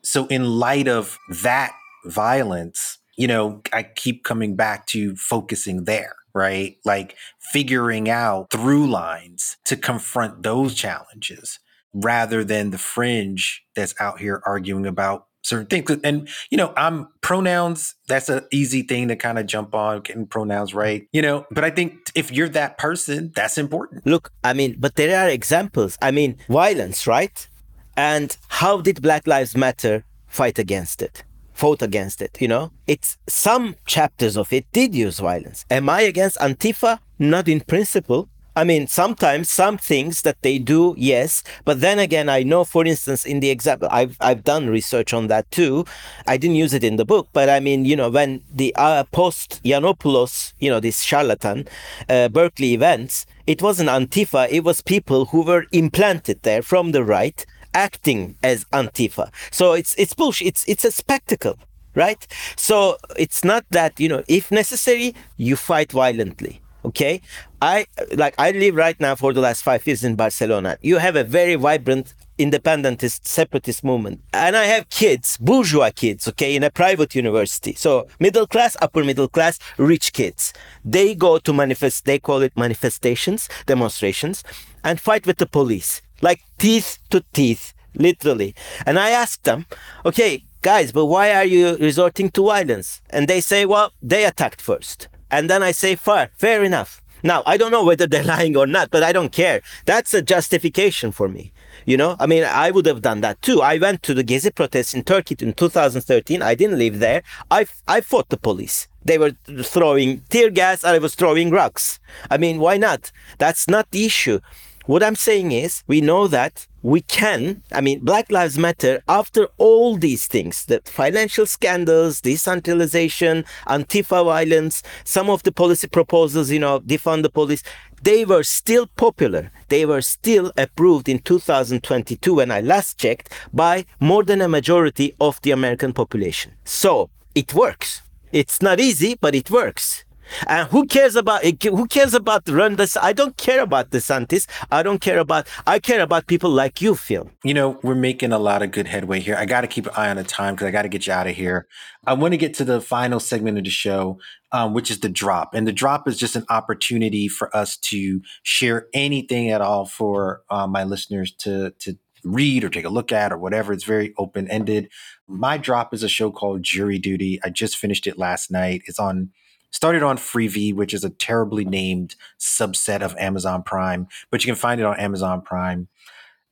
So, 0.02 0.26
in 0.26 0.46
light 0.46 0.88
of 0.88 1.20
that 1.30 1.74
violence, 2.06 2.98
you 3.16 3.28
know, 3.28 3.62
I 3.72 3.84
keep 3.84 4.24
coming 4.24 4.56
back 4.56 4.88
to 4.88 5.16
focusing 5.16 5.84
there, 5.84 6.16
right? 6.34 6.78
Like 6.84 7.16
figuring 7.40 8.10
out 8.10 8.50
through 8.50 8.90
lines 8.90 9.58
to 9.66 9.78
confront 9.78 10.42
those 10.42 10.74
challenges 10.74 11.60
rather 11.94 12.44
than 12.44 12.72
the 12.72 12.80
fringe 12.80 13.64
that's 13.76 13.94
out 14.00 14.20
here 14.20 14.42
arguing 14.48 14.88
about 14.88 15.28
certain 15.44 15.68
things. 15.68 16.00
And, 16.04 16.28
you 16.50 16.58
know, 16.58 16.74
I'm 16.76 17.08
pronouns, 17.22 17.96
that's 18.08 18.30
an 18.30 18.42
easy 18.52 18.82
thing 18.82 19.08
to 19.10 19.16
kind 19.16 19.38
of 19.38 19.46
jump 19.46 19.76
on, 19.76 20.02
getting 20.02 20.26
pronouns 20.26 20.74
right, 20.74 21.08
you 21.12 21.22
know, 21.22 21.46
but 21.52 21.64
I 21.64 21.70
think 21.70 22.12
if 22.16 22.32
you're 22.32 22.50
that 22.50 22.78
person, 22.78 23.32
that's 23.36 23.58
important. 23.58 24.06
Look, 24.06 24.32
I 24.44 24.54
mean, 24.54 24.76
but 24.80 24.96
there 24.96 25.18
are 25.20 25.30
examples. 25.30 25.98
I 26.02 26.12
mean, 26.12 26.38
violence, 26.50 27.06
right? 27.06 27.48
And 27.96 28.36
how 28.48 28.82
did 28.82 29.02
Black 29.02 29.28
Lives 29.28 29.56
Matter 29.56 30.04
fight 30.28 30.58
against 30.58 31.02
it? 31.02 31.24
Fought 31.54 31.84
against 31.84 32.22
it, 32.22 32.42
you 32.42 32.48
know? 32.48 32.72
It's 32.88 33.18
some 33.28 33.76
chapters 33.86 34.36
of 34.36 34.52
it 34.52 34.66
did 34.72 34.96
use 34.96 35.20
violence. 35.20 35.66
Am 35.70 35.88
I 35.88 36.02
against 36.02 36.38
Antifa? 36.40 36.98
Not 37.20 37.48
in 37.48 37.62
principle, 37.62 38.28
I 38.56 38.64
mean, 38.64 38.88
sometimes 38.88 39.50
some 39.50 39.78
things 39.78 40.22
that 40.22 40.42
they 40.44 40.60
do, 40.60 40.94
yes. 40.98 41.44
But 41.66 41.82
then 41.82 41.98
again, 41.98 42.30
I 42.30 42.44
know, 42.44 42.64
for 42.64 42.86
instance, 42.86 43.26
in 43.26 43.40
the 43.40 43.50
example, 43.50 43.88
I've, 43.92 44.16
I've 44.20 44.44
done 44.44 44.70
research 44.70 45.14
on 45.14 45.28
that 45.28 45.50
too. 45.50 45.86
I 46.28 46.38
didn't 46.38 46.58
use 46.58 46.74
it 46.74 46.84
in 46.84 46.98
the 46.98 47.06
book, 47.06 47.30
but 47.34 47.50
I 47.50 47.60
mean, 47.60 47.86
you 47.86 47.96
know, 47.96 48.10
when 48.10 48.44
the 48.54 48.74
uh, 48.76 49.06
post 49.06 49.62
Yiannopoulos, 49.64 50.54
you 50.60 50.70
know, 50.70 50.80
this 50.80 51.02
charlatan, 51.02 51.68
uh, 52.10 52.30
Berkeley 52.30 52.74
events, 52.74 53.26
it 53.48 53.62
wasn't 53.62 53.90
Antifa, 53.90 54.48
it 54.50 54.64
was 54.64 54.82
people 54.82 55.26
who 55.26 55.42
were 55.42 55.66
implanted 55.72 56.42
there 56.44 56.62
from 56.62 56.92
the 56.92 57.04
right 57.04 57.46
acting 57.74 58.36
as 58.44 58.66
Antifa. 58.66 59.32
So 59.52 59.74
it's, 59.74 59.96
it's 59.96 60.14
bullshit. 60.14 60.48
It's, 60.48 60.68
it's 60.68 60.86
a 60.86 60.92
spectacle 60.92 61.58
right? 61.96 62.26
So 62.56 62.98
it's 63.18 63.44
not 63.44 63.66
that, 63.70 64.00
you 64.00 64.10
know, 64.10 64.24
if 64.28 64.52
necessary, 64.52 65.14
you 65.38 65.56
fight 65.56 65.92
violently. 65.92 66.63
Okay. 66.86 67.22
I 67.62 67.86
like 68.16 68.36
I 68.38 68.52
live 68.52 68.76
right 68.76 69.00
now 69.00 69.16
for 69.16 69.34
the 69.34 69.42
last 69.42 69.64
five 69.64 69.86
years 69.88 70.04
in 70.04 70.16
Barcelona. 70.16 70.78
You 70.82 70.98
have 70.98 71.16
a 71.16 71.24
very 71.24 71.56
vibrant 71.56 72.14
independentist 72.38 73.28
separatist 73.28 73.84
movement. 73.84 74.22
And 74.34 74.56
I 74.56 74.66
have 74.66 74.90
kids, 74.90 75.38
bourgeois 75.38 75.92
kids, 75.96 76.28
okay, 76.28 76.56
in 76.56 76.64
a 76.64 76.72
private 76.72 77.16
university. 77.16 77.74
So 77.74 78.08
middle 78.20 78.48
class, 78.48 78.76
upper 78.82 79.04
middle 79.04 79.28
class, 79.28 79.60
rich 79.78 80.14
kids. 80.14 80.54
They 80.84 81.16
go 81.16 81.38
to 81.40 81.54
manifest, 81.54 82.06
they 82.06 82.20
call 82.20 82.42
it 82.42 82.58
manifestations, 82.58 83.50
demonstrations, 83.66 84.44
and 84.84 85.00
fight 85.00 85.26
with 85.26 85.38
the 85.38 85.46
police, 85.46 86.02
like 86.22 86.42
teeth 86.58 86.98
to 87.12 87.24
teeth, 87.34 87.74
literally. 87.96 88.56
And 88.86 89.00
I 89.00 89.12
ask 89.12 89.42
them, 89.44 89.66
okay, 90.06 90.44
guys, 90.62 90.92
but 90.92 91.06
why 91.06 91.34
are 91.34 91.46
you 91.46 91.78
resorting 91.78 92.30
to 92.32 92.46
violence? 92.46 93.02
And 93.10 93.28
they 93.28 93.42
say, 93.42 93.66
well, 93.66 93.94
they 94.02 94.26
attacked 94.26 94.62
first. 94.62 95.08
And 95.34 95.50
then 95.50 95.64
I 95.64 95.72
say, 95.72 95.96
fair, 95.96 96.30
fair 96.38 96.64
enough. 96.64 97.02
Now, 97.24 97.42
I 97.48 97.58
don't 97.58 97.72
know 97.72 97.84
whether 97.84 98.06
they're 98.12 98.24
lying 98.24 98.56
or 98.56 98.68
not, 98.68 98.92
but 98.92 99.02
I 99.02 99.12
don't 99.12 99.32
care. 99.32 99.62
That's 99.86 100.14
a 100.14 100.22
justification 100.22 101.12
for 101.12 101.28
me. 101.28 101.52
You 101.86 101.98
know, 101.98 102.16
I 102.20 102.28
mean, 102.28 102.44
I 102.44 102.70
would 102.70 102.86
have 102.86 103.02
done 103.02 103.22
that 103.22 103.42
too. 103.42 103.60
I 103.62 103.78
went 103.78 104.04
to 104.04 104.14
the 104.14 104.24
Gezi 104.24 104.54
protests 104.54 104.94
in 104.94 105.04
Turkey 105.04 105.36
in 105.40 105.54
2013. 105.54 106.42
I 106.42 106.54
didn't 106.56 106.78
live 106.78 107.00
there. 107.00 107.24
I, 107.50 107.66
I 107.88 108.00
fought 108.02 108.30
the 108.30 108.38
police. 108.38 108.88
They 109.04 109.18
were 109.18 109.32
throwing 109.64 110.22
tear 110.30 110.50
gas. 110.50 110.84
I 110.84 110.98
was 111.00 111.16
throwing 111.16 111.50
rocks. 111.50 112.00
I 112.30 112.38
mean, 112.38 112.60
why 112.60 112.78
not? 112.78 113.12
That's 113.40 113.68
not 113.68 113.90
the 113.92 114.06
issue. 114.06 114.40
What 114.86 115.02
I'm 115.02 115.16
saying 115.16 115.54
is, 115.54 115.82
we 115.88 116.02
know 116.02 116.28
that 116.28 116.68
we 116.82 117.00
can, 117.00 117.64
I 117.72 117.80
mean, 117.80 118.02
Black 118.02 118.30
Lives 118.30 118.58
Matter, 118.58 119.02
after 119.08 119.48
all 119.58 119.96
these 119.96 120.28
things, 120.28 120.66
the 120.66 120.82
financial 120.84 121.46
scandals, 121.46 122.20
decentralization, 122.20 123.46
Antifa 123.66 124.26
violence, 124.26 124.84
some 125.06 125.30
of 125.30 125.42
the 125.44 125.54
policy 125.54 125.88
proposals, 125.88 126.52
you 126.52 126.60
know, 126.60 126.82
defund 126.82 127.24
the 127.24 127.30
police, 127.30 127.64
they 128.02 128.26
were 128.26 128.44
still 128.44 128.88
popular. 128.88 129.52
They 129.70 129.86
were 129.86 130.02
still 130.02 130.52
approved 130.58 131.08
in 131.08 131.20
2022 131.20 132.34
when 132.34 132.52
I 132.52 132.60
last 132.60 132.98
checked 132.98 133.32
by 133.54 133.86
more 134.02 134.26
than 134.26 134.42
a 134.42 134.50
majority 134.50 135.16
of 135.22 135.40
the 135.44 135.52
American 135.52 135.94
population. 135.94 136.56
So 136.66 137.10
it 137.34 137.54
works. 137.54 138.02
It's 138.34 138.62
not 138.62 138.82
easy, 138.82 139.16
but 139.16 139.34
it 139.34 139.50
works. 139.50 140.03
And 140.48 140.68
who 140.70 140.86
cares 140.86 141.16
about 141.16 141.44
who 141.44 141.88
cares 141.88 142.14
about 142.14 142.48
run 142.50 142.76
this? 142.76 142.98
I 142.98 143.14
don't 143.14 143.36
care 143.38 143.62
about 143.62 143.92
DeSantis. 143.92 144.48
I 144.72 144.84
don't 144.84 145.00
care 145.00 145.20
about. 145.20 145.48
I 145.68 145.80
care 145.80 146.02
about 146.02 146.28
people 146.28 146.50
like 146.50 146.82
you, 146.82 146.96
Phil. 146.96 147.30
You 147.44 147.54
know, 147.54 147.80
we're 147.84 147.96
making 147.96 148.32
a 148.32 148.40
lot 148.40 148.62
of 148.62 148.72
good 148.72 148.88
headway 148.88 149.20
here. 149.20 149.36
I 149.36 149.46
got 149.46 149.62
to 149.62 149.68
keep 149.68 149.86
an 149.88 149.94
eye 149.96 150.10
on 150.10 150.18
the 150.18 150.24
time 150.24 150.56
because 150.56 150.68
I 150.68 150.72
got 150.72 150.84
to 150.84 150.90
get 150.90 151.08
you 151.08 151.14
out 151.14 151.28
of 151.28 151.36
here. 151.36 151.68
I 152.06 152.14
want 152.14 152.34
to 152.34 152.38
get 152.38 152.54
to 152.56 152.66
the 152.66 152.82
final 152.82 153.20
segment 153.20 153.58
of 153.58 153.64
the 153.64 153.70
show, 153.70 154.20
um, 154.52 154.74
which 154.74 154.92
is 154.92 155.00
the 155.00 155.10
drop. 155.10 155.54
And 155.54 155.68
the 155.68 155.72
drop 155.72 156.08
is 156.08 156.18
just 156.18 156.36
an 156.36 156.46
opportunity 156.50 157.28
for 157.28 157.56
us 157.56 157.78
to 157.78 158.22
share 158.44 158.88
anything 158.94 159.50
at 159.50 159.62
all 159.62 159.86
for 159.86 160.42
uh, 160.50 160.68
my 160.68 160.84
listeners 160.84 161.32
to 161.40 161.72
to 161.80 161.98
read 162.24 162.64
or 162.64 162.70
take 162.70 162.86
a 162.86 162.90
look 162.90 163.12
at 163.12 163.32
or 163.32 163.38
whatever. 163.38 163.74
It's 163.74 163.84
very 163.84 164.14
open 164.18 164.50
ended. 164.50 164.90
My 165.28 165.58
drop 165.58 165.94
is 165.94 166.04
a 166.04 166.10
show 166.10 166.32
called 166.32 166.64
Jury 166.64 166.98
Duty. 166.98 167.40
I 167.44 167.50
just 167.50 167.78
finished 167.78 168.08
it 168.08 168.18
last 168.18 168.52
night. 168.52 168.82
It's 168.86 169.00
on 169.00 169.32
started 169.74 170.04
on 170.04 170.18
Freevee, 170.18 170.74
which 170.74 170.94
is 170.94 171.04
a 171.04 171.10
terribly 171.10 171.66
named 171.66 172.16
subset 172.40 173.02
of 173.02 173.16
Amazon 173.18 173.64
Prime, 173.64 174.08
but 174.32 174.44
you 174.44 174.48
can 174.48 174.56
find 174.56 174.80
it 174.80 174.86
on 174.86 174.98
Amazon 175.00 175.42
Prime. 175.42 175.90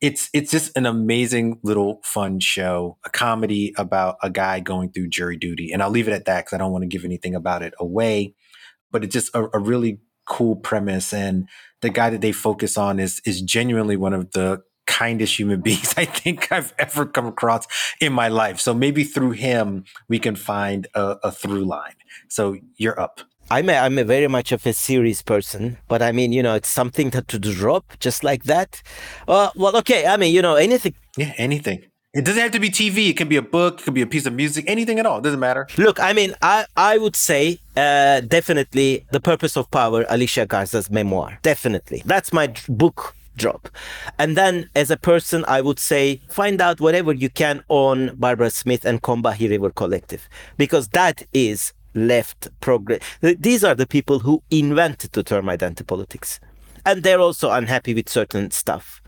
It's 0.02 0.30
it's 0.34 0.50
just 0.50 0.76
an 0.76 0.88
amazing 0.88 1.60
little 1.62 2.02
fun 2.04 2.40
show, 2.40 2.98
a 3.06 3.10
comedy 3.12 3.72
about 3.78 4.18
a 4.24 4.32
guy 4.32 4.60
going 4.60 4.92
through 4.92 5.10
jury 5.10 5.38
duty, 5.38 5.72
and 5.72 5.82
I'll 5.82 5.92
leave 5.92 6.08
it 6.08 6.14
at 6.14 6.26
that 6.26 6.46
because 6.46 6.54
I 6.54 6.58
don't 6.58 6.72
want 6.72 6.82
to 6.82 6.88
give 6.88 7.06
anything 7.06 7.36
about 7.36 7.62
it 7.62 7.74
away. 7.80 8.34
But 8.92 9.04
it's 9.04 9.14
just 9.14 9.34
a, 9.36 9.48
a 9.54 9.60
really 9.60 10.00
cool 10.26 10.56
premise, 10.56 11.14
and 11.14 11.48
the 11.82 11.92
guy 11.92 12.10
that 12.10 12.22
they 12.22 12.32
focus 12.32 12.78
on 12.78 13.00
is 13.00 13.22
is 13.26 13.42
genuinely 13.42 13.96
one 13.96 14.14
of 14.14 14.32
the 14.32 14.64
kindest 14.86 15.38
human 15.38 15.62
beings 15.68 15.94
I 15.98 16.06
think 16.06 16.52
I've 16.52 16.74
ever 16.78 17.06
come 17.06 17.28
across 17.28 17.68
in 18.00 18.14
my 18.14 18.28
life. 18.28 18.60
So 18.60 18.74
maybe 18.74 19.04
through 19.04 19.32
him 19.32 19.86
we 20.08 20.20
can 20.20 20.36
find 20.36 20.88
a, 20.94 21.18
a 21.24 21.32
through 21.32 21.66
line. 21.66 21.96
So 22.28 22.58
you're 22.78 23.00
up. 23.00 23.22
I'm 23.50 23.70
a, 23.70 23.74
I'm 23.74 23.98
a 23.98 24.06
very 24.06 24.30
much 24.30 24.54
of 24.54 24.66
a 24.66 24.72
serious 24.72 25.22
person, 25.22 25.78
but 25.90 26.02
I 26.02 26.14
mean, 26.14 26.32
you 26.32 26.42
know, 26.42 26.56
it's 26.56 26.70
something 26.70 27.10
that 27.10 27.28
to 27.28 27.38
drop 27.38 28.00
just 28.00 28.24
like 28.24 28.46
that. 28.46 28.82
Uh, 29.28 29.50
well, 29.58 29.76
okay. 29.78 30.06
I 30.06 30.16
mean, 30.16 30.34
you 30.34 30.42
know, 30.42 30.56
anything. 30.56 30.94
Yeah, 31.18 31.34
anything. 31.38 31.84
It 32.14 32.24
doesn't 32.26 32.42
have 32.42 32.52
to 32.52 32.60
be 32.60 32.70
TV. 32.70 33.10
It 33.10 33.18
can 33.18 33.28
be 33.28 33.36
a 33.38 33.42
book. 33.42 33.82
It 33.82 33.84
could 33.84 33.94
be 33.94 34.02
a 34.02 34.08
piece 34.08 34.26
of 34.26 34.34
music. 34.34 34.64
Anything 34.68 35.00
at 35.00 35.06
all. 35.06 35.20
It 35.20 35.24
doesn't 35.24 35.40
matter. 35.40 35.68
Look, 35.78 36.00
I 36.00 36.14
mean, 36.14 36.34
I 36.42 36.66
I 36.76 36.98
would 36.98 37.16
say 37.16 37.60
uh, 37.76 38.22
definitely 38.22 39.06
the 39.12 39.20
purpose 39.20 39.56
of 39.58 39.70
power, 39.72 40.06
Alicia 40.10 40.46
Garza's 40.46 40.90
memoir. 40.90 41.40
Definitely, 41.42 42.04
that's 42.06 42.34
my 42.34 42.54
book 42.68 43.16
drop. 43.42 43.70
And 44.20 44.38
then 44.38 44.70
as 44.76 44.92
a 44.92 44.98
person, 44.98 45.44
I 45.48 45.62
would 45.62 45.80
say 45.80 46.22
find 46.30 46.62
out 46.62 46.80
whatever 46.80 47.12
you 47.12 47.30
can 47.30 47.64
on 47.68 48.16
Barbara 48.16 48.52
Smith 48.52 48.86
and 48.86 49.02
Combahee 49.02 49.50
River 49.50 49.72
Collective, 49.72 50.30
because 50.58 50.90
that 50.90 51.24
is 51.34 51.74
left 51.94 52.48
progress. 52.62 53.02
These 53.22 53.64
are 53.64 53.76
the 53.76 53.88
people 53.88 54.20
who 54.20 54.44
invented 54.52 55.12
the 55.14 55.24
term 55.24 55.50
identity 55.50 55.84
politics. 55.84 56.40
And 56.86 57.04
they're 57.04 57.20
also 57.20 57.52
unhappy 57.52 57.94
with 57.94 58.10
certain 58.10 58.52
stuff. 58.52 59.02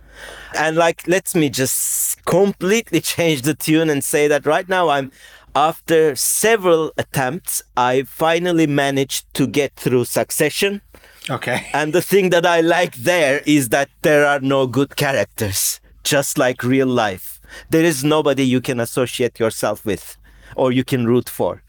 And 0.57 0.75
like, 0.75 1.07
let 1.07 1.34
me 1.36 1.49
just 1.49 2.23
completely 2.25 3.01
change 3.15 3.43
the 3.43 3.53
tune 3.53 3.89
and 3.89 4.03
say 4.03 4.27
that 4.27 4.45
right 4.45 4.67
now 4.67 4.89
I'm, 4.89 5.11
after 5.55 6.15
several 6.15 6.91
attempts, 6.97 7.61
I 7.77 8.03
finally 8.03 8.67
managed 8.67 9.31
to 9.36 9.45
get 9.45 9.75
through 9.75 10.05
Succession 10.05 10.81
Okay. 11.30 11.69
And 11.74 11.93
the 11.93 12.01
thing 12.01 12.30
that 12.30 12.45
I 12.45 12.61
like 12.61 12.95
there 12.95 13.41
is 13.45 13.69
that 13.69 13.89
there 14.01 14.26
are 14.26 14.39
no 14.39 14.67
good 14.67 14.95
characters, 14.95 15.80
just 16.03 16.38
like 16.38 16.63
real 16.63 16.88
life. 16.88 17.39
There 17.69 17.84
is 17.84 18.03
nobody 18.03 18.45
you 18.45 18.61
can 18.61 18.80
associate 18.80 19.39
yourself 19.39 19.86
with 19.86 20.17
or 20.55 20.71
you 20.71 20.84
can 20.84 21.05
root 21.05 21.30
for. 21.30 21.63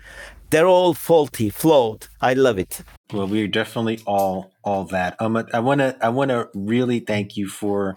They're 0.51 0.67
all 0.67 0.95
faulty, 0.95 1.51
flawed. 1.51 2.07
I 2.21 2.35
love 2.35 2.59
it. 2.59 2.83
Well, 3.13 3.27
we're 3.27 3.49
definitely 3.49 4.01
all 4.07 4.53
all 4.63 4.85
that. 4.85 5.17
Um, 5.21 5.37
I 5.53 5.59
want 5.59 5.81
to 5.81 5.97
I 6.01 6.09
want 6.09 6.31
to 6.31 6.49
really 6.55 7.01
thank 7.01 7.37
you 7.37 7.49
for 7.49 7.97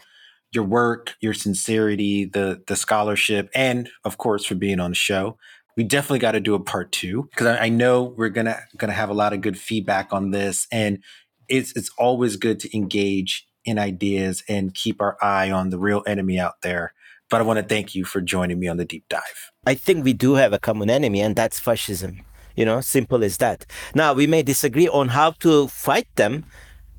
your 0.51 0.63
work, 0.63 1.15
your 1.21 1.33
sincerity, 1.33 2.25
the 2.25 2.63
the 2.67 2.75
scholarship, 2.75 3.49
and 3.53 3.89
of 4.03 4.17
course 4.17 4.45
for 4.45 4.55
being 4.55 4.79
on 4.79 4.91
the 4.91 4.95
show 4.95 5.37
we 5.77 5.83
definitely 5.83 6.19
got 6.19 6.31
to 6.31 6.39
do 6.39 6.55
a 6.55 6.59
part 6.59 6.91
two 6.91 7.29
because 7.29 7.45
I, 7.47 7.65
I, 7.65 7.69
know 7.69 8.15
we're 8.17 8.29
gonna 8.29 8.59
gonna 8.77 8.93
have 8.93 9.09
a 9.09 9.13
lot 9.13 9.31
of 9.31 9.41
good 9.41 9.57
feedback 9.57 10.11
on 10.11 10.31
this 10.31 10.67
and 10.71 11.03
it's 11.49 11.75
it's 11.75 11.91
always 11.97 12.35
good 12.35 12.59
to 12.61 12.77
engage 12.77 13.47
in 13.65 13.77
ideas 13.77 14.43
and 14.47 14.73
keep 14.73 15.01
our 15.01 15.17
eye 15.21 15.51
on 15.51 15.69
the 15.69 15.77
real 15.77 16.03
enemy 16.07 16.39
out 16.39 16.61
there. 16.61 16.93
But 17.29 17.41
I 17.41 17.43
want 17.43 17.57
to 17.57 17.63
thank 17.63 17.93
you 17.93 18.05
for 18.05 18.21
joining 18.21 18.59
me 18.59 18.67
on 18.67 18.77
the 18.77 18.85
deep 18.85 19.03
dive. 19.09 19.51
I 19.65 19.75
think 19.75 20.05
we 20.05 20.13
do 20.13 20.35
have 20.35 20.53
a 20.53 20.59
common 20.59 20.89
enemy, 20.89 21.19
and 21.21 21.35
that's 21.35 21.59
fascism. 21.59 22.21
You 22.55 22.65
know, 22.65 22.81
simple 22.81 23.23
as 23.23 23.37
that. 23.37 23.65
Now, 23.93 24.13
we 24.13 24.25
may 24.25 24.41
disagree 24.41 24.87
on 24.87 25.09
how 25.09 25.31
to 25.43 25.67
fight 25.67 26.07
them, 26.15 26.45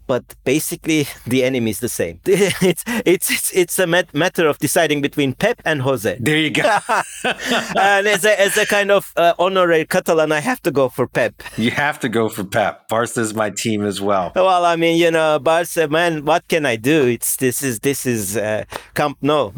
but 0.09 0.25
basically 0.43 1.07
the 1.27 1.45
enemy 1.45 1.71
is 1.71 1.79
the 1.79 1.89
same. 1.89 2.19
it's 2.27 2.83
it's 3.07 3.31
it's, 3.31 3.53
it's 3.53 3.79
a 3.79 3.87
mat- 3.87 4.13
matter 4.13 4.49
of 4.49 4.59
deciding 4.59 5.01
between 5.01 5.35
Pep 5.35 5.63
and 5.65 5.83
Jose. 5.83 6.17
There 6.19 6.37
you 6.37 6.51
go. 6.51 6.63
and 7.25 8.09
as 8.09 8.25
a 8.25 8.41
as 8.41 8.57
a 8.57 8.67
kind 8.67 8.91
of 8.91 9.13
uh, 9.17 9.35
honorary 9.39 9.85
Catalan, 9.85 10.33
I 10.33 10.41
have 10.41 10.61
to 10.63 10.73
go 10.73 10.89
for 10.89 11.07
Pep. 11.07 11.35
You 11.57 11.71
have 11.71 12.01
to 12.01 12.09
go 12.09 12.29
for 12.29 12.43
Pep. 12.43 12.89
Barca 12.89 13.21
is 13.21 13.35
my 13.35 13.51
team 13.51 13.85
as 13.85 14.01
well. 14.01 14.33
Well, 14.35 14.65
I 14.65 14.75
mean, 14.75 14.97
you 14.99 15.11
know, 15.11 15.39
Barca, 15.39 15.87
man, 15.87 16.25
what 16.25 16.49
can 16.49 16.67
I 16.67 16.77
do? 16.77 17.07
It's 17.07 17.37
this 17.37 17.63
is 17.63 17.81
this 17.81 18.07
is 18.07 18.37
uh, 18.37 18.65
Camp 18.95 19.19
Nou. 19.23 19.53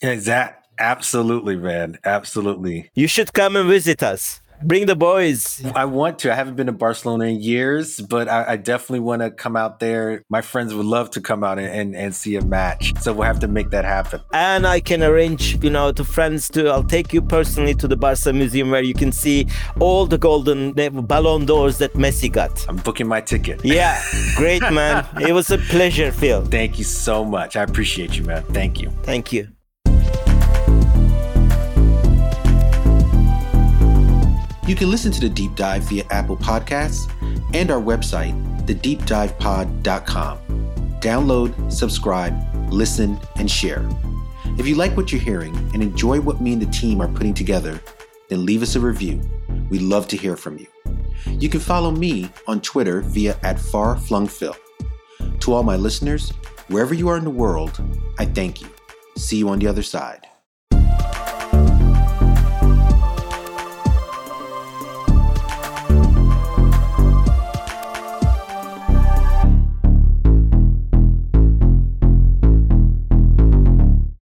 that 0.00 0.64
absolutely, 0.80 1.56
man, 1.56 1.98
absolutely. 2.04 2.90
You 2.94 3.06
should 3.06 3.32
come 3.32 3.54
and 3.54 3.68
visit 3.68 4.02
us. 4.02 4.39
Bring 4.62 4.86
the 4.86 4.96
boys. 4.96 5.62
I 5.74 5.86
want 5.86 6.18
to. 6.20 6.32
I 6.32 6.34
haven't 6.34 6.56
been 6.56 6.66
to 6.66 6.72
Barcelona 6.72 7.26
in 7.26 7.40
years, 7.40 7.98
but 8.00 8.28
I, 8.28 8.52
I 8.52 8.56
definitely 8.56 9.00
want 9.00 9.22
to 9.22 9.30
come 9.30 9.56
out 9.56 9.80
there. 9.80 10.22
My 10.28 10.42
friends 10.42 10.74
would 10.74 10.86
love 10.86 11.10
to 11.12 11.20
come 11.20 11.42
out 11.42 11.58
and, 11.58 11.68
and, 11.68 11.96
and, 11.96 12.14
see 12.14 12.36
a 12.36 12.42
match. 12.42 12.92
So 13.00 13.12
we'll 13.12 13.26
have 13.26 13.40
to 13.40 13.48
make 13.48 13.70
that 13.70 13.84
happen. 13.84 14.20
And 14.32 14.66
I 14.66 14.80
can 14.80 15.02
arrange, 15.02 15.62
you 15.64 15.70
know, 15.70 15.92
to 15.92 16.04
friends 16.04 16.48
to, 16.50 16.68
I'll 16.68 16.84
take 16.84 17.12
you 17.12 17.22
personally 17.22 17.74
to 17.74 17.88
the 17.88 17.96
Barca 17.96 18.32
Museum 18.32 18.70
where 18.70 18.82
you 18.82 18.94
can 18.94 19.12
see 19.12 19.46
all 19.78 20.06
the 20.06 20.18
golden 20.18 20.72
Ballon 20.72 21.46
d'Ors 21.46 21.78
that 21.78 21.94
Messi 21.94 22.30
got. 22.30 22.66
I'm 22.68 22.76
booking 22.76 23.08
my 23.08 23.20
ticket. 23.20 23.64
Yeah, 23.64 24.02
great, 24.36 24.62
man. 24.70 25.06
it 25.20 25.32
was 25.32 25.50
a 25.50 25.58
pleasure, 25.58 26.12
Phil. 26.12 26.44
Thank 26.44 26.78
you 26.78 26.84
so 26.84 27.24
much. 27.24 27.56
I 27.56 27.62
appreciate 27.62 28.16
you, 28.16 28.24
man. 28.24 28.42
Thank 28.52 28.80
you. 28.80 28.90
Thank 29.04 29.32
you. 29.32 29.48
You 34.66 34.74
can 34.74 34.90
listen 34.90 35.12
to 35.12 35.20
the 35.20 35.28
deep 35.28 35.54
dive 35.56 35.82
via 35.84 36.04
Apple 36.10 36.36
Podcasts 36.36 37.10
and 37.54 37.70
our 37.70 37.80
website, 37.80 38.34
thedeepdivepod.com. 38.66 40.38
Download, 41.00 41.72
subscribe, 41.72 42.72
listen, 42.72 43.18
and 43.36 43.50
share. 43.50 43.88
If 44.58 44.66
you 44.66 44.74
like 44.74 44.96
what 44.96 45.10
you're 45.10 45.20
hearing 45.20 45.56
and 45.72 45.82
enjoy 45.82 46.20
what 46.20 46.40
me 46.40 46.52
and 46.52 46.62
the 46.62 46.66
team 46.66 47.00
are 47.00 47.08
putting 47.08 47.34
together, 47.34 47.80
then 48.28 48.44
leave 48.44 48.62
us 48.62 48.76
a 48.76 48.80
review. 48.80 49.20
We'd 49.70 49.82
love 49.82 50.06
to 50.08 50.16
hear 50.16 50.36
from 50.36 50.58
you. 50.58 50.66
You 51.26 51.48
can 51.48 51.60
follow 51.60 51.90
me 51.90 52.30
on 52.46 52.60
Twitter 52.60 53.00
via 53.00 53.36
at 53.42 53.56
farflungphil. 53.56 54.56
To 55.40 55.52
all 55.52 55.62
my 55.62 55.76
listeners, 55.76 56.30
wherever 56.68 56.94
you 56.94 57.08
are 57.08 57.16
in 57.16 57.24
the 57.24 57.30
world, 57.30 57.80
I 58.18 58.26
thank 58.26 58.60
you. 58.60 58.68
See 59.16 59.36
you 59.36 59.48
on 59.48 59.58
the 59.58 59.66
other 59.66 59.82
side. 59.82 60.26